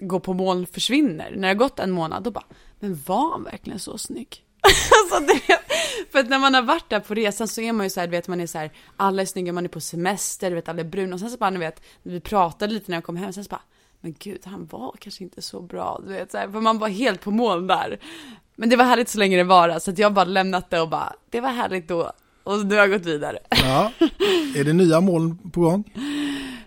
gå 0.00 0.20
på 0.20 0.34
mål 0.34 0.66
försvinner, 0.66 1.30
när 1.30 1.40
det 1.40 1.48
har 1.48 1.54
gått 1.54 1.78
en 1.78 1.90
månad, 1.90 2.22
då 2.22 2.30
bara, 2.30 2.44
men 2.80 3.00
var 3.06 3.32
han 3.32 3.44
verkligen 3.44 3.78
så 3.78 3.98
snygg? 3.98 4.44
alltså, 5.12 5.26
det, 5.26 5.58
för 6.12 6.18
att 6.18 6.28
när 6.28 6.38
man 6.38 6.54
har 6.54 6.62
varit 6.62 6.90
där 6.90 7.00
på 7.00 7.14
resan 7.14 7.48
så 7.48 7.60
är 7.60 7.72
man 7.72 7.86
ju 7.86 7.90
så 7.90 8.00
här, 8.00 8.06
du 8.06 8.10
vet 8.10 8.28
man 8.28 8.40
är 8.40 8.46
så 8.46 8.58
här, 8.58 8.72
alla 8.96 9.22
är 9.22 9.26
snygga, 9.26 9.52
man 9.52 9.64
är 9.64 9.68
på 9.68 9.80
semester, 9.80 10.50
du 10.50 10.56
vet 10.56 10.68
alla 10.68 10.80
är 10.80 10.84
bruna 10.84 11.14
och 11.14 11.20
sen 11.20 11.30
så 11.30 11.36
bara, 11.36 11.50
ni 11.50 11.58
vet, 11.58 11.82
vi 12.02 12.20
pratade 12.20 12.74
lite 12.74 12.90
när 12.90 12.96
jag 12.96 13.04
kom 13.04 13.16
hem, 13.16 13.32
sen 13.32 13.44
så 13.44 13.48
bara, 13.48 13.62
men 14.00 14.14
gud, 14.18 14.40
han 14.44 14.66
var 14.66 14.94
kanske 14.98 15.24
inte 15.24 15.42
så 15.42 15.60
bra, 15.60 16.00
du 16.06 16.12
vet, 16.12 16.30
så 16.30 16.38
här, 16.38 16.48
för 16.48 16.60
man 16.60 16.78
var 16.78 16.88
helt 16.88 17.20
på 17.20 17.30
mål 17.30 17.66
där. 17.66 17.98
Men 18.56 18.68
det 18.68 18.76
var 18.76 18.84
härligt 18.84 19.08
så 19.08 19.18
länge 19.18 19.36
det 19.36 19.44
var 19.44 19.78
så 19.78 19.90
att 19.90 19.98
jag 19.98 20.12
bara 20.12 20.24
lämnat 20.24 20.70
det 20.70 20.80
och 20.80 20.88
bara, 20.88 21.12
det 21.30 21.40
var 21.40 21.48
härligt 21.48 21.88
då, 21.88 22.12
och 22.44 22.66
nu 22.66 22.74
har 22.74 22.82
jag 22.82 22.90
gått 22.90 23.06
vidare. 23.06 23.38
Ja, 23.50 23.92
är 24.56 24.64
det 24.64 24.72
nya 24.72 25.00
mål 25.00 25.36
på 25.52 25.60
gång? 25.60 25.84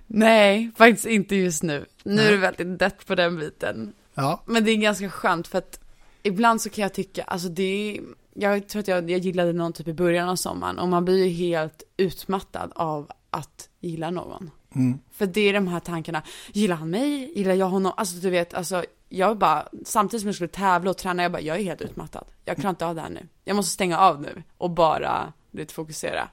Nej, 0.07 0.71
faktiskt 0.77 1.05
inte 1.05 1.35
just 1.35 1.63
nu. 1.63 1.85
Nu 2.03 2.15
Nej. 2.15 2.27
är 2.27 2.31
det 2.31 2.37
väldigt 2.37 2.79
dött 2.79 3.05
på 3.05 3.15
den 3.15 3.39
biten. 3.39 3.93
Ja, 4.13 4.43
Men 4.45 4.65
det 4.65 4.71
är 4.71 4.75
ganska 4.75 5.09
skönt 5.09 5.47
för 5.47 5.57
att 5.57 5.79
ibland 6.23 6.61
så 6.61 6.69
kan 6.69 6.81
jag 6.81 6.93
tycka, 6.93 7.23
alltså 7.23 7.49
det 7.49 7.63
är, 7.63 8.01
jag 8.33 8.67
tror 8.67 8.79
att 8.79 8.87
jag, 8.87 9.11
jag 9.11 9.19
gillade 9.19 9.53
någon 9.53 9.73
typ 9.73 9.87
i 9.87 9.93
början 9.93 10.29
av 10.29 10.35
sommaren 10.35 10.79
och 10.79 10.87
man 10.87 11.05
blir 11.05 11.25
ju 11.25 11.29
helt 11.29 11.83
utmattad 11.97 12.71
av 12.75 13.11
att 13.29 13.69
gilla 13.79 14.09
någon. 14.09 14.51
Mm. 14.75 14.99
För 15.11 15.25
det 15.25 15.41
är 15.41 15.53
de 15.53 15.67
här 15.67 15.79
tankarna, 15.79 16.23
gillar 16.53 16.75
han 16.75 16.89
mig? 16.89 17.31
Gillar 17.35 17.53
jag 17.53 17.69
honom? 17.69 17.91
Alltså 17.97 18.17
du 18.17 18.29
vet, 18.29 18.53
alltså 18.53 18.85
jag 19.09 19.37
bara, 19.37 19.67
samtidigt 19.85 20.21
som 20.21 20.27
jag 20.27 20.35
skulle 20.35 20.47
tävla 20.47 20.89
och 20.89 20.97
träna, 20.97 21.23
jag 21.23 21.31
bara, 21.31 21.41
jag 21.41 21.59
är 21.59 21.63
helt 21.63 21.81
utmattad. 21.81 22.25
Jag 22.45 22.57
klarar 22.57 22.69
inte 22.69 22.85
av 22.85 22.95
det 22.95 23.01
här 23.01 23.09
nu. 23.09 23.27
Jag 23.43 23.55
måste 23.55 23.73
stänga 23.73 23.97
av 23.97 24.21
nu 24.21 24.43
och 24.57 24.69
bara, 24.69 25.33
du 25.51 25.65
fokusera. 25.65 26.29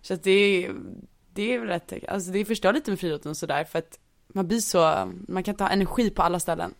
Så 0.00 0.14
att 0.14 0.22
det 0.22 0.30
är, 0.30 0.74
det 1.34 1.54
är 1.54 1.60
rätt, 1.60 1.92
alltså 2.08 2.30
det 2.30 2.44
förstör 2.44 2.72
lite 2.72 2.90
med 2.90 3.00
friidrotten 3.00 3.30
och 3.30 3.36
sådär 3.36 3.64
för 3.64 3.78
att 3.78 3.98
man 4.34 4.48
blir 4.48 4.60
så, 4.60 5.12
man 5.28 5.42
kan 5.42 5.52
inte 5.52 5.64
ha 5.64 5.70
energi 5.70 6.10
på 6.10 6.22
alla 6.22 6.40
ställen. 6.40 6.74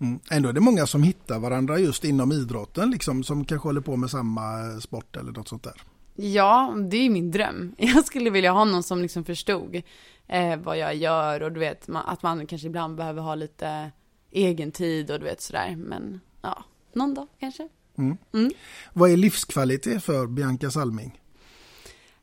mm. 0.00 0.20
ändå 0.30 0.48
är 0.48 0.52
det 0.52 0.60
många 0.60 0.86
som 0.86 1.02
hittar 1.02 1.38
varandra 1.38 1.78
just 1.78 2.04
inom 2.04 2.32
idrotten, 2.32 2.90
liksom, 2.90 3.24
som 3.24 3.44
kanske 3.44 3.68
håller 3.68 3.80
på 3.80 3.96
med 3.96 4.10
samma 4.10 4.80
sport 4.80 5.16
eller 5.16 5.32
något 5.32 5.48
sånt 5.48 5.62
där. 5.62 5.82
Ja, 6.14 6.74
det 6.90 6.96
är 6.96 7.02
ju 7.02 7.10
min 7.10 7.30
dröm. 7.30 7.74
Jag 7.78 8.04
skulle 8.04 8.30
vilja 8.30 8.52
ha 8.52 8.64
någon 8.64 8.82
som 8.82 9.02
liksom 9.02 9.24
förstod 9.24 9.82
eh, 10.28 10.56
vad 10.56 10.78
jag 10.78 10.94
gör 10.94 11.42
och 11.42 11.52
du 11.52 11.60
vet, 11.60 11.88
att 11.88 12.22
man 12.22 12.46
kanske 12.46 12.66
ibland 12.66 12.96
behöver 12.96 13.22
ha 13.22 13.34
lite 13.34 13.90
egen 14.30 14.72
tid 14.72 15.10
och 15.10 15.18
du 15.18 15.24
vet 15.24 15.40
sådär. 15.40 15.76
Men 15.76 16.20
ja, 16.42 16.64
någon 16.92 17.14
dag 17.14 17.26
kanske. 17.40 17.68
Mm. 17.98 18.16
Mm. 18.34 18.52
Vad 18.92 19.10
är 19.10 19.16
livskvalitet 19.16 20.04
för 20.04 20.26
Bianca 20.26 20.70
Salming? 20.70 21.20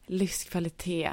Livskvalitet. 0.05 1.11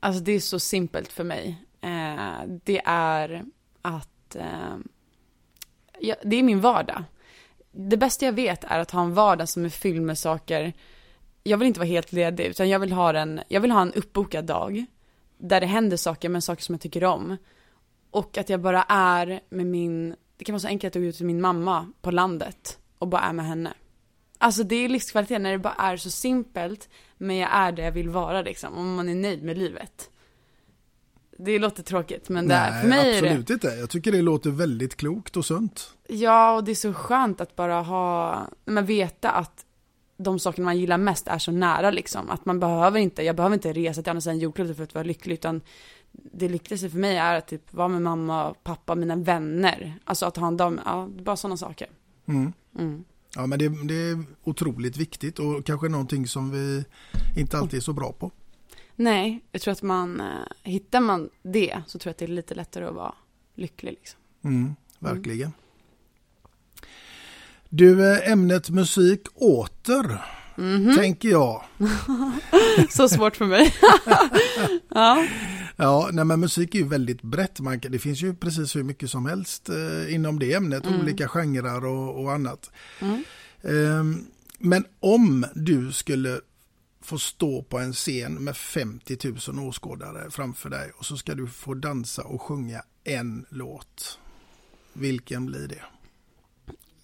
Alltså 0.00 0.22
det 0.22 0.32
är 0.32 0.40
så 0.40 0.60
simpelt 0.60 1.12
för 1.12 1.24
mig. 1.24 1.66
Eh, 1.80 2.48
det 2.64 2.82
är 2.84 3.44
att, 3.82 4.36
eh, 4.36 4.76
ja, 6.00 6.14
det 6.24 6.36
är 6.36 6.42
min 6.42 6.60
vardag. 6.60 7.04
Det 7.72 7.96
bästa 7.96 8.24
jag 8.24 8.32
vet 8.32 8.64
är 8.64 8.78
att 8.78 8.90
ha 8.90 9.02
en 9.02 9.14
vardag 9.14 9.48
som 9.48 9.64
är 9.64 9.68
fylld 9.68 10.02
med 10.02 10.18
saker. 10.18 10.72
Jag 11.42 11.58
vill 11.58 11.68
inte 11.68 11.80
vara 11.80 11.88
helt 11.88 12.12
ledig, 12.12 12.44
utan 12.44 12.68
jag 12.68 12.78
vill 12.78 12.92
ha 12.92 13.14
en, 13.14 13.40
jag 13.48 13.60
vill 13.60 13.70
ha 13.70 13.82
en 13.82 13.92
uppbokad 13.92 14.44
dag. 14.44 14.86
Där 15.38 15.60
det 15.60 15.66
händer 15.66 15.96
saker, 15.96 16.28
men 16.28 16.42
saker 16.42 16.62
som 16.62 16.74
jag 16.74 16.80
tycker 16.80 17.04
om. 17.04 17.36
Och 18.10 18.38
att 18.38 18.48
jag 18.48 18.60
bara 18.60 18.82
är 18.82 19.40
med 19.48 19.66
min, 19.66 20.16
det 20.36 20.44
kan 20.44 20.52
vara 20.52 20.60
så 20.60 20.68
enkelt 20.68 20.96
att 20.96 21.02
gå 21.02 21.08
ut 21.08 21.16
till 21.16 21.26
min 21.26 21.40
mamma 21.40 21.92
på 22.02 22.10
landet 22.10 22.78
och 22.98 23.08
bara 23.08 23.22
är 23.22 23.32
med 23.32 23.46
henne. 23.46 23.74
Alltså 24.38 24.62
det 24.62 24.76
är 24.76 24.88
livskvalitet 24.88 25.40
när 25.40 25.52
det 25.52 25.58
bara 25.58 25.74
är 25.74 25.96
så 25.96 26.10
simpelt, 26.10 26.88
men 27.16 27.36
jag 27.36 27.50
är 27.52 27.72
det 27.72 27.82
jag 27.82 27.92
vill 27.92 28.08
vara 28.08 28.42
liksom, 28.42 28.78
om 28.78 28.94
man 28.94 29.08
är 29.08 29.14
nöjd 29.14 29.42
med 29.42 29.58
livet. 29.58 30.10
Det 31.38 31.58
låter 31.58 31.82
tråkigt, 31.82 32.28
men 32.28 32.48
det 32.48 32.54
är, 32.54 32.80
för 32.80 32.88
mig 32.88 32.98
är 32.98 33.22
det... 33.22 33.28
absolut 33.28 33.50
inte. 33.50 33.66
Jag 33.66 33.90
tycker 33.90 34.12
det 34.12 34.22
låter 34.22 34.50
väldigt 34.50 34.96
klokt 34.96 35.36
och 35.36 35.44
sunt. 35.44 35.94
Ja, 36.08 36.54
och 36.54 36.64
det 36.64 36.70
är 36.70 36.74
så 36.74 36.94
skönt 36.94 37.40
att 37.40 37.56
bara 37.56 37.82
ha, 37.82 38.40
men 38.64 38.86
veta 38.86 39.30
att 39.30 39.65
de 40.16 40.38
sakerna 40.38 40.64
man 40.64 40.78
gillar 40.78 40.98
mest 40.98 41.28
är 41.28 41.38
så 41.38 41.52
nära 41.52 41.90
liksom. 41.90 42.30
Att 42.30 42.44
man 42.44 42.60
behöver 42.60 43.00
inte, 43.00 43.22
jag 43.22 43.36
behöver 43.36 43.54
inte 43.54 43.72
resa 43.72 44.02
till 44.02 44.10
andra 44.10 44.20
sidan 44.20 44.38
jordklotet 44.38 44.76
för 44.76 44.84
att 44.84 44.94
vara 44.94 45.04
lycklig, 45.04 45.34
utan 45.34 45.60
det 46.12 46.48
lyckligaste 46.48 46.90
för 46.90 46.98
mig 46.98 47.16
är 47.16 47.38
att 47.38 47.48
typ 47.48 47.74
vara 47.74 47.88
med 47.88 48.02
mamma 48.02 48.54
pappa, 48.62 48.94
mina 48.94 49.16
vänner. 49.16 49.98
Alltså 50.04 50.26
att 50.26 50.36
ha 50.36 50.46
en 50.46 50.56
dag, 50.56 50.78
ja, 50.84 51.08
bara 51.22 51.36
sådana 51.36 51.56
saker. 51.56 51.88
Mm. 52.26 52.52
Mm. 52.78 53.04
Ja, 53.34 53.46
men 53.46 53.58
det, 53.58 53.68
det 53.68 53.94
är 53.94 54.24
otroligt 54.44 54.96
viktigt 54.96 55.38
och 55.38 55.64
kanske 55.64 55.88
någonting 55.88 56.26
som 56.26 56.50
vi 56.50 56.84
inte 57.36 57.58
alltid 57.58 57.76
är 57.76 57.82
så 57.82 57.92
bra 57.92 58.12
på. 58.12 58.30
Nej, 58.96 59.40
jag 59.52 59.62
tror 59.62 59.72
att 59.72 59.82
man, 59.82 60.20
eh, 60.20 60.26
hittar 60.62 61.00
man 61.00 61.30
det 61.42 61.82
så 61.86 61.98
tror 61.98 62.10
jag 62.10 62.12
att 62.14 62.18
det 62.18 62.24
är 62.24 62.28
lite 62.28 62.54
lättare 62.54 62.84
att 62.84 62.94
vara 62.94 63.14
lycklig 63.54 63.90
liksom. 63.90 64.20
Mm, 64.44 64.76
verkligen. 64.98 65.52
Du, 67.76 68.12
eh, 68.12 68.30
ämnet 68.32 68.70
musik 68.70 69.20
åter, 69.34 70.18
Mhm. 70.58 70.96
tänker 70.96 71.28
jag. 71.28 71.64
så 72.90 73.08
svårt 73.08 73.36
för 73.36 73.44
mig. 73.44 73.74
ja. 74.88 75.26
Ja, 75.76 76.08
nej, 76.12 76.24
men 76.24 76.40
musik 76.40 76.74
är 76.74 76.78
ju 76.78 76.88
väldigt 76.88 77.22
brett. 77.22 77.60
Man, 77.60 77.78
det 77.88 77.98
finns 77.98 78.22
ju 78.22 78.34
precis 78.34 78.76
hur 78.76 78.82
mycket 78.82 79.10
som 79.10 79.26
helst 79.26 79.68
eh, 79.68 80.14
inom 80.14 80.38
det 80.38 80.54
ämnet, 80.54 80.86
Mm. 80.86 81.00
olika 81.00 81.28
genrer 81.28 81.84
och, 81.84 82.22
och 82.22 82.32
annat. 82.32 82.70
Mm. 83.00 83.24
Ehm, 83.62 84.26
men 84.58 84.84
om 85.00 85.46
du 85.54 85.92
skulle 85.92 86.40
få 87.02 87.18
stå 87.18 87.62
på 87.62 87.78
en 87.78 87.92
scen 87.92 88.34
med 88.34 88.56
50 88.56 89.18
000 89.52 89.68
åskådare 89.68 90.30
framför 90.30 90.70
dig 90.70 90.90
och 90.98 91.06
så 91.06 91.16
ska 91.16 91.34
du 91.34 91.46
få 91.46 91.74
dansa 91.74 92.22
och 92.22 92.42
sjunga 92.42 92.82
en 93.04 93.46
låt. 93.50 94.18
Vilken 94.92 95.46
blir 95.46 95.68
det? 95.68 95.82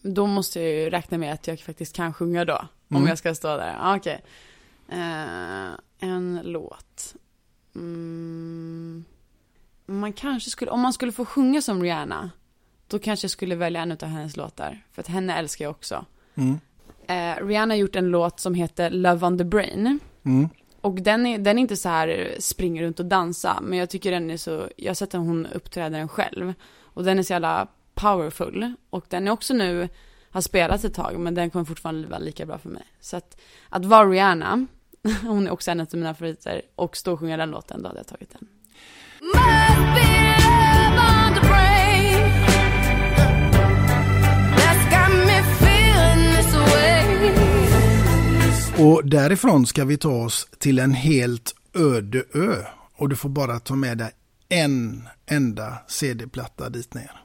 Då 0.02 0.26
måste 0.26 0.60
jag 0.60 0.70
ju 0.70 0.90
räkna 0.90 1.18
med 1.18 1.32
att 1.32 1.46
jag 1.46 1.60
faktiskt 1.60 1.96
kan 1.96 2.14
sjunga 2.14 2.44
då. 2.44 2.58
Om 2.88 2.96
Mm. 2.96 3.08
jag 3.08 3.18
ska 3.18 3.34
stå 3.34 3.56
där. 3.56 3.94
Okej. 3.96 4.22
Eh, 4.88 5.70
en 5.98 6.40
låt. 6.44 7.14
Mm. 7.74 9.04
Man 9.86 10.12
kanske 10.12 10.50
skulle, 10.50 10.70
om 10.70 10.80
man 10.80 10.92
skulle 10.92 11.12
få 11.12 11.24
sjunga 11.24 11.62
som 11.62 11.82
Rihanna. 11.82 12.30
Då 12.88 12.98
kanske 12.98 13.24
jag 13.24 13.30
skulle 13.30 13.54
välja 13.54 13.82
en 13.82 13.92
av 13.92 14.04
hennes 14.04 14.36
låtar. 14.36 14.84
För 14.92 15.02
att 15.02 15.08
henne 15.08 15.34
älskar 15.38 15.64
jag 15.64 15.70
också. 15.70 16.04
Mm. 16.34 16.60
Eh, 17.06 17.46
Rihanna 17.46 17.74
har 17.74 17.78
gjort 17.78 17.96
en 17.96 18.08
låt 18.08 18.40
som 18.40 18.54
heter 18.54 18.90
Love 18.90 19.26
on 19.26 19.38
the 19.38 19.44
Brain. 19.44 19.98
Mm. 20.24 20.48
Och 20.80 20.94
den 20.94 21.26
är, 21.26 21.38
den 21.38 21.58
är 21.58 21.62
inte 21.62 21.76
så 21.76 21.88
här 21.88 22.36
springa 22.38 22.82
runt 22.82 23.00
och 23.00 23.06
dansa, 23.06 23.58
men 23.62 23.78
jag 23.78 23.90
tycker 23.90 24.10
den 24.10 24.30
är 24.30 24.36
så, 24.36 24.68
jag 24.76 24.90
har 24.90 24.94
sett 24.94 25.14
att 25.14 25.20
hon 25.20 25.46
uppträder 25.46 25.98
den 25.98 26.08
själv. 26.08 26.54
Och 26.80 27.04
den 27.04 27.18
är 27.18 27.22
så 27.22 27.32
jävla 27.32 27.68
powerful. 27.94 28.72
Och 28.90 29.04
den 29.08 29.28
är 29.28 29.30
också 29.30 29.54
nu, 29.54 29.88
har 30.30 30.40
spelats 30.40 30.84
ett 30.84 30.94
tag, 30.94 31.20
men 31.20 31.34
den 31.34 31.50
kommer 31.50 31.64
fortfarande 31.64 32.08
vara 32.08 32.18
lika 32.18 32.46
bra 32.46 32.58
för 32.58 32.68
mig. 32.68 32.84
Så 33.00 33.16
att, 33.16 33.40
att 33.68 33.84
vara 33.84 34.08
Rihanna, 34.08 34.66
hon 35.22 35.46
är 35.46 35.50
också 35.50 35.70
en 35.70 35.80
av 35.80 35.86
mina 35.92 36.14
favoriter, 36.14 36.62
och 36.74 36.96
stå 36.96 37.12
och 37.12 37.20
sjunga 37.20 37.36
den 37.36 37.50
låten, 37.50 37.82
då 37.82 37.88
hade 37.88 38.00
jag 38.00 38.06
tagit 38.06 38.30
den. 38.32 38.48
Och 48.78 49.08
därifrån 49.08 49.66
ska 49.66 49.84
vi 49.84 49.96
ta 49.96 50.24
oss 50.24 50.48
till 50.58 50.78
en 50.78 50.94
helt 50.94 51.54
öde 51.74 52.24
ö. 52.34 52.56
Och 52.96 53.08
du 53.08 53.16
får 53.16 53.28
bara 53.28 53.60
ta 53.60 53.74
med 53.74 53.98
dig 53.98 54.10
en 54.48 55.08
enda 55.26 55.78
CD-platta 55.88 56.68
dit 56.68 56.94
ner. 56.94 57.21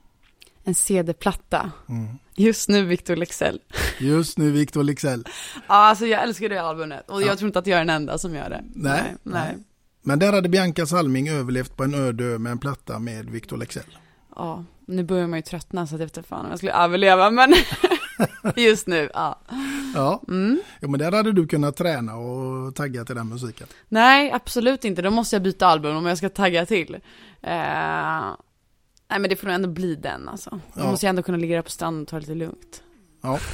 En 0.68 0.76
CD-platta. 0.76 1.72
Mm. 1.90 2.08
Just 2.36 2.70
nu 2.70 2.86
Victor 2.86 3.16
Lexell. 3.16 3.60
Just 4.00 4.38
nu 4.38 4.52
Victor 4.52 4.84
Lexell. 4.84 5.28
Ja, 5.56 5.62
alltså 5.76 6.06
jag 6.06 6.24
älskar 6.24 6.50
det 6.50 6.58
albumet. 6.62 7.10
Och 7.10 7.22
Ja. 7.22 7.26
jag 7.28 7.38
tror 7.38 7.48
inte 7.48 7.60
att 7.60 7.68
jag 7.68 7.76
är 7.76 7.86
den 7.86 7.90
enda 7.96 8.18
som 8.18 8.36
gör 8.36 8.50
det. 8.50 8.64
Nej, 8.76 9.02
Nej. 9.04 9.16
nej. 9.24 9.58
Men 10.02 10.20
där 10.20 10.34
hade 10.34 10.50
Bianca 10.50 10.86
Salming 10.86 11.30
överlevt 11.30 11.76
på 11.78 11.84
en 11.84 11.94
öde 11.94 12.24
ö 12.24 12.38
med 12.38 12.52
en 12.52 12.58
platta 12.60 13.00
med 13.00 13.30
Victor 13.30 13.58
Lexell. 13.58 13.98
Ja, 14.36 14.64
nu 14.88 15.04
börjar 15.04 15.28
man 15.28 15.40
ju 15.40 15.44
tröttna 15.44 15.88
så 15.88 15.96
att 15.96 16.02
jag 16.02 16.08
vet 16.16 16.28
fan 16.28 16.46
om 16.46 16.50
jag 16.50 16.58
skulle 16.60 16.74
överleva, 16.74 17.30
men 17.32 17.54
just 18.56 18.88
nu, 18.88 19.10
ja. 19.14 19.40
Ja. 19.96 20.24
Mm. 20.28 20.60
ja, 20.80 20.88
men 20.88 21.00
där 21.00 21.12
hade 21.12 21.32
du 21.32 21.48
kunnat 21.48 21.76
träna 21.78 22.16
och 22.16 22.76
tagga 22.76 23.06
till 23.06 23.16
den 23.16 23.28
musiken. 23.30 23.68
Nej, 23.90 24.32
absolut 24.32 24.86
inte. 24.86 25.02
Då 25.02 25.10
måste 25.12 25.36
jag 25.36 25.44
byta 25.44 25.68
album 25.68 25.96
om 25.98 26.06
jag 26.06 26.18
ska 26.18 26.30
tagga 26.30 26.66
till. 26.66 26.98
Eh, 27.42 28.32
nej, 29.10 29.20
men 29.20 29.30
det 29.30 29.36
får 29.36 29.48
nog 29.48 29.56
ändå 29.56 29.70
bli 29.70 29.96
den 29.96 30.30
alltså. 30.30 30.60
Jag 30.74 30.86
Ja. 30.86 30.92
måste 30.92 31.06
ju 31.06 31.10
ändå 31.10 31.24
kunna 31.24 31.38
ligga 31.38 31.56
där 31.56 31.62
på 31.62 31.70
stranden 31.72 32.02
och 32.02 32.08
ta 32.08 32.16
det 32.16 32.22
lite 32.22 32.34
lugnt. 32.36 32.84
Ja. 33.22 33.40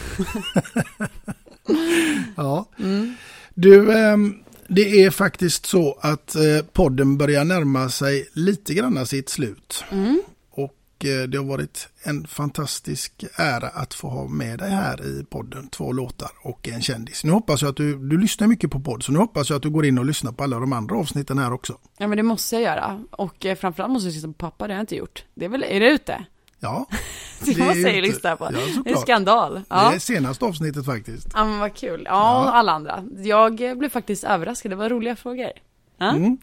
ja. 2.36 2.66
Mm. 2.80 3.16
Du, 3.54 3.98
ehm, 3.98 4.36
det 4.68 5.04
är 5.04 5.10
faktiskt 5.10 5.66
så 5.66 5.98
att 6.02 6.36
eh, 6.36 6.42
podden 6.74 7.18
börjar 7.18 7.44
närma 7.46 7.90
sig 7.90 8.30
lite 8.34 8.74
grann 8.74 9.06
sitt 9.06 9.30
slut. 9.30 9.84
Mm. 9.92 10.22
Eh, 11.06 11.24
det 11.24 11.38
har 11.38 11.46
varit 11.46 11.90
en 12.04 12.28
fantastisk 12.28 13.24
ära 13.36 13.68
att 13.68 13.94
få 13.94 14.08
ha 14.08 14.28
med 14.28 14.60
dig 14.60 14.72
här 14.72 15.06
i 15.06 15.26
podden. 15.30 15.70
Två 15.70 15.92
låtar 15.92 16.32
och 16.44 16.68
en 16.68 16.82
kändis. 16.82 17.24
Nu 17.24 17.32
hoppas 17.32 17.62
jag 17.62 17.70
att 17.70 17.78
du, 17.78 17.98
du 18.10 18.18
lyssnar 18.18 18.48
mycket 18.48 18.72
på 18.72 18.80
podd 18.80 19.04
så 19.04 19.12
nu 19.12 19.20
hoppas 19.20 19.50
jag 19.50 19.58
att 19.58 19.64
du 19.64 19.70
går 19.70 19.86
in 19.86 19.98
och 19.98 20.06
lyssnar 20.06 20.32
på 20.32 20.44
alla 20.44 20.60
de 20.60 20.74
andra 20.74 20.96
avsnitten 20.96 21.38
här 21.38 21.54
också. 21.54 21.78
Ja 21.98 22.08
men 22.08 22.18
det 22.18 22.24
måste 22.24 22.56
jag 22.56 22.64
göra. 22.64 23.04
Och 23.12 23.46
eh, 23.46 23.56
framförallt 23.56 23.94
måste 23.94 24.08
jag 24.08 24.14
lyssna 24.14 24.28
på 24.28 24.34
pappa, 24.34 24.68
det 24.68 24.74
har 24.74 24.78
jag 24.78 24.84
inte 24.84 24.96
gjort. 24.96 25.26
Det 25.36 25.46
är 25.46 25.50
väl, 25.50 25.64
är 25.64 25.80
det 25.80 25.90
ute? 25.92 26.26
Ja. 26.60 26.86
Det, 27.46 27.58
måste 27.58 27.80
jag 27.80 27.96
ju 27.96 28.02
lyssna 28.02 28.36
på. 28.36 28.50
Ja, 28.54 28.82
det 28.86 28.92
är 28.92 28.96
skandal. 28.96 29.62
Ja. 29.70 29.90
Det 29.90 29.96
är 29.96 30.00
senaste 30.00 30.46
avsnittet 30.46 30.86
faktiskt. 30.86 31.28
ja 31.34 31.46
men 31.46 31.60
vad 31.60 31.76
kul. 31.76 32.04
Ja, 32.06 32.44
och 32.44 32.56
alla 32.56 32.72
andra. 32.72 33.04
Jag 33.18 33.78
blev 33.78 33.90
faktiskt 33.90 34.24
överraskad, 34.24 34.72
det 34.72 34.76
var 34.76 34.90
roliga 34.90 35.16
frågor. 35.16 35.52
Ja. 35.98 36.10
Mm. 36.10 36.38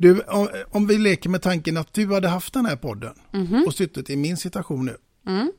Du, 0.00 0.20
om, 0.20 0.48
om 0.70 0.86
vi 0.86 0.98
leker 0.98 1.30
med 1.30 1.42
tanken 1.42 1.76
att 1.76 1.94
du 1.94 2.14
hade 2.14 2.28
haft 2.28 2.54
den 2.54 2.66
här 2.66 2.76
podden 2.76 3.14
Mhm. 3.32 3.64
och 3.66 3.74
suttit 3.74 4.10
i 4.10 4.16
min 4.16 4.36
situation 4.36 4.86
nu. 4.86 4.96
Mm. 5.26 5.52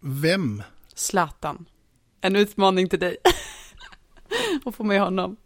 Vem? 0.00 0.62
Zlatan. 0.94 1.64
En 2.20 2.36
utmaning 2.36 2.88
till 2.88 2.98
dig. 2.98 3.16
och 4.64 4.74
få 4.74 4.84
med 4.84 5.00
honom. 5.00 5.36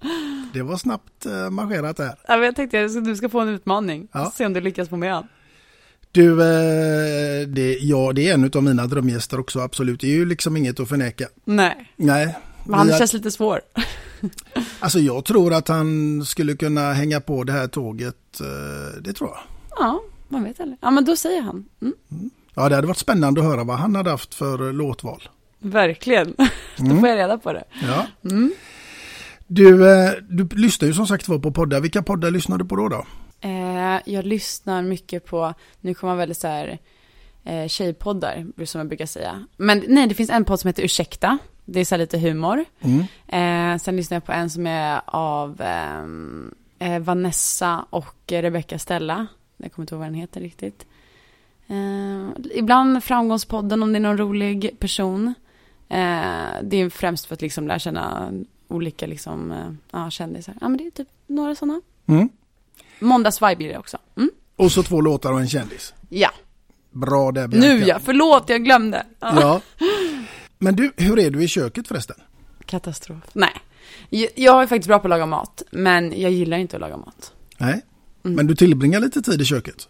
Det 0.53 0.63
var 0.63 0.77
snabbt 0.77 1.27
eh, 1.27 1.51
marscherat 1.51 1.97
där. 1.97 2.15
Ja, 2.29 2.37
jag 2.45 2.57
tänkte 2.57 2.85
att 2.85 3.05
du 3.05 3.17
ska 3.17 3.29
få 3.29 3.41
en 3.41 3.49
utmaning. 3.49 4.09
Ja. 4.13 4.33
Se 4.37 4.47
om 4.47 4.53
du 4.53 4.61
lyckas 4.61 4.89
få 4.89 4.97
med 4.97 5.13
honom. 5.15 5.29
Du, 6.13 6.31
eh, 6.33 7.49
det, 7.49 7.79
ja, 7.81 8.13
det 8.13 8.29
är 8.29 8.35
en 8.35 8.51
av 8.55 8.63
mina 8.63 8.87
drömgäster 8.87 9.41
också, 9.41 9.61
absolut. 9.61 10.01
Det 10.01 10.07
är 10.07 10.15
ju 10.17 10.25
liksom 10.25 10.57
inget 10.57 10.81
att 10.81 10.89
förneka. 10.89 11.29
Nej, 11.45 11.93
Nej. 11.97 12.39
Men 12.65 12.75
han 12.79 12.99
känns 12.99 13.13
lite 13.13 13.31
svår. 13.31 13.61
Alltså 14.81 14.99
jag 14.99 15.25
tror 15.25 15.53
att 15.53 15.69
han 15.69 16.23
skulle 16.25 16.57
kunna 16.57 16.93
hänga 16.93 17.21
på 17.21 17.45
det 17.45 17.53
här 17.53 17.67
tåget. 17.69 18.41
eh, 18.41 19.01
Det 19.03 19.13
tror 19.13 19.31
jag. 19.31 19.39
Ja, 19.79 20.03
man 20.29 20.45
vet 20.45 20.61
aldrig. 20.61 20.79
Ja, 20.83 20.91
men 20.91 21.05
då 21.05 21.17
säger 21.17 21.41
han. 21.43 21.65
Mm. 21.83 21.95
Ja, 22.55 22.69
det 22.69 22.75
hade 22.75 22.87
varit 22.87 22.99
spännande 22.99 23.41
att 23.41 23.47
höra 23.47 23.65
vad 23.65 23.77
han 23.79 23.95
hade 23.97 24.11
haft 24.11 24.35
för 24.35 24.73
låtval. 24.73 25.23
Verkligen. 25.59 26.35
då 26.77 26.85
Mm. 26.85 27.01
får 27.01 27.09
jag 27.09 27.19
reda 27.19 27.39
på 27.39 27.53
det. 27.53 27.65
Ja. 27.83 28.07
Mm. 28.31 28.53
Du, 29.47 29.91
eh, 29.91 30.11
du 30.29 30.49
lyssnar 30.49 30.89
ju 30.89 30.95
som 30.95 31.07
sagt 31.07 31.29
var 31.29 31.39
på 31.39 31.53
poddar. 31.53 31.81
Vilka 31.81 32.03
poddar 32.03 32.31
lyssnar 32.31 32.59
du 32.59 32.65
på 32.65 32.77
då? 32.77 32.89
då? 32.89 33.07
Eh, 33.41 34.01
jag 34.07 34.25
lyssnar 34.27 34.83
mycket 34.83 35.27
på, 35.27 35.55
nu 35.81 35.95
kommer 35.95 36.11
man 36.11 36.19
väldigt 36.19 36.39
så 36.39 36.47
här, 36.49 36.79
eh, 37.45 37.69
tjejpoddar, 37.69 38.47
som 38.67 38.79
jag 38.79 38.89
brukar 38.89 39.07
säga. 39.07 39.45
Men 39.57 39.85
nej, 39.89 40.07
det 40.07 40.15
finns 40.15 40.31
en 40.31 40.45
podd 40.45 40.61
som 40.61 40.69
heter 40.69 40.83
Ursäkta. 40.83 41.39
Det 41.65 41.81
är 41.81 41.85
så 41.85 41.97
lite 41.97 42.19
humor. 42.19 42.65
Mm. 42.81 43.01
Eh, 43.29 43.79
sen 43.79 43.97
lyssnar 43.97 44.17
jag 44.17 44.25
på 44.25 44.33
en 44.33 44.51
som 44.51 44.67
är 44.67 45.01
av 45.07 45.61
ehm, 45.61 46.55
eh, 46.79 46.99
Vanessa 46.99 47.85
och 47.91 48.17
Rebecca 48.27 48.79
Stella. 48.79 49.27
Jag 49.57 49.73
kommer 49.73 49.85
inte 49.85 49.95
ihåg 49.95 49.99
vad 50.01 50.09
den 50.09 50.15
heter 50.15 50.41
riktigt. 50.41 50.87
Eh, 51.67 52.29
ibland 52.55 53.05
Framgångspodden 53.05 53.83
om 53.83 53.93
det 53.93 53.99
är 53.99 54.01
någon 54.01 54.19
rolig 54.19 54.77
person. 54.79 55.35
Eh, 55.89 56.63
det 56.63 56.77
är 56.77 56.91
främst 56.91 57.27
för 57.27 57.35
att 57.35 57.43
liksom 57.43 57.69
lära 57.69 57.79
känna 57.79 58.33
olika 58.69 59.07
liksom, 59.07 59.53
eh, 59.53 59.73
ja, 59.91 60.11
kändisar. 60.11 60.55
Ja, 60.61 60.69
men 60.69 60.79
det 60.79 60.87
är 60.87 60.91
typ 60.91 61.09
några 61.27 61.55
sådana. 61.55 61.81
Mm. 62.07 62.29
Måndagsvibe 63.01 63.57
blir 63.57 63.69
det 63.69 63.79
också. 63.79 63.99
Mm. 64.17 64.31
Och 64.57 64.73
så 64.73 64.83
två 64.83 65.01
låtar 65.01 65.33
och 65.33 65.41
en 65.41 65.49
kändis. 65.49 65.95
Ja, 66.09 66.31
Bra 66.91 67.33
där 67.33 67.49
Bianca. 67.49 67.69
nu 67.69 67.85
ja, 67.85 67.99
förlåt 68.05 68.49
jag 68.49 68.65
glömde. 68.65 69.07
Ja. 69.21 69.61
Men 70.63 70.77
du, 70.77 70.93
hur 70.97 71.19
är 71.19 71.31
du 71.31 71.43
i 71.43 71.49
köket 71.49 71.89
förresten? 71.89 72.17
Katastrof. 72.67 73.19
Nej, 73.33 73.51
jag, 74.35 74.63
är 74.63 74.67
faktiskt 74.67 74.89
bra 74.89 74.99
på 74.99 75.07
att 75.07 75.11
laga 75.11 75.27
mat, 75.27 75.63
men 75.71 76.21
jag 76.21 76.31
gillar 76.33 76.59
inte 76.59 76.77
att 76.77 76.81
laga 76.81 76.97
mat. 76.97 77.33
Nej. 77.59 77.85
Mm. 78.25 78.37
Men 78.37 78.47
du 78.47 78.55
tillbringar 78.55 79.01
lite 79.01 79.23
tid 79.23 79.41
i 79.41 79.45
köket? 79.45 79.89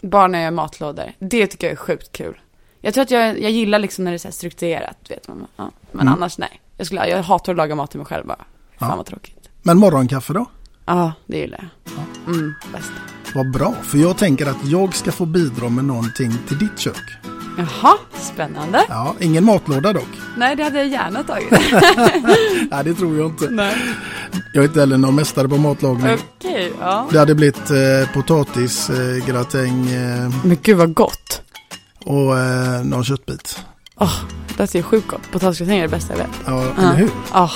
Bara 0.00 0.26
när 0.26 0.38
jag 0.38 0.44
gör 0.44 0.50
matlådor. 0.50 1.12
Det 1.18 1.46
tycker 1.46 1.66
jag 1.66 1.72
är 1.72 1.76
sjukt 1.76 2.12
kul. 2.12 2.40
Jag 2.80 2.94
tror 2.94 3.02
att 3.02 3.10
jag, 3.10 3.40
jag 3.42 3.50
gillar 3.50 3.78
liksom 3.78 4.04
när 4.04 4.10
det 4.10 4.16
är 4.16 4.18
så 4.18 4.28
här 4.28 4.32
strukturerat, 4.32 4.98
vet 5.10 5.28
man. 5.28 5.46
Ja. 5.56 5.70
Men 5.92 6.00
Mm. 6.00 6.14
annars 6.14 6.38
nej. 6.38 6.60
Jag, 6.76 6.86
skulle, 6.86 7.08
jag 7.08 7.22
hatar 7.22 7.52
att 7.52 7.56
laga 7.56 7.74
mat 7.74 7.90
till 7.90 7.98
mig 7.98 8.06
själv 8.06 8.26
bara. 8.26 8.44
Fan 8.78 8.88
Ja. 8.90 8.96
vad 8.96 9.06
tråkigt. 9.06 9.48
Men 9.62 9.78
morgonkaffe 9.78 10.32
då? 10.32 10.46
Ja, 10.86 11.12
det 11.26 11.36
gillar 11.38 11.70
jag. 11.86 12.34
Mm, 12.34 12.54
bäst. 12.72 12.90
Vad 13.34 13.50
bra, 13.52 13.72
för 13.82 13.98
jag 13.98 14.18
tänker 14.18 14.46
att 14.46 14.64
jag 14.68 14.94
ska 14.94 15.12
få 15.12 15.26
bidra 15.26 15.68
med 15.68 15.84
någonting 15.84 16.32
till 16.48 16.58
ditt 16.58 16.78
kök. 16.78 17.12
Jaha, 17.58 17.96
spännande. 18.14 18.84
Ja, 18.88 19.14
ingen 19.20 19.44
matlåda 19.44 19.92
dock. 19.92 20.08
Nej, 20.36 20.56
det 20.56 20.62
hade 20.64 20.78
jag 20.78 20.88
gärna 20.88 21.22
tagit. 21.22 21.50
Nej, 22.70 22.84
det 22.84 22.94
tror 22.94 23.16
jag 23.16 23.26
inte. 23.26 23.48
nej. 23.50 23.76
Jag 24.54 24.64
är 24.64 24.68
inte 24.68 24.80
heller 24.80 24.98
någon 24.98 25.14
mästare 25.14 25.48
på 25.48 25.56
matlagning. 25.56 26.18
Okej, 26.38 26.72
ja. 26.80 27.06
Det 27.10 27.18
hade 27.18 27.34
blivit 27.34 27.70
eh, 27.70 28.12
potatisgratäng 28.14 29.90
eh, 29.90 30.30
Men 30.44 30.58
gud 30.62 30.76
vad 30.76 30.94
gott. 30.94 31.42
och 32.04 32.38
eh, 32.38 32.84
någon 32.84 33.04
köttbit. 33.04 33.58
Åh, 33.96 34.14
det 34.56 34.66
ser 34.66 34.82
sjukt 34.82 35.08
gott. 35.08 35.30
Potatisgratäng 35.32 35.78
är 35.78 35.82
det 35.82 35.88
bästa 35.88 36.12
jag 36.12 36.18
vet. 36.18 36.30
Ja, 36.46 36.62
eller 36.78 36.94
hur? 36.94 37.10
Ja. 37.32 37.50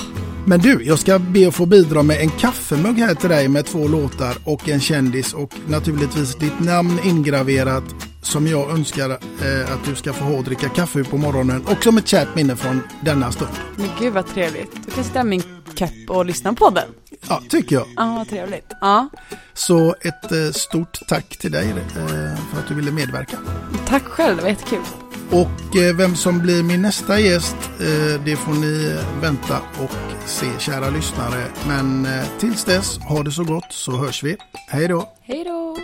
Men 0.49 0.61
du, 0.61 0.83
jag 0.85 0.99
ska 0.99 1.19
be 1.19 1.49
att 1.49 1.55
få 1.55 1.67
bidra 1.67 2.03
med 2.03 2.21
en 2.21 2.31
kaffemugg 2.31 2.99
här 2.99 3.15
till 3.15 3.29
dig 3.29 3.49
med 3.49 3.67
två 3.67 3.89
låtar 3.89 4.37
och 4.45 4.69
en 4.69 4.81
kändis 4.81 5.33
och 5.35 5.55
naturligtvis 5.67 6.37
ditt 6.37 6.61
namn 6.61 6.99
ingraverat 7.05 7.85
som 8.23 8.47
jag 8.47 8.71
önskar 8.71 9.11
eh, 9.11 9.73
att 9.73 9.85
du 9.85 9.95
ska 9.95 10.13
få 10.13 10.25
ha 10.25 10.39
och 10.39 10.45
dricka 10.45 10.69
kaffe 10.69 11.05
på 11.05 11.17
morgonen 11.17 11.67
och 11.67 11.85
som 11.85 11.99
ett 11.99 12.09
kärt 12.09 12.35
minne 12.35 12.57
från 12.57 12.81
denna 13.01 13.33
stund. 13.33 13.51
Men 13.77 13.89
gud 14.01 14.13
vad 14.13 14.27
trevligt. 14.27 14.71
Då 14.87 14.91
kan 14.91 15.05
sitta 15.05 15.19
med 15.19 15.27
min 15.27 15.43
kepp 15.75 16.11
och 16.11 16.27
lyssna 16.27 16.53
på 16.53 16.65
podden. 16.65 16.89
Ja, 17.29 17.43
tycker 17.49 17.77
jag. 17.77 17.87
Ja, 17.97 18.15
vad 18.19 18.29
trevligt. 18.29 18.67
Ja, 18.81 19.09
Så 19.55 19.95
ett 20.01 20.33
eh, 20.33 20.51
stort 20.53 20.99
tack 21.09 21.37
till 21.39 21.53
dig 21.53 21.69
eh, 21.71 22.05
för 22.53 22.59
att 22.59 22.69
du 22.69 22.75
ville 22.75 22.91
medverka. 22.93 23.39
tack 23.87 24.05
själv. 24.05 24.37
Det 24.37 24.43
var 24.43 24.51
jättekul. 24.51 24.81
Och 25.33 25.77
eh, 25.77 25.97
vem 25.97 26.15
som 26.15 26.39
blir 26.39 26.63
min 26.63 26.83
nästa 26.83 27.21
gäst, 27.21 27.57
eh, 27.81 28.25
det 28.25 28.37
får 28.37 28.53
ni 28.53 29.03
vänta 29.21 29.59
och 29.59 30.29
se 30.29 30.47
kära 30.59 30.91
lyssnare. 30.91 31.45
Men 31.67 32.07
eh, 32.07 32.39
tills 32.39 32.65
dess, 32.65 32.99
ha 32.99 33.23
det 33.23 33.31
så 33.31 33.45
gott 33.45 33.73
så 33.73 33.97
hörs 33.97 34.23
vi. 34.23 34.37
Hej 34.69 34.89
då! 34.89 35.13
Hej 35.23 35.45
då! 35.45 35.77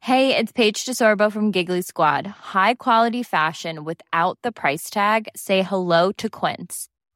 Hey, 0.00 0.34
it's 0.34 0.52
Paige 0.52 0.86
DeSorbo 0.86 1.30
from 1.30 1.50
Giggly 1.50 1.82
Squad. 1.82 2.26
High 2.54 2.74
quality 2.74 3.22
fashion 3.22 3.84
without 3.84 4.38
the 4.42 4.52
price 4.52 4.88
tag. 4.88 5.28
Say 5.36 5.62
hello 5.62 6.12
to 6.12 6.30
Quince. 6.30 6.88